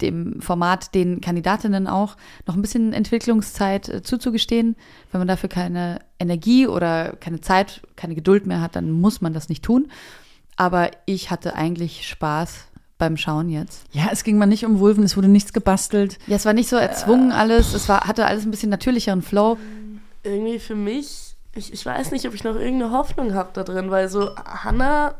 dem 0.00 0.40
Format, 0.40 0.94
den 0.94 1.20
Kandidatinnen 1.20 1.88
auch 1.88 2.16
noch 2.46 2.54
ein 2.54 2.62
bisschen 2.62 2.92
Entwicklungszeit 2.92 3.88
äh, 3.88 4.02
zuzugestehen. 4.02 4.76
Wenn 5.10 5.20
man 5.20 5.28
dafür 5.28 5.48
keine 5.48 5.98
Energie 6.20 6.68
oder 6.68 7.16
keine 7.16 7.40
Zeit, 7.40 7.82
keine 7.96 8.14
Geduld 8.14 8.46
mehr 8.46 8.60
hat, 8.60 8.76
dann 8.76 8.92
muss 8.92 9.20
man 9.20 9.32
das 9.32 9.48
nicht 9.48 9.64
tun. 9.64 9.88
Aber 10.56 10.90
ich 11.04 11.30
hatte 11.30 11.54
eigentlich 11.54 12.08
Spaß 12.08 12.66
beim 12.98 13.16
Schauen 13.16 13.50
jetzt. 13.50 13.84
Ja, 13.92 14.08
es 14.10 14.24
ging 14.24 14.38
mal 14.38 14.46
nicht 14.46 14.64
um 14.64 14.78
Wulven, 14.78 15.04
es 15.04 15.16
wurde 15.16 15.28
nichts 15.28 15.52
gebastelt. 15.52 16.18
Ja, 16.26 16.36
es 16.36 16.46
war 16.46 16.54
nicht 16.54 16.68
so 16.68 16.76
erzwungen 16.76 17.30
alles, 17.30 17.74
es 17.74 17.88
war, 17.88 18.06
hatte 18.06 18.26
alles 18.26 18.44
ein 18.44 18.50
bisschen 18.50 18.70
natürlicheren 18.70 19.22
Flow. 19.22 19.58
Irgendwie 20.22 20.58
für 20.58 20.74
mich, 20.74 21.36
ich, 21.54 21.72
ich 21.72 21.84
weiß 21.84 22.10
nicht, 22.10 22.26
ob 22.26 22.34
ich 22.34 22.42
noch 22.42 22.56
irgendeine 22.56 22.92
Hoffnung 22.92 23.34
habe 23.34 23.50
da 23.52 23.64
drin, 23.64 23.90
weil 23.90 24.08
so 24.08 24.34
Hannah 24.36 25.14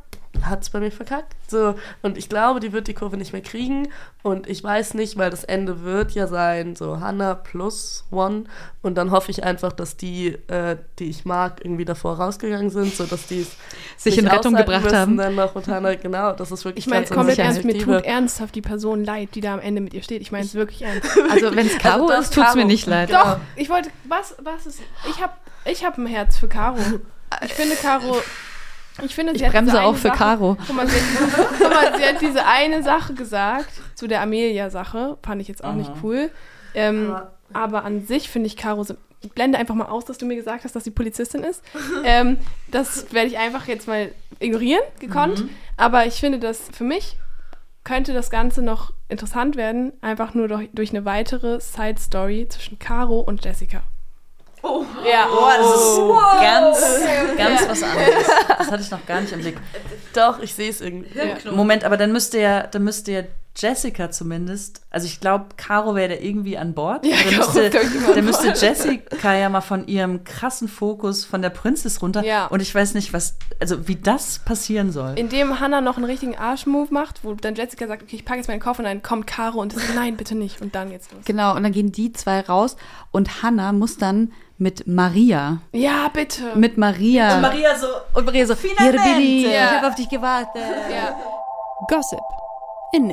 hat 0.49 0.63
es 0.63 0.71
bei 0.71 0.81
mir 0.81 0.91
verkackt. 0.91 1.35
So, 1.49 1.75
und 2.03 2.19
ich 2.19 2.29
glaube, 2.29 2.61
die 2.61 2.73
wird 2.73 2.89
die 2.89 2.95
Kurve 2.95 3.17
nicht 3.17 3.33
mehr 3.33 3.43
kriegen. 3.43 3.89
Und 4.23 4.49
ich 4.49 4.63
weiß 4.63 4.95
nicht, 4.95 5.17
weil 5.17 5.31
das 5.31 5.45
Ende 5.45 5.85
wird 5.85 6.13
ja 6.13 6.27
sein, 6.27 6.75
so 6.75 7.01
Hannah 7.01 7.35
plus 7.35 8.05
One. 8.11 8.45
Und 8.83 8.97
dann 8.97 9.11
hoffe 9.11 9.31
ich 9.31 9.45
einfach, 9.45 9.73
dass 9.73 9.97
die, 9.97 10.29
äh, 10.49 10.77
die 10.99 11.11
ich 11.11 11.25
mag, 11.25 11.65
irgendwie 11.65 11.85
davor 11.85 12.17
rausgegangen 12.17 12.71
sind, 12.71 12.95
so 12.95 13.05
dass 13.05 13.27
die 13.27 13.43
es 13.43 13.57
Sich 13.97 14.19
in 14.19 14.27
Rettung 14.27 14.55
gebracht 14.55 14.85
müssen, 14.85 14.97
haben. 14.97 15.17
Dann 15.17 15.35
noch 15.37 15.55
mit 15.55 15.69
Hannah, 15.69 15.95
genau, 15.95 16.33
das 16.33 16.51
ist 16.51 16.65
wirklich 16.65 16.87
Ich 16.87 16.91
meine, 16.91 17.07
komplett 17.07 17.39
ernst, 17.39 17.65
mir 17.65 17.79
tut 17.79 18.05
ernsthaft 18.05 18.55
die 18.55 18.63
Person 18.63 19.05
leid, 19.05 19.31
die 19.35 19.41
da 19.41 19.55
am 19.55 19.61
Ende 19.61 19.81
mit 19.81 19.95
ihr 19.95 20.03
steht. 20.03 20.23
Ich 20.23 20.33
meine 20.33 20.45
es 20.45 20.55
wirklich 20.55 20.83
ernst. 20.83 21.07
Also 21.31 21.55
wenn 21.55 21.67
es 21.67 21.79
Caro 21.79 22.09
das 22.09 22.27
ist, 22.27 22.35
tut's 22.35 22.55
mir 22.55 22.63
Caro. 22.63 22.67
nicht 22.67 22.87
leid. 22.87 23.09
Genau. 23.09 23.23
Doch, 23.23 23.39
ich 23.57 23.69
wollte, 23.69 23.91
was, 24.05 24.37
was 24.43 24.67
ist, 24.67 24.81
ich 25.11 25.21
habe 25.21 25.33
ich 25.65 25.85
hab 25.85 25.99
ein 25.99 26.07
Herz 26.07 26.39
für 26.39 26.49
Caro. 26.49 26.79
Ich 27.45 27.55
finde 27.55 27.75
Caro, 27.77 28.23
ich 29.05 29.15
finde, 29.15 29.33
sie 29.33 29.39
Ich 29.41 29.45
hat 29.45 29.53
bremse 29.53 29.73
diese 29.73 29.83
auch 29.83 29.89
eine 29.91 29.97
für 29.99 30.09
Sache, 30.09 30.19
Caro. 30.19 30.57
Guck 30.67 30.77
mal, 30.77 30.87
sie 30.89 30.97
hat, 30.97 31.47
guck 31.59 31.71
mal, 31.71 31.97
sie 31.99 32.05
hat 32.05 32.21
diese 32.21 32.47
eine 32.47 32.83
Sache 32.83 33.15
gesagt, 33.15 33.71
zu 33.95 34.07
der 34.07 34.21
Amelia-Sache, 34.23 35.19
fand 35.23 35.41
ich 35.43 35.49
jetzt 35.49 35.63
auch 35.65 35.75
nicht 35.75 35.91
cool. 36.03 36.31
Ähm, 36.75 37.11
Aber- 37.11 37.33
aber 37.53 37.85
an 37.85 38.05
sich 38.07 38.29
finde 38.29 38.49
ich 38.49 38.57
Caro, 38.57 38.85
ich 39.23 39.33
blende 39.33 39.59
einfach 39.59 39.75
mal 39.75 39.87
aus, 39.87 40.05
dass 40.05 40.19
du 40.19 40.27
mir 40.27 40.37
gesagt 40.37 40.65
hast, 40.65 40.75
dass 40.77 40.85
sie 40.85 40.91
Polizistin 40.91 41.43
ist. 41.45 41.63
ähm, 42.05 42.39
das 42.71 43.13
werde 43.13 43.29
ich 43.29 43.39
einfach 43.39 43.67
jetzt 43.69 43.87
mal 43.89 44.11
ignorieren, 44.41 44.83
gekonnt. 45.01 45.45
Aber 45.77 46.07
ich 46.07 46.15
finde, 46.15 46.39
dass 46.39 46.69
für 46.73 46.85
mich 46.85 47.17
könnte 47.85 48.13
das 48.13 48.31
Ganze 48.31 48.63
noch 48.63 48.93
interessant 49.09 49.55
werden, 49.57 49.93
einfach 50.01 50.35
nur 50.35 50.49
durch, 50.49 50.69
durch 50.73 50.91
eine 50.91 51.05
weitere 51.05 51.61
Side-Story 51.61 52.49
zwischen 52.51 52.79
Caro 52.81 53.21
und 53.21 53.45
Jessica. 53.45 53.83
Oh. 54.66 54.85
Ja. 55.09 55.29
Oh, 55.31 55.48
das 55.59 56.83
ist 56.83 57.37
ganz, 57.37 57.37
ganz 57.37 57.68
was 57.68 57.83
anderes. 57.83 58.26
Das 58.59 58.70
hatte 58.70 58.83
ich 58.83 58.90
noch 58.90 59.07
gar 59.07 59.20
nicht 59.20 59.33
im 59.33 59.40
Blick. 59.40 59.57
Doch, 60.14 60.40
ich 60.40 60.55
sehe 60.55 60.70
es 60.70 60.81
irgendwie. 60.81 61.16
Ja. 61.16 61.52
Moment, 61.52 61.85
aber 61.85 61.96
dann 61.96 62.12
müsste 62.12 62.40
ja, 62.40 62.66
dann 62.66 62.83
müsste 62.85 63.12
ja 63.12 63.22
Jessica 63.57 64.11
zumindest, 64.11 64.83
also 64.90 65.07
ich 65.07 65.19
glaube, 65.21 65.47
Caro 65.57 65.95
wäre 65.95 66.14
da 66.16 66.21
irgendwie 66.23 66.59
an 66.59 66.75
Bord. 66.75 67.07
Ja, 67.07 67.16
Caro 67.16 67.53
müsste, 67.53 67.71
dann 68.14 68.25
müsste. 68.25 68.49
Jessica 68.49 69.35
ja 69.35 69.49
mal 69.49 69.61
von 69.62 69.87
ihrem 69.87 70.25
krassen 70.25 70.69
Fokus 70.69 71.25
von 71.25 71.40
der 71.42 71.51
Princess 71.51 72.03
runter. 72.03 72.23
Ja. 72.23 72.47
Und 72.47 72.61
ich 72.61 72.75
weiß 72.75 72.95
nicht, 72.95 73.12
was, 73.12 73.37
also 73.61 73.88
wie 73.88 73.97
das 73.97 74.40
passieren 74.40 74.92
soll. 74.92 75.14
Indem 75.16 75.59
Hannah 75.59 75.81
noch 75.81 75.97
einen 75.97 76.05
richtigen 76.05 76.37
Arschmove 76.37 76.90
macht, 76.90 77.25
wo 77.25 77.33
dann 77.35 77.55
Jessica 77.55 77.87
sagt, 77.87 78.03
okay, 78.03 78.16
ich 78.16 78.25
packe 78.25 78.38
jetzt 78.40 78.49
meinen 78.49 78.61
Koffer 78.61 78.81
und 78.81 78.85
dann 78.85 79.03
kommt 79.03 79.27
Caro 79.27 79.61
und 79.61 79.75
das 79.75 79.83
nein, 79.95 80.16
bitte 80.16 80.35
nicht. 80.35 80.61
Und 80.61 80.75
dann 80.75 80.90
geht's 80.90 81.11
los. 81.12 81.23
Genau, 81.25 81.55
und 81.57 81.62
dann 81.62 81.73
gehen 81.73 81.92
die 81.92 82.12
zwei 82.12 82.40
raus 82.40 82.77
und 83.11 83.42
Hannah 83.42 83.73
muss 83.73 83.97
dann 83.97 84.33
mit 84.59 84.87
Maria, 84.87 85.59
Ja, 85.73 86.09
bitte. 86.12 86.42
mit 86.55 86.79
Maria. 86.79 87.40
Maria 87.40 87.77
so, 87.79 87.87
und 88.14 88.25
Maria 88.25 88.47
so, 88.47 88.55
Finalmente. 88.55 89.03
hier 89.03 89.14
Billy, 89.16 89.53
Ja. 89.53 89.64
ich 89.66 89.71
habe 89.77 89.88
auf 89.88 89.95
dich 89.95 90.09
gewartet. 90.09 90.62
ja. 90.90 91.14
Gossip. 91.88 92.21
In. 92.92 93.12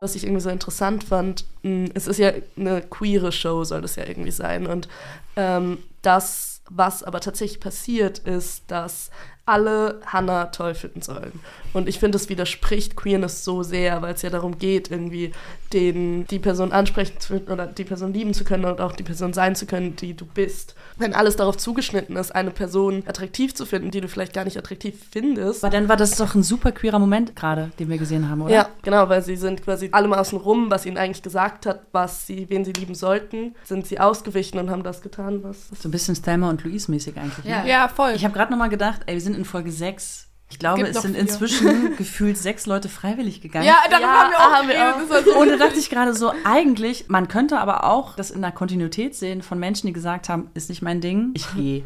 Was 0.00 0.16
ich 0.16 0.24
irgendwie 0.24 0.40
so 0.40 0.50
interessant 0.50 1.04
fand, 1.04 1.44
mh, 1.62 1.90
es 1.94 2.06
ist 2.06 2.18
ja 2.18 2.32
eine 2.56 2.82
queere 2.82 3.30
Show, 3.30 3.64
soll 3.64 3.82
das 3.82 3.96
ja 3.96 4.06
irgendwie 4.06 4.32
sein. 4.32 4.66
Und 4.66 4.88
ähm, 5.36 5.78
das, 6.02 6.62
was 6.68 7.02
aber 7.04 7.20
tatsächlich 7.20 7.60
passiert, 7.60 8.18
ist, 8.20 8.64
dass 8.70 9.10
alle 9.44 10.00
Hannah 10.06 10.46
toll 10.46 10.74
finden 10.74 11.02
sollen. 11.02 11.32
Und 11.72 11.88
ich 11.88 11.98
finde, 11.98 12.16
es 12.16 12.28
widerspricht 12.28 12.96
Queerness 12.96 13.44
so 13.44 13.62
sehr, 13.62 14.02
weil 14.02 14.14
es 14.14 14.22
ja 14.22 14.30
darum 14.30 14.58
geht, 14.58 14.90
irgendwie 14.90 15.32
den, 15.72 16.26
die 16.26 16.38
Person 16.38 16.70
ansprechen 16.70 17.18
zu 17.18 17.40
oder 17.50 17.66
die 17.66 17.84
Person 17.84 18.12
lieben 18.12 18.34
zu 18.34 18.44
können 18.44 18.66
und 18.66 18.80
auch 18.80 18.92
die 18.92 19.02
Person 19.02 19.32
sein 19.32 19.56
zu 19.56 19.66
können, 19.66 19.96
die 19.96 20.14
du 20.14 20.26
bist. 20.26 20.74
Wenn 20.96 21.14
alles 21.14 21.36
darauf 21.36 21.56
zugeschnitten 21.56 22.16
ist, 22.16 22.34
eine 22.34 22.50
Person 22.50 23.02
attraktiv 23.06 23.54
zu 23.54 23.64
finden, 23.64 23.90
die 23.90 24.00
du 24.00 24.08
vielleicht 24.08 24.34
gar 24.34 24.44
nicht 24.44 24.58
attraktiv 24.58 24.94
findest, 25.10 25.64
aber 25.64 25.72
dann 25.72 25.88
war 25.88 25.96
das 25.96 26.16
doch 26.16 26.34
ein 26.34 26.42
super 26.42 26.72
queerer 26.72 26.98
Moment 26.98 27.34
gerade, 27.34 27.72
den 27.78 27.88
wir 27.88 27.98
gesehen 27.98 28.28
haben, 28.28 28.42
oder? 28.42 28.52
ja, 28.52 28.68
genau, 28.82 29.08
weil 29.08 29.22
sie 29.22 29.36
sind 29.36 29.64
quasi 29.64 29.88
allem 29.92 30.12
außen 30.12 30.38
rum, 30.38 30.70
was 30.70 30.84
ihnen 30.84 30.98
eigentlich 30.98 31.22
gesagt 31.22 31.66
hat, 31.66 31.80
was 31.92 32.26
sie, 32.26 32.50
wen 32.50 32.64
sie 32.64 32.72
lieben 32.72 32.94
sollten, 32.94 33.54
sind 33.64 33.86
sie 33.86 33.98
ausgewichen 33.98 34.58
und 34.58 34.70
haben 34.70 34.82
das 34.82 35.00
getan, 35.00 35.42
was. 35.42 35.68
So 35.80 35.88
ein 35.88 35.92
bisschen 35.92 36.14
Thelma 36.14 36.50
und 36.50 36.62
Louise 36.64 36.90
mäßig 36.90 37.16
eigentlich. 37.16 37.46
Ja. 37.46 37.62
ne? 37.62 37.70
ja, 37.70 37.88
voll. 37.88 38.12
Ich 38.14 38.24
habe 38.24 38.34
gerade 38.34 38.50
noch 38.50 38.58
mal 38.58 38.68
gedacht, 38.68 39.00
ey, 39.06 39.14
wir 39.14 39.20
sind 39.20 39.31
in 39.34 39.44
Folge 39.44 39.70
6. 39.72 40.28
Ich 40.50 40.58
glaube, 40.58 40.82
gibt 40.82 40.94
es 40.94 41.00
sind 41.00 41.12
vier. 41.12 41.20
inzwischen 41.22 41.96
gefühlt 41.96 42.36
sechs 42.36 42.66
Leute 42.66 42.90
freiwillig 42.90 43.40
gegangen. 43.40 43.64
ja, 43.64 43.76
darüber 43.90 44.06
Ja, 44.06 44.12
haben 44.12 44.30
wir 44.30 44.38
auch 44.38 44.52
haben 44.52 44.68
wir 44.68 45.16
auch. 45.18 45.24
So 45.24 45.38
Und 45.38 45.48
da 45.48 45.56
dachte 45.56 45.78
ich 45.78 45.88
gerade 45.88 46.14
so, 46.14 46.32
eigentlich, 46.44 47.08
man 47.08 47.26
könnte 47.28 47.58
aber 47.58 47.84
auch 47.84 48.16
das 48.16 48.30
in 48.30 48.42
der 48.42 48.52
Kontinuität 48.52 49.14
sehen 49.14 49.40
von 49.40 49.58
Menschen, 49.58 49.86
die 49.86 49.94
gesagt 49.94 50.28
haben, 50.28 50.50
ist 50.52 50.68
nicht 50.68 50.82
mein 50.82 51.00
Ding, 51.00 51.30
ich 51.34 51.46
gehe. 51.54 51.84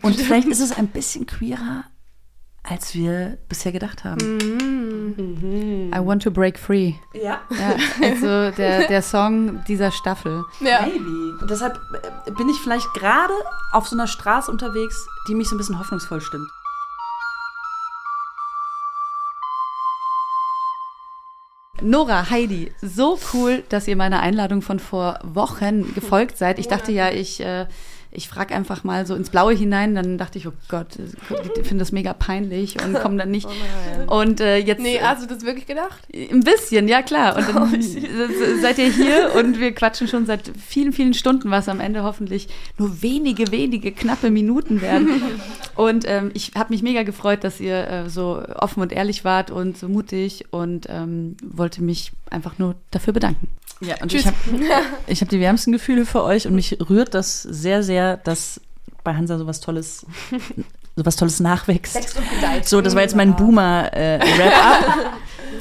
Und 0.00 0.16
vielleicht 0.18 0.48
ist 0.48 0.60
es 0.60 0.72
ein 0.72 0.86
bisschen 0.86 1.26
queerer, 1.26 1.84
als 2.62 2.94
wir 2.94 3.36
bisher 3.50 3.72
gedacht 3.72 4.04
haben. 4.04 4.18
I 5.12 5.98
want 5.98 6.22
to 6.22 6.30
break 6.30 6.58
free. 6.58 6.94
Ja. 7.12 7.40
Ja, 7.50 7.76
also 8.02 8.50
der, 8.56 8.88
der 8.88 9.02
Song 9.02 9.62
dieser 9.68 9.90
Staffel. 9.90 10.44
ja. 10.60 10.82
Maybe. 10.82 11.38
Und 11.40 11.50
deshalb 11.50 11.78
äh, 12.26 12.30
bin 12.32 12.48
ich 12.48 12.58
vielleicht 12.58 12.92
gerade 12.94 13.34
auf 13.72 13.86
so 13.88 13.96
einer 13.96 14.06
Straße 14.06 14.50
unterwegs, 14.50 15.06
die 15.28 15.34
mich 15.34 15.48
so 15.48 15.54
ein 15.54 15.58
bisschen 15.58 15.78
hoffnungsvoll 15.78 16.20
stimmt. 16.20 16.50
Nora, 21.82 22.30
Heidi, 22.30 22.72
so 22.80 23.18
cool, 23.32 23.62
dass 23.68 23.88
ihr 23.88 23.96
meiner 23.96 24.20
Einladung 24.20 24.62
von 24.62 24.78
vor 24.78 25.18
Wochen 25.22 25.92
gefolgt 25.94 26.38
seid. 26.38 26.58
Ich 26.58 26.68
dachte 26.68 26.92
ja, 26.92 27.10
ich, 27.10 27.40
äh, 27.40 27.66
ich 28.14 28.28
frage 28.28 28.54
einfach 28.54 28.84
mal 28.84 29.06
so 29.06 29.14
ins 29.14 29.30
Blaue 29.30 29.52
hinein. 29.52 29.94
Dann 29.94 30.18
dachte 30.18 30.38
ich, 30.38 30.46
oh 30.46 30.52
Gott, 30.68 30.98
ich 30.98 31.66
finde 31.66 31.82
das 31.82 31.92
mega 31.92 32.14
peinlich 32.14 32.82
und 32.82 32.94
komme 33.02 33.16
dann 33.16 33.30
nicht. 33.30 33.48
Und 34.06 34.40
äh, 34.40 34.58
jetzt. 34.58 34.80
Nee, 34.80 35.00
hast 35.02 35.22
du 35.22 35.26
das 35.26 35.44
wirklich 35.44 35.66
gedacht? 35.66 36.00
Ein 36.14 36.40
bisschen, 36.40 36.88
ja 36.88 37.02
klar. 37.02 37.36
Und 37.36 37.48
dann 37.54 37.82
seid 38.62 38.78
ihr 38.78 38.90
hier 38.90 39.32
und 39.38 39.58
wir 39.58 39.74
quatschen 39.74 40.08
schon 40.08 40.26
seit 40.26 40.50
vielen, 40.56 40.92
vielen 40.92 41.14
Stunden, 41.14 41.50
was 41.50 41.68
am 41.68 41.80
Ende 41.80 42.04
hoffentlich 42.04 42.48
nur 42.78 43.02
wenige, 43.02 43.50
wenige 43.50 43.92
knappe 43.92 44.30
Minuten 44.30 44.80
werden. 44.80 45.08
Und 45.74 46.04
ähm, 46.06 46.30
ich 46.34 46.52
habe 46.56 46.72
mich 46.72 46.84
mega 46.84 47.02
gefreut, 47.02 47.42
dass 47.42 47.58
ihr 47.58 47.88
äh, 47.88 48.08
so 48.08 48.40
offen 48.54 48.80
und 48.80 48.92
ehrlich 48.92 49.24
wart 49.24 49.50
und 49.50 49.76
so 49.76 49.88
mutig 49.88 50.44
und 50.52 50.86
ähm, 50.88 51.36
wollte 51.42 51.82
mich 51.82 52.12
einfach 52.30 52.58
nur 52.58 52.76
dafür 52.92 53.12
bedanken. 53.12 53.48
Ja, 53.80 53.96
und 54.00 54.14
ich 54.14 54.26
habe 54.26 54.36
ich 55.06 55.20
hab 55.20 55.28
die 55.28 55.40
wärmsten 55.40 55.72
Gefühle 55.72 56.06
für 56.06 56.22
euch 56.22 56.46
und 56.46 56.54
mich 56.54 56.78
rührt 56.88 57.14
das 57.14 57.42
sehr, 57.42 57.82
sehr, 57.82 58.16
dass 58.18 58.60
bei 59.02 59.14
Hansa 59.14 59.36
sowas 59.36 59.60
Tolles, 59.60 60.06
sowas 60.96 61.16
Tolles 61.16 61.40
nachwächst. 61.40 62.16
So, 62.62 62.80
das 62.80 62.94
war 62.94 63.02
jetzt 63.02 63.16
mein 63.16 63.36
Boomer-Wrap-Up. 63.36 65.12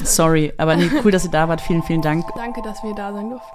Sorry, 0.04 0.54
aber 0.58 0.76
nee, 0.76 0.90
cool, 1.04 1.12
dass 1.12 1.26
ihr 1.26 1.32
da 1.32 1.48
wart. 1.48 1.62
Vielen, 1.62 1.84
vielen 1.84 2.02
Dank. 2.02 2.26
Danke, 2.36 2.62
dass 2.62 2.84
wir 2.84 2.94
da 2.96 3.14
sein 3.14 3.30
durften. 3.30 3.48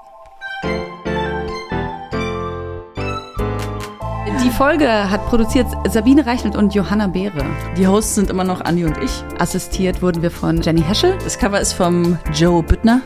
Die 4.45 4.51
Folge 4.51 5.11
hat 5.11 5.27
produziert 5.27 5.67
Sabine 5.91 6.25
Reichelt 6.25 6.55
und 6.55 6.75
Johanna 6.75 7.09
Beere. 7.09 7.45
Die 7.77 7.87
Hosts 7.87 8.15
sind 8.15 8.31
immer 8.31 8.45
noch 8.45 8.61
Andi 8.61 8.85
und 8.85 8.97
ich. 8.99 9.25
Assistiert 9.39 10.01
wurden 10.01 10.23
wir 10.23 10.31
von 10.31 10.63
Jenny 10.63 10.83
Heschel. 10.83 11.19
Das 11.25 11.39
Cover 11.39 11.61
ist 11.61 11.73
vom 11.73 12.19
Joe 12.33 12.63
Büttner. 12.63 13.01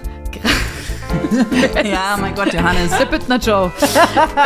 ja, 1.85 2.17
mein 2.21 2.35
Gott, 2.35 2.53
Johannes. 2.53 2.91
Der 2.99 3.07
Büttner 3.07 3.39
Joe. 3.39 3.73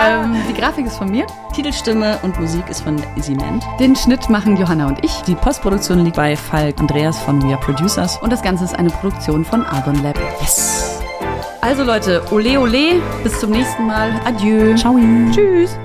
ähm, 0.02 0.36
die 0.48 0.54
Grafik 0.54 0.86
ist 0.86 0.96
von 0.96 1.10
mir. 1.10 1.26
Titelstimme 1.54 2.18
und 2.22 2.38
Musik 2.38 2.68
ist 2.68 2.82
von 2.82 3.02
Izzy 3.16 3.34
Ment. 3.34 3.64
Den 3.80 3.96
Schnitt 3.96 4.28
machen 4.28 4.56
Johanna 4.56 4.86
und 4.86 5.04
ich. 5.04 5.22
Die 5.22 5.34
Postproduktion 5.34 6.04
liegt 6.04 6.16
bei 6.16 6.36
Falk 6.36 6.78
Andreas 6.78 7.18
von 7.20 7.42
We 7.42 7.48
Are 7.48 7.60
Producers. 7.60 8.18
Und 8.18 8.32
das 8.32 8.42
Ganze 8.42 8.64
ist 8.64 8.78
eine 8.78 8.90
Produktion 8.90 9.44
von 9.44 9.64
Argon 9.64 10.02
Lab. 10.02 10.18
Yes! 10.40 11.00
Also 11.60 11.82
Leute, 11.82 12.22
ole 12.30 12.60
ole, 12.60 13.00
bis 13.24 13.40
zum 13.40 13.50
nächsten 13.50 13.86
Mal. 13.86 14.20
Adieu. 14.24 14.74
Ciao. 14.76 14.96
Tschüss. 15.32 15.76